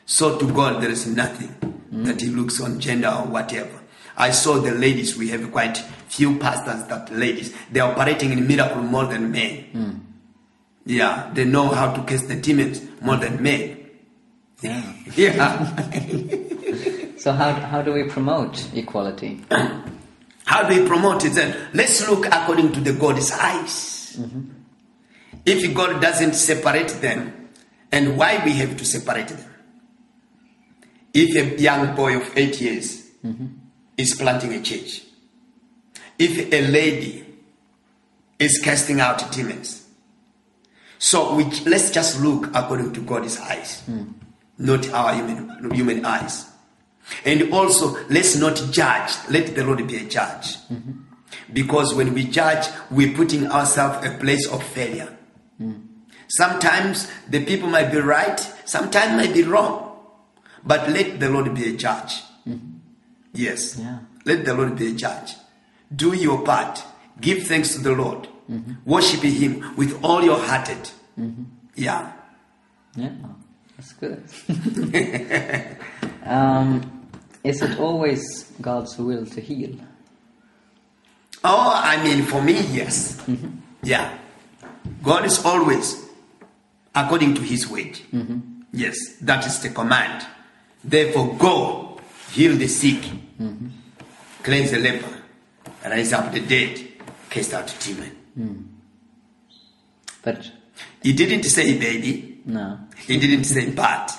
So 0.05 0.37
to 0.37 0.53
God, 0.53 0.81
there 0.81 0.91
is 0.91 1.07
nothing 1.07 1.55
that 1.91 2.21
He 2.21 2.27
looks 2.27 2.61
on 2.61 2.79
gender 2.79 3.09
or 3.09 3.25
whatever. 3.27 3.81
I 4.17 4.31
saw 4.31 4.59
the 4.59 4.71
ladies, 4.71 5.17
we 5.17 5.29
have 5.29 5.51
quite 5.51 5.77
few 6.07 6.37
pastors 6.37 6.87
that 6.87 7.11
ladies, 7.11 7.53
they're 7.71 7.83
operating 7.83 8.31
in 8.31 8.47
miracle 8.47 8.81
more 8.81 9.05
than 9.05 9.31
men. 9.31 10.05
Yeah, 10.85 11.31
they 11.33 11.45
know 11.45 11.69
how 11.69 11.93
to 11.93 12.03
cast 12.03 12.27
the 12.27 12.35
demons 12.35 12.81
more 13.01 13.17
than 13.17 13.41
men. 13.41 13.89
Yeah. 14.61 14.93
Yeah. 15.15 16.41
So 17.17 17.31
how 17.31 17.53
how 17.53 17.81
do 17.81 17.91
we 17.91 18.03
promote 18.03 18.69
equality? 18.75 19.41
how 19.49 19.83
How 20.45 20.69
do 20.69 20.79
we 20.79 20.87
promote 20.87 21.25
it? 21.25 21.33
Then 21.33 21.57
let's 21.73 22.07
look 22.07 22.27
according 22.27 22.71
to 22.73 22.79
the 22.81 22.93
God's 22.93 23.31
eyes. 23.31 24.15
Mm-hmm. 24.19 24.41
If 25.43 25.73
God 25.73 25.99
doesn't 26.01 26.35
separate 26.35 26.89
them, 27.01 27.49
and 27.91 28.15
why 28.15 28.43
we 28.45 28.51
have 28.61 28.77
to 28.77 28.85
separate 28.85 29.29
them? 29.29 29.54
If 31.15 31.33
a 31.35 31.61
young 31.61 31.95
boy 31.95 32.17
of 32.17 32.37
eight 32.37 32.59
years 32.59 33.09
is 33.97 34.13
planting 34.15 34.53
a 34.53 34.61
church, 34.61 35.01
if 36.19 36.51
a 36.51 36.67
lady 36.67 37.25
is 38.37 38.59
casting 38.61 38.99
out 38.99 39.31
demons, 39.31 39.87
so 40.99 41.35
we, 41.35 41.45
let's 41.65 41.89
just 41.91 42.19
look 42.21 42.49
according 42.53 42.91
to 42.93 42.99
God's 43.01 43.39
eyes, 43.39 43.83
not 44.57 44.89
our 44.91 45.13
human, 45.13 45.71
human 45.71 46.05
eyes. 46.05 46.47
And 47.23 47.53
also, 47.53 47.97
let's 48.09 48.35
not 48.35 48.55
judge. 48.71 49.13
Let 49.29 49.55
the 49.55 49.63
Lord 49.63 49.87
be 49.87 49.97
a 49.97 50.05
judge. 50.05 50.57
Because 51.53 51.93
when 51.93 52.13
we 52.13 52.25
judge, 52.25 52.65
we're 52.91 53.15
putting 53.15 53.47
ourselves 53.47 54.05
a 54.05 54.17
place 54.17 54.47
of 54.47 54.63
failure. 54.63 55.15
Sometimes 56.27 57.09
the 57.29 57.45
people 57.45 57.69
might 57.69 57.91
be 57.91 57.99
right, 57.99 58.39
sometimes 58.65 59.13
might 59.15 59.33
be 59.33 59.43
wrong. 59.43 59.84
But 60.65 60.89
let 60.89 61.19
the 61.19 61.29
Lord 61.29 61.53
be 61.53 61.69
a 61.73 61.77
judge. 61.77 62.23
Mm-hmm. 62.47 62.77
Yes. 63.33 63.77
Yeah. 63.77 63.99
Let 64.25 64.45
the 64.45 64.53
Lord 64.53 64.75
be 64.75 64.91
a 64.91 64.93
judge. 64.93 65.35
Do 65.95 66.13
your 66.13 66.41
part. 66.41 66.83
Give 67.21 67.43
thanks 67.45 67.75
to 67.75 67.81
the 67.81 67.93
Lord. 67.93 68.27
Mm-hmm. 68.49 68.89
Worship 68.89 69.21
Him 69.21 69.75
with 69.75 70.03
all 70.03 70.23
your 70.23 70.39
hearted. 70.39 70.89
Mm-hmm. 71.19 71.43
Yeah. 71.75 72.11
Yeah, 72.95 73.09
that's 73.75 73.91
good. 73.93 74.23
um, 76.25 77.09
is 77.43 77.61
it 77.61 77.77
always 77.77 78.51
God's 78.61 78.97
will 78.97 79.25
to 79.25 79.41
heal? 79.41 79.75
Oh, 81.43 81.81
I 81.83 82.01
mean, 82.01 82.23
for 82.23 82.41
me, 82.41 82.61
yes. 82.71 83.21
Yeah. 83.83 84.17
God 85.03 85.25
is 85.25 85.43
always 85.43 86.05
according 86.95 87.35
to 87.35 87.41
His 87.41 87.67
word. 87.67 87.99
Yes, 88.71 88.95
that 89.21 89.45
is 89.45 89.61
the 89.61 89.69
command. 89.69 90.25
Therefore, 90.87 91.35
go, 91.37 91.99
heal 92.31 92.55
the 92.55 92.67
sick, 92.67 93.01
cleanse 94.43 94.71
the 94.71 94.79
leper, 94.79 95.09
raise 95.89 96.13
up 96.13 96.31
the 96.31 96.39
dead, 96.41 96.79
cast 97.29 97.53
out 97.53 97.75
demon. 97.79 98.11
Hmm. 98.35 98.61
But 100.23 100.49
He 101.01 101.13
didn't 101.13 101.43
say 101.43 101.77
baby, 101.77 102.41
no. 102.45 102.79
he 103.07 103.17
didn't 103.19 103.45
say 103.45 103.71
but. 103.71 104.11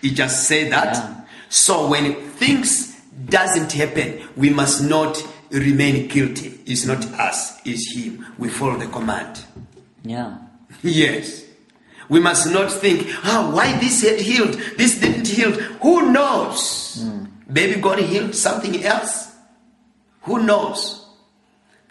He 0.00 0.12
just 0.14 0.46
said 0.46 0.72
that. 0.72 0.94
Yeah. 0.94 1.14
So 1.48 1.88
when 1.88 2.14
things 2.32 2.94
doesn't 3.28 3.72
happen, 3.72 4.22
we 4.36 4.50
must 4.50 4.82
not 4.82 5.22
remain 5.50 6.08
guilty. 6.08 6.60
It's 6.66 6.86
not 6.86 7.04
us, 7.18 7.58
it's 7.64 7.92
him. 7.96 8.24
We 8.38 8.48
follow 8.48 8.76
the 8.78 8.86
command. 8.86 9.44
Yeah. 10.04 10.38
Yes. 10.82 11.44
We 12.08 12.20
must 12.20 12.50
not 12.50 12.72
think, 12.72 13.06
ah, 13.24 13.50
why 13.52 13.78
this 13.78 14.02
had 14.02 14.20
healed, 14.20 14.54
this 14.76 14.98
didn't 15.00 15.28
heal. 15.28 15.52
Who 15.52 16.10
knows? 16.10 17.04
Maybe 17.46 17.80
God 17.80 17.98
healed 17.98 18.34
something 18.34 18.82
else. 18.84 19.34
Who 20.22 20.42
knows? 20.42 21.06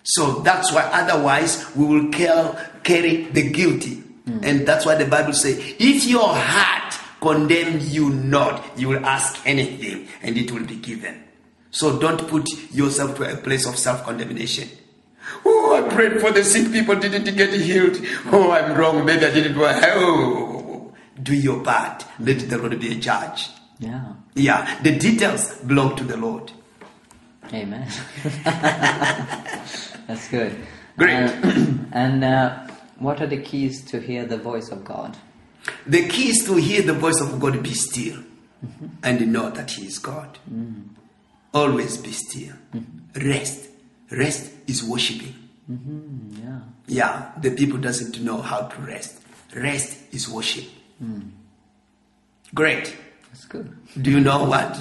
So 0.04 0.40
that's 0.42 0.72
why 0.72 0.84
otherwise 0.94 1.76
we 1.76 1.86
will 1.86 2.12
cal- 2.12 2.58
carry 2.84 3.26
the 3.26 3.50
guilty. 3.52 4.04
And 4.44 4.68
that's 4.68 4.86
why 4.86 4.96
the 4.96 5.06
Bible 5.06 5.34
says, 5.34 5.58
if 5.80 6.06
your 6.06 6.28
heart 6.36 6.94
condemn 7.22 7.80
you 7.82 8.10
not, 8.10 8.78
you 8.78 8.90
will 8.90 9.06
ask 9.06 9.40
anything 9.46 10.08
and 10.22 10.38
it 10.38 10.52
will 10.52 10.66
be 10.66 10.76
given. 10.76 11.24
So 11.72 11.98
don't 12.00 12.28
put 12.28 12.46
yourself 12.72 13.16
to 13.18 13.32
a 13.32 13.38
place 13.38 13.66
of 13.66 13.78
self-condemnation. 13.78 14.68
Oh, 15.46 15.84
I 15.84 15.94
prayed 15.94 16.20
for 16.22 16.32
the 16.32 16.44
sick 16.44 16.72
people, 16.72 16.96
didn't 16.96 17.36
get 17.36 17.54
healed. 17.54 17.98
Oh, 18.32 18.52
I'm 18.52 18.78
wrong. 18.78 19.06
Maybe 19.06 19.26
I 19.26 19.32
didn't. 19.32 19.58
Work. 19.58 19.78
Oh, 19.84 20.94
do 21.22 21.34
your 21.36 21.64
part. 21.64 22.06
Let 22.20 22.50
the 22.50 22.58
Lord 22.58 22.80
be 22.80 22.92
a 22.94 22.96
judge. 22.96 23.50
Yeah. 23.80 24.14
Yeah, 24.36 24.80
the 24.82 24.98
details 24.98 25.56
belong 25.62 25.96
to 25.98 26.04
the 26.04 26.18
Lord. 26.18 26.52
Amen. 27.54 27.88
That's 28.44 30.28
good. 30.30 30.56
Great. 30.98 31.16
Uh, 31.16 31.66
and 31.92 32.24
uh, 32.24 32.68
what 33.00 33.22
are 33.22 33.28
the 33.28 33.42
keys 33.42 33.84
to 33.86 34.00
hear 34.00 34.26
the 34.26 34.38
voice 34.38 34.70
of 34.70 34.84
God? 34.84 35.18
The 35.86 36.08
key 36.08 36.30
is 36.30 36.46
to 36.46 36.56
hear 36.56 36.82
the 36.82 36.94
voice 36.94 37.20
of 37.22 37.40
God, 37.40 37.62
be 37.62 37.74
still, 37.74 38.24
and 39.04 39.32
know 39.32 39.50
that 39.50 39.72
He 39.72 39.86
is 39.86 40.00
God. 40.00 40.38
Always 41.54 41.98
be 41.98 42.12
still. 42.12 42.56
Rest. 43.16 43.67
Rest 44.12 44.52
is 44.68 44.84
worshiping. 44.84 45.36
Mm-hmm. 45.70 46.44
Yeah. 46.44 46.60
Yeah, 46.88 47.32
the 47.42 47.52
people 47.52 47.78
doesn't 47.78 48.22
know 48.22 48.42
how 48.42 48.62
to 48.62 48.82
rest. 48.82 49.20
Rest 49.54 49.98
is 50.14 50.30
worship. 50.30 50.64
Mm. 51.04 51.32
Great. 52.54 52.96
That's 53.30 53.46
good. 53.46 53.76
Do 54.02 54.10
you 54.10 54.22
know 54.22 54.46
what? 54.46 54.80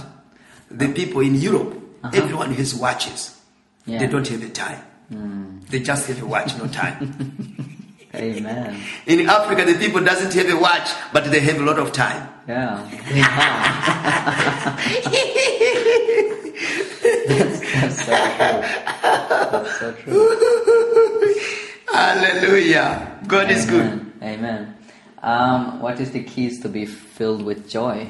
The 0.71 0.93
people 0.93 1.21
in 1.23 1.35
Europe, 1.35 1.75
uh-huh. 2.05 2.13
everyone 2.15 2.53
has 2.55 2.75
watches. 2.75 3.41
Yeah. 3.85 3.99
They 3.99 4.07
don't 4.07 4.27
have 4.27 4.43
a 4.43 4.49
time. 4.49 4.83
Mm. 5.13 5.67
They 5.69 5.81
just 5.81 6.07
have 6.09 6.23
a 6.23 6.27
watch, 6.27 6.57
no 6.59 6.67
time. 6.69 7.73
Amen. 8.15 8.81
in 9.07 9.29
Africa, 9.29 9.65
the 9.65 9.75
people 9.79 10.03
doesn't 10.03 10.33
have 10.33 10.49
a 10.49 10.61
watch, 10.61 10.89
but 11.13 11.31
they 11.31 11.41
have 11.41 11.61
a 11.61 11.65
lot 11.65 11.79
of 11.79 11.93
time. 11.93 12.29
Yeah. 12.49 12.89
Yeah. 13.13 13.53
that's, 17.81 18.05
so 18.05 18.13
true. 18.13 18.17
That's 19.51 19.79
so 19.79 19.93
true. 19.93 20.37
Hallelujah. 21.93 23.21
God 23.27 23.51
is 23.51 23.67
good. 23.67 23.87
Amen. 23.87 24.15
Amen. 24.23 24.77
Um, 25.23 25.81
what 25.81 26.01
is 26.01 26.11
the 26.11 26.23
keys 26.23 26.61
to 26.63 26.69
be 26.69 26.87
filled 26.87 27.43
with 27.43 27.69
joy? 27.69 28.09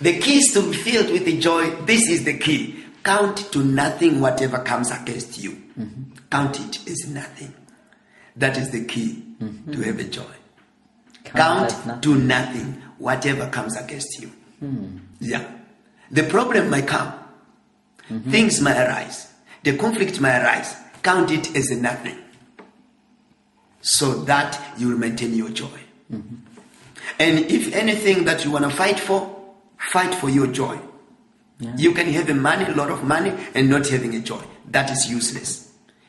The 0.00 0.18
keys 0.18 0.52
to 0.54 0.62
be 0.70 0.76
filled 0.76 1.10
with 1.10 1.24
the 1.24 1.38
joy. 1.38 1.70
This 1.86 2.08
is 2.08 2.24
the 2.24 2.38
key. 2.38 2.84
Count 3.02 3.52
to 3.52 3.64
nothing 3.64 4.20
whatever 4.20 4.58
comes 4.58 4.90
against 4.90 5.38
you. 5.42 5.52
Mm-hmm. 5.78 6.02
Count 6.30 6.60
it 6.60 6.88
as 6.88 7.08
nothing. 7.08 7.54
That 8.36 8.56
is 8.56 8.70
the 8.70 8.84
key 8.84 9.24
mm-hmm. 9.40 9.72
to 9.72 9.80
have 9.82 9.98
a 9.98 10.04
joy. 10.04 10.22
Count 11.24 11.70
that 11.70 11.86
nothing. 11.86 12.00
to 12.02 12.14
nothing 12.14 12.82
whatever 12.98 13.48
comes 13.48 13.76
against 13.76 14.20
you. 14.20 14.28
Hmm. 14.60 14.98
Yeah. 15.20 15.50
The 16.10 16.24
problem 16.24 16.70
might 16.70 16.86
come. 16.86 17.12
Mm-hmm. 18.10 18.30
Things 18.30 18.60
may 18.60 18.72
arise. 18.72 19.32
The 19.62 19.76
conflict 19.76 20.20
may 20.20 20.40
arise. 20.40 20.74
Count 21.02 21.30
it 21.30 21.54
as 21.56 21.70
a 21.70 21.76
nothing. 21.76 22.16
So 23.80 24.24
that 24.24 24.60
you 24.78 24.88
will 24.88 24.98
maintain 24.98 25.34
your 25.34 25.50
joy. 25.50 25.80
Mm-hmm. 26.12 26.34
And 27.18 27.38
if 27.38 27.74
anything 27.74 28.24
that 28.24 28.44
you 28.44 28.50
want 28.50 28.64
to 28.64 28.70
fight 28.70 28.98
for, 28.98 29.36
fight 29.78 30.14
for 30.14 30.28
your 30.28 30.46
joy. 30.46 30.78
Yeah. 31.58 31.74
You 31.76 31.92
can 31.92 32.06
have 32.12 32.30
a 32.30 32.34
money, 32.34 32.64
a 32.66 32.74
lot 32.74 32.90
of 32.90 33.02
money, 33.02 33.32
and 33.54 33.68
not 33.68 33.88
having 33.88 34.14
a 34.14 34.20
joy. 34.20 34.42
That 34.70 34.90
is 34.90 35.10
useless. 35.10 35.67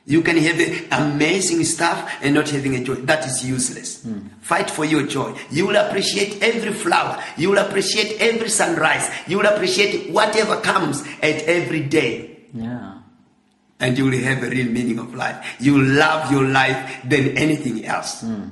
You 0.10 0.24
can 0.24 0.38
have 0.38 0.60
amazing 0.92 1.64
stuff 1.66 2.12
and 2.24 2.34
not 2.34 2.50
having 2.50 2.76
a 2.76 2.84
joy. 2.84 2.96
That 2.96 3.28
is 3.28 3.46
useless. 3.48 4.02
Hmm. 4.02 4.30
Fight 4.42 4.68
for 4.72 4.84
your 4.84 5.06
joy. 5.06 5.38
You 5.52 5.68
will 5.68 5.76
appreciate 5.76 6.42
every 6.42 6.74
flower. 6.74 7.24
You 7.38 7.52
will 7.52 7.60
appreciate 7.60 8.20
every 8.20 8.50
sunrise. 8.50 9.08
You 9.28 9.38
will 9.38 9.46
appreciate 9.46 10.10
whatever 10.10 10.60
comes 10.62 11.04
at 11.22 11.44
every 11.44 11.82
day. 11.82 12.40
Yeah. 12.56 13.02
And 13.80 14.00
you 14.00 14.06
will 14.06 14.18
have 14.18 14.42
a 14.42 14.50
real 14.50 14.72
meaning 14.72 14.98
of 14.98 15.14
life. 15.14 15.46
You 15.60 15.76
will 15.76 15.86
love 15.86 16.32
your 16.32 16.44
life 16.44 17.04
than 17.06 17.38
anything 17.38 17.86
else. 17.86 18.22
Hmm. 18.22 18.48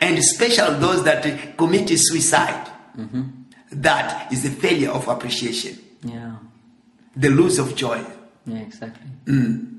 And 0.00 0.16
especially 0.16 0.78
those 0.78 1.04
that 1.04 1.58
commit 1.58 1.90
suicide. 1.98 2.70
Mm-hmm. 2.96 3.22
That 3.72 4.32
is 4.32 4.46
a 4.46 4.50
failure 4.50 4.90
of 4.90 5.06
appreciation. 5.06 5.78
Yeah. 6.02 6.36
The 7.14 7.28
lose 7.28 7.58
of 7.58 7.76
joy. 7.76 8.02
Yeah, 8.46 8.56
exactly. 8.56 9.06
Mm. 9.26 9.71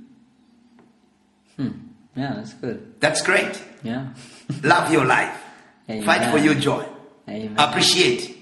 Hmm. 1.58 1.70
Yeah, 2.16 2.34
that's 2.36 2.54
good. 2.54 3.00
That's 3.00 3.22
great. 3.22 3.62
Yeah. 3.84 4.14
Love 4.64 4.92
your 4.92 5.06
life. 5.06 5.36
Amen. 5.90 6.04
Fight 6.04 6.32
for 6.32 6.38
your 6.38 6.56
joy. 6.56 6.86
Amen. 7.28 7.56
Appreciate. 7.58 8.38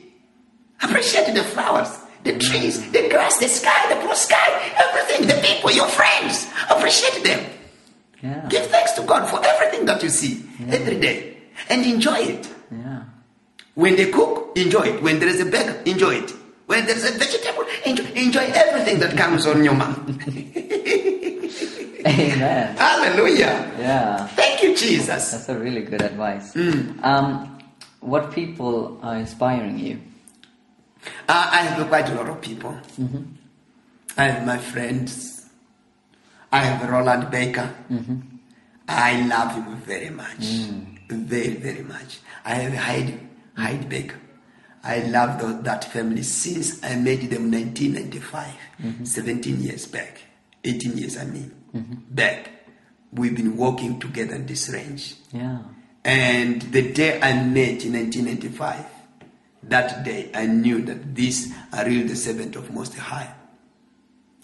Appreciate 0.84 1.34
the 1.34 1.44
flowers, 1.44 1.90
the 2.24 2.38
trees, 2.40 2.92
the 2.92 3.08
grass, 3.10 3.38
the 3.38 3.48
sky, 3.48 3.94
the 3.94 4.00
blue 4.02 4.16
sky, 4.16 4.74
everything, 4.76 5.28
the 5.28 5.40
people, 5.46 5.72
your 5.72 5.88
friends. 5.88 6.48
Appreciate 6.70 7.24
them. 7.24 7.46
Yeah. 8.22 8.48
Give 8.50 8.66
thanks 8.68 8.94
to 8.94 9.04
God 9.04 9.30
for 9.30 9.44
everything 9.46 9.86
that 9.86 10.02
you 10.04 10.10
see 10.10 10.44
every 10.70 11.00
day 11.00 11.38
and 11.70 11.86
enjoy 11.86 12.18
it. 12.18 12.50
Yeah. 12.72 13.04
When 13.76 13.96
they 13.96 14.12
cook, 14.12 14.52
enjoy 14.56 14.84
it. 14.98 15.02
When 15.02 15.20
there 15.20 15.30
is 15.30 15.40
a 15.40 15.46
burger, 15.46 15.82
enjoy 15.86 16.16
it. 16.16 16.32
When 16.66 16.86
there 16.86 16.96
is 16.96 17.10
a 17.10 17.18
vegetable, 17.18 17.66
enjoy, 17.86 18.06
enjoy 18.14 18.52
everything 18.54 19.00
that 19.00 19.18
comes 19.18 19.46
on 19.46 19.64
your 19.64 19.74
mouth. 19.74 20.00
Amen. 22.20 22.76
Hallelujah. 22.78 23.72
Yeah. 23.80 24.28
Thank 24.28 24.64
you, 24.64 24.76
Jesus. 24.76 25.32
That's 25.32 25.50
a 25.50 25.58
really 25.58 25.82
good 25.84 26.02
advice. 26.02 26.54
Mm. 26.54 27.04
Um, 27.04 27.60
what 28.02 28.32
people 28.32 29.00
are 29.04 29.16
inspiring 29.18 29.78
you? 29.80 30.00
Uh, 31.28 31.50
I 31.52 31.58
have 31.58 31.88
quite 31.88 32.10
a 32.10 32.14
lot 32.16 32.30
of 32.30 32.42
people. 32.42 32.78
I 34.18 34.24
have 34.26 34.46
my 34.46 34.58
friends. 34.58 35.50
I 36.52 36.60
have 36.60 36.90
Rolland 36.90 37.32
Baker. 37.32 37.74
I 38.88 39.22
love 39.28 39.54
him 39.56 39.76
very 39.78 40.10
much. 40.10 40.44
Very, 41.10 41.56
very 41.56 41.84
much. 41.84 42.20
I 42.46 42.56
have 42.56 42.74
Heidi, 42.74 43.20
Heidi 43.56 43.86
Baker. 43.86 44.18
I 44.84 45.00
love 45.02 45.40
tho- 45.40 45.62
that 45.62 45.86
family 45.86 46.24
since 46.24 46.84
I 46.84 46.96
met 46.96 47.30
them 47.30 47.52
1995, 47.52 48.54
17 49.04 49.62
years 49.62 49.86
back, 49.88 50.20
18 50.64 50.98
years, 50.98 51.18
I 51.18 51.26
mean, 51.26 51.52
Mm-hmm. 51.76 52.14
back. 52.14 52.50
We've 53.14 53.36
been 53.36 53.56
working 53.58 54.00
together 54.00 54.36
in 54.36 54.46
this 54.46 54.70
range. 54.70 55.16
Yeah. 55.32 55.60
And 56.04 56.62
the 56.62 56.92
day 56.92 57.20
I 57.22 57.34
met 57.34 57.86
in 57.86 57.94
1995, 57.94 58.86
that 59.64 60.04
day 60.04 60.32
I 60.34 60.48
knew 60.48 60.82
that 60.84 61.16
these 61.16 61.54
are 61.72 61.86
really 61.86 62.04
the 62.04 62.16
servant 62.16 62.56
of 62.56 62.74
Most 62.74 62.96
High. 62.98 63.34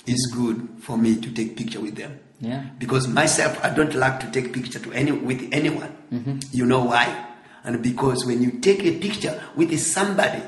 It's 0.06 0.28
good 0.34 0.70
for 0.80 0.98
me 0.98 1.20
to 1.20 1.32
take 1.32 1.58
picture 1.58 1.82
with 1.82 1.96
them. 1.96 2.20
Yeah. 2.40 2.66
Because 2.78 3.08
myself, 3.08 3.60
I 3.64 3.72
don't 3.72 3.96
like 3.96 4.20
to 4.22 4.32
take 4.32 4.54
picture 4.54 4.80
to 4.80 4.94
any 4.94 5.12
with 5.12 5.50
anyone. 5.52 5.98
Mm-hmm. 6.14 6.40
You 6.52 6.66
know 6.66 6.84
why? 6.84 7.26
And 7.64 7.82
because 7.82 8.26
when 8.26 8.42
you 8.42 8.52
take 8.60 8.84
a 8.86 8.98
picture 9.00 9.42
with 9.56 9.78
somebody, 9.80 10.42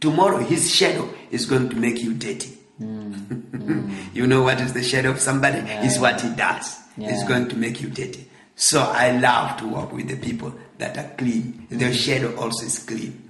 tomorrow 0.00 0.38
his 0.38 0.74
shadow 0.74 1.08
is 1.30 1.46
going 1.46 1.70
to 1.70 1.76
make 1.76 2.02
you 2.02 2.12
dirty. 2.12 2.58
Mm. 2.80 3.38
Mm. 3.52 4.14
you 4.14 4.26
know 4.26 4.42
what 4.42 4.60
is 4.60 4.72
the 4.72 4.82
shadow 4.82 5.10
of 5.10 5.20
somebody? 5.20 5.58
Is 5.86 5.98
what 6.00 6.20
he 6.20 6.28
does. 6.30 6.78
It's 6.96 7.22
going 7.28 7.48
to 7.48 7.56
make 7.56 7.80
you 7.80 7.88
dirty. 7.88 8.28
So 8.56 8.80
I 8.80 9.12
love 9.18 9.56
to 9.58 9.68
work 9.68 9.92
with 9.92 10.08
the 10.08 10.16
people 10.16 10.52
that 10.78 10.96
are 10.98 11.14
clean. 11.16 11.66
Their 11.70 11.90
mm. 11.90 11.94
shadow 11.94 12.34
also 12.36 12.66
is 12.66 12.78
clean. 12.80 13.28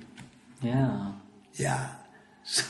Yeah. 0.62 1.12
Yeah. 1.55 1.88
So, 2.45 2.64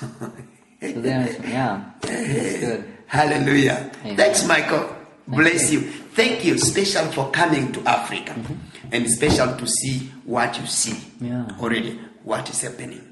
So 0.81 0.93
there's, 1.01 1.39
yeah. 1.49 1.85
That's 2.01 2.61
good. 2.61 2.85
Hallelujah. 3.07 3.91
Amen. 4.05 4.17
Thanks, 4.17 4.43
Micael. 4.43 4.95
Bless 5.29 5.71
you. 5.73 5.81
Thank 5.81 6.45
you, 6.45 6.59
special 6.59 7.07
for 7.13 7.31
coming 7.31 7.73
to 7.73 7.81
Africa 7.89 8.33
mm-hmm. 8.33 8.55
and 8.91 9.09
special 9.09 9.57
to 9.57 9.67
see 9.67 10.11
what 10.25 10.59
you 10.61 10.67
see 10.67 10.99
Yeah. 11.21 11.47
already, 11.61 11.99
what 12.25 12.51
is 12.51 12.61
happening. 12.61 13.12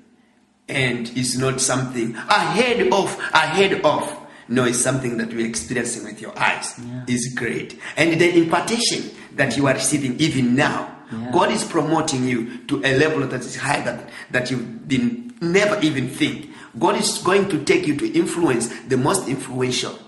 And 0.70 1.10
it's 1.16 1.36
not 1.36 1.60
something 1.60 2.14
ahead 2.16 2.92
of, 2.92 3.18
ahead 3.32 3.84
of. 3.84 4.16
No, 4.48 4.64
it's 4.64 4.78
something 4.80 5.16
that 5.18 5.30
you're 5.30 5.46
experiencing 5.46 6.04
with 6.04 6.20
your 6.20 6.36
eyes. 6.38 6.74
It's 7.06 7.34
great. 7.34 7.78
And 7.96 8.20
the 8.20 8.36
impartation 8.36 9.10
that 9.36 9.56
you 9.56 9.66
are 9.68 9.74
receiving 9.74 10.18
even 10.20 10.54
now, 10.56 10.96
Yeah. 11.12 11.30
God 11.32 11.50
is 11.50 11.64
promoting 11.64 12.22
you 12.24 12.58
to 12.68 12.78
a 12.84 12.94
level 12.96 13.26
that 13.26 13.40
is 13.40 13.56
higher 13.56 13.82
that, 13.84 14.08
that 14.30 14.50
you've 14.50 14.86
been 14.86 15.34
never 15.40 15.76
even 15.82 16.08
think. 16.08 16.50
God 16.78 16.94
is 17.00 17.18
going 17.18 17.48
to 17.48 17.64
take 17.64 17.86
you 17.88 17.96
to 17.96 18.06
influence 18.12 18.68
the 18.86 18.96
most 18.96 19.26
influential. 19.28 19.98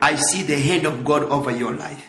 I 0.00 0.14
see 0.14 0.42
the 0.44 0.54
hand 0.54 0.86
of 0.86 1.04
God 1.04 1.24
over 1.24 1.50
your 1.50 1.74
life. 1.74 2.06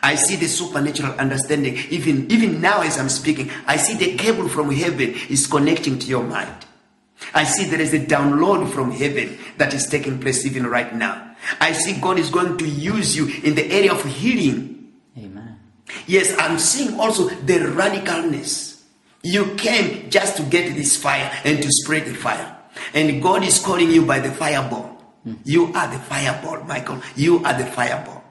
I 0.00 0.14
see 0.14 0.36
the 0.36 0.46
supernatural 0.46 1.12
understanding. 1.18 1.76
Even, 1.90 2.30
even 2.30 2.60
now 2.60 2.82
as 2.82 2.98
I'm 2.98 3.08
speaking, 3.08 3.50
I 3.66 3.76
see 3.78 3.94
the 3.94 4.16
cable 4.16 4.48
from 4.48 4.70
heaven 4.70 5.14
is 5.28 5.48
connecting 5.48 5.98
to 5.98 6.06
your 6.06 6.22
mind. 6.22 6.54
I 7.34 7.44
see 7.44 7.64
there 7.64 7.80
is 7.80 7.94
a 7.94 7.98
download 7.98 8.70
from 8.70 8.90
heaven 8.90 9.38
that 9.58 9.74
is 9.74 9.86
taking 9.86 10.20
place 10.20 10.44
even 10.46 10.66
right 10.66 10.94
now. 10.94 11.36
I 11.60 11.72
see 11.72 12.00
God 12.00 12.18
is 12.18 12.30
going 12.30 12.58
to 12.58 12.68
use 12.68 13.16
you 13.16 13.26
in 13.42 13.54
the 13.54 13.70
area 13.70 13.92
of 13.92 14.04
healing. 14.04 14.92
Amen. 15.16 15.58
Yes, 16.06 16.34
I'm 16.38 16.58
seeing 16.58 16.98
also 16.98 17.28
the 17.28 17.54
radicalness. 17.54 18.82
You 19.22 19.54
came 19.54 20.10
just 20.10 20.36
to 20.36 20.42
get 20.42 20.74
this 20.74 20.96
fire 20.96 21.30
and 21.44 21.62
to 21.62 21.68
spread 21.70 22.06
the 22.06 22.14
fire. 22.14 22.56
And 22.94 23.22
God 23.22 23.44
is 23.44 23.58
calling 23.58 23.90
you 23.90 24.04
by 24.04 24.18
the 24.18 24.30
fireball. 24.30 24.92
You 25.44 25.72
are 25.74 25.88
the 25.88 25.98
fireball, 25.98 26.58
Micael. 26.66 27.02
You 27.16 27.44
are 27.44 27.56
the 27.56 27.66
fireball. 27.66 28.24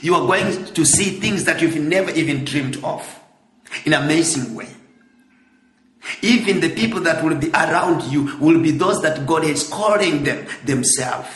You 0.00 0.14
are 0.14 0.26
going 0.26 0.64
to 0.66 0.84
see 0.84 1.18
things 1.20 1.44
that 1.44 1.60
you've 1.60 1.76
never 1.76 2.10
even 2.12 2.44
dreamed 2.44 2.82
of 2.82 3.20
in 3.84 3.92
amazing 3.92 4.54
way. 4.54 4.68
Even 6.22 6.60
the 6.60 6.70
people 6.70 7.00
that 7.00 7.22
will 7.22 7.36
be 7.36 7.50
around 7.50 8.02
you 8.12 8.36
will 8.38 8.60
be 8.60 8.70
those 8.72 9.02
that 9.02 9.26
God 9.26 9.44
is 9.44 9.68
calling 9.68 10.24
them 10.24 10.46
themselves. 10.64 11.28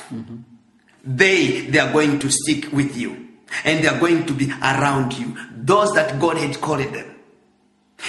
They 1.04 1.62
they 1.66 1.78
are 1.78 1.92
going 1.92 2.18
to 2.20 2.30
stick 2.30 2.72
with 2.72 2.96
you 2.96 3.28
and 3.64 3.84
they 3.84 3.88
are 3.88 3.98
going 4.00 4.24
to 4.26 4.32
be 4.32 4.50
around 4.62 5.12
you. 5.18 5.36
Those 5.54 5.92
that 5.94 6.18
God 6.18 6.38
had 6.38 6.60
called 6.60 6.92
them. 6.92 7.14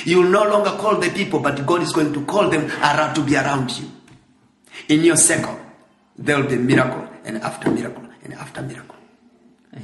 You 0.06 0.22
will 0.22 0.30
no 0.30 0.43
longer 0.49 0.72
call 0.72 0.97
the 0.97 1.10
people, 1.10 1.39
but 1.39 1.66
God 1.66 1.82
is 1.82 1.91
going 1.91 2.14
to 2.14 2.26
call 2.26 2.49
them 2.49 2.70
around 2.82 3.16
to 3.16 3.22
be 3.24 3.36
around 3.36 3.72
you. 3.78 3.89
In 4.89 5.03
your 5.03 5.16
circle, 5.16 5.60
there 6.18 6.38
will 6.41 6.49
be 6.49 6.58
miracle 6.58 7.08
and 7.24 7.38
after 7.38 7.70
miracle 7.72 8.03
and 8.24 8.34
after 8.34 8.62
miracle. 8.62 8.95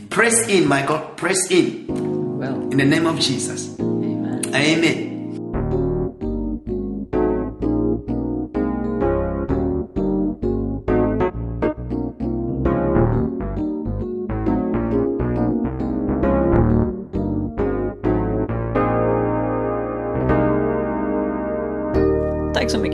Press 0.09 0.47
in, 0.47 0.65
Micael. 0.65 1.15
Press 1.17 1.51
in 1.51 1.85
Well, 2.39 2.55
in 2.71 2.77
the 2.77 2.85
name 2.85 3.05
of 3.05 3.19
Jesus. 3.19 3.77
amen. 3.79 4.41
Amen. 4.55 5.10